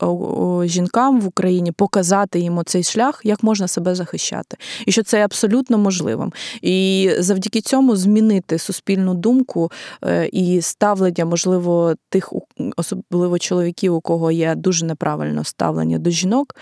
жінкам 0.65 1.21
в 1.21 1.27
Україні, 1.27 1.71
показати 1.71 2.39
їм 2.39 2.57
оцей 2.57 2.83
шлях, 2.83 3.21
як 3.23 3.43
можна 3.43 3.67
себе 3.67 3.95
захищати, 3.95 4.57
і 4.85 4.91
що 4.91 5.03
це 5.03 5.25
абсолютно 5.25 5.77
можливим. 5.77 6.33
І 6.61 7.09
завдяки 7.19 7.61
цьому 7.61 7.95
змінити 7.95 8.57
суспільну 8.57 9.13
думку 9.13 9.71
е, 10.05 10.29
і 10.31 10.61
ставлення, 10.61 11.25
можливо, 11.25 11.95
тих, 12.09 12.33
особливо 12.77 13.39
чоловіків, 13.39 13.95
у 13.95 14.01
кого 14.01 14.31
є 14.31 14.55
дуже 14.55 14.85
неправильне 14.85 15.43
ставлення 15.43 15.97
до 15.97 16.09
жінок, 16.09 16.55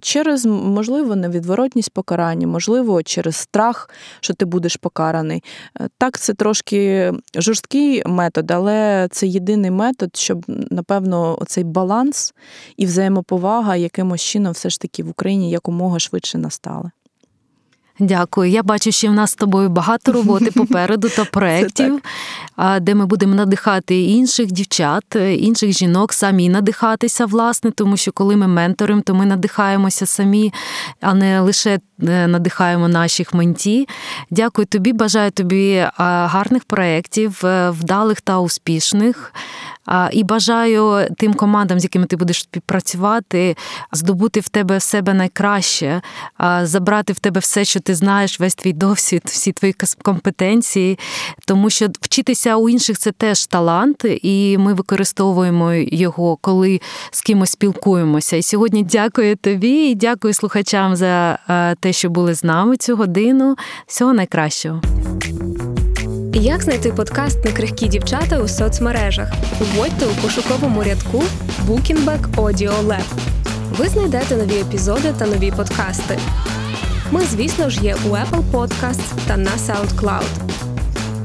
через 0.00 0.46
можливо 0.46 1.16
невідворотність 1.16 1.90
покарання, 1.90 2.46
можливо, 2.46 3.02
через 3.02 3.25
через 3.26 3.36
страх, 3.36 3.90
що 4.20 4.34
ти 4.34 4.44
будеш 4.44 4.76
покараний. 4.76 5.42
Е, 5.80 5.88
так, 5.98 6.18
це 6.18 6.34
трошки 6.34 7.12
жорсткий 7.34 8.02
метод, 8.06 8.50
але 8.50 9.08
це 9.10 9.26
єдиний 9.26 9.70
метод, 9.70 10.16
щоб, 10.16 10.44
напевно, 10.48 11.38
оцей 11.40 11.64
баланс 11.64 12.34
і 12.76 12.86
взаємоповага 12.86 13.76
якимось 13.76 14.22
чином 14.22 14.52
все 14.52 14.70
ж 14.70 14.80
таки 14.80 15.02
в 15.02 15.08
Україні 15.08 15.50
якомога 15.50 15.98
швидше 15.98 16.38
настали. 16.38 16.90
Дякую. 17.98 18.50
Я 18.50 18.62
бачу, 18.62 18.92
що 18.92 19.08
в 19.08 19.12
нас 19.12 19.30
з 19.30 19.34
тобою 19.34 19.68
багато 19.68 20.12
роботи 20.12 20.50
попереду 20.54 21.08
та 21.08 21.24
проєктів, 21.24 22.00
де 22.80 22.94
ми 22.94 23.06
будемо 23.06 23.34
надихати 23.34 24.02
інших 24.02 24.52
дівчат, 24.52 25.04
інших 25.16 25.72
жінок, 25.72 26.12
самі 26.12 26.48
надихатися, 26.48 27.26
власне, 27.26 27.70
тому 27.70 27.96
що 27.96 28.12
коли 28.12 28.36
ми 28.36 28.46
менторимо, 28.46 29.00
то 29.00 29.14
ми 29.14 29.26
надихаємося 29.26 30.06
самі, 30.06 30.52
а 31.00 31.14
не 31.14 31.40
лише 31.40 31.78
е, 32.08 32.26
надихаємо 32.26 32.88
наших 32.88 33.34
менті. 33.34 33.88
Дякую 34.30 34.66
тобі, 34.66 34.92
бажаю 34.92 35.30
тобі 35.30 35.86
гарних 35.98 36.64
проєктів, 36.64 37.46
е, 37.46 37.70
вдалих 37.70 38.20
та 38.20 38.38
успішних. 38.38 39.32
І 40.12 40.24
бажаю 40.24 41.08
тим 41.18 41.34
командам, 41.34 41.80
з 41.80 41.82
якими 41.82 42.06
ти 42.06 42.16
будеш 42.16 42.40
співпрацювати, 42.40 43.56
здобути 43.92 44.40
в 44.40 44.48
тебе 44.48 44.80
себе 44.80 45.14
найкраще, 45.14 46.02
забрати 46.62 47.12
в 47.12 47.18
тебе 47.18 47.40
все, 47.40 47.64
що 47.64 47.80
ти 47.80 47.94
знаєш, 47.94 48.40
весь 48.40 48.54
твій 48.54 48.72
досвід, 48.72 49.22
всі 49.24 49.52
твої 49.52 49.74
компетенції, 50.02 50.98
тому 51.46 51.70
що 51.70 51.86
вчитися 52.00 52.56
у 52.56 52.68
інших 52.68 52.98
це 52.98 53.12
теж 53.12 53.46
талант, 53.46 54.04
і 54.22 54.58
ми 54.58 54.74
використовуємо 54.74 55.72
його, 55.74 56.36
коли 56.36 56.80
з 57.10 57.20
кимось 57.20 57.50
спілкуємося. 57.50 58.36
І 58.36 58.42
сьогодні 58.42 58.82
дякую 58.82 59.36
тобі 59.36 59.90
і 59.90 59.94
дякую 59.94 60.34
слухачам 60.34 60.96
за 60.96 61.38
те, 61.80 61.92
що 61.92 62.10
були 62.10 62.34
з 62.34 62.44
нами 62.44 62.76
цю 62.76 62.96
годину. 62.96 63.56
Всього 63.86 64.12
найкращого. 64.12 65.05
Як 66.40 66.62
знайти 66.62 66.92
подкаст 66.92 67.44
на 67.44 67.52
крихкі 67.52 67.88
дівчата 67.88 68.38
у 68.38 68.48
соцмережах? 68.48 69.28
Вводьте 69.60 70.06
у 70.06 70.22
пошуковому 70.22 70.82
рядку 70.82 71.22
Bookingback 71.66 72.34
Audio 72.34 72.86
Lab. 72.86 73.04
Ви 73.78 73.88
знайдете 73.88 74.36
нові 74.36 74.60
епізоди 74.60 75.14
та 75.18 75.26
нові 75.26 75.50
подкасти. 75.50 76.18
Ми, 77.10 77.20
звісно 77.20 77.70
ж, 77.70 77.84
є 77.84 77.94
у 77.94 78.08
Apple 78.08 78.50
Podcasts 78.52 79.12
та 79.26 79.36
на 79.36 79.50
SoundCloud. 79.50 80.26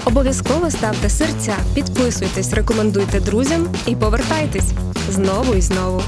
Обов'язково 0.06 0.72
ставте 0.72 1.10
серця, 1.10 1.54
підписуйтесь, 1.74 2.54
рекомендуйте 2.54 3.20
друзям 3.20 3.68
і 3.88 3.96
повертайтесь 3.96 4.72
знову 5.10 5.54
і 5.54 5.62
знову. 5.62 6.02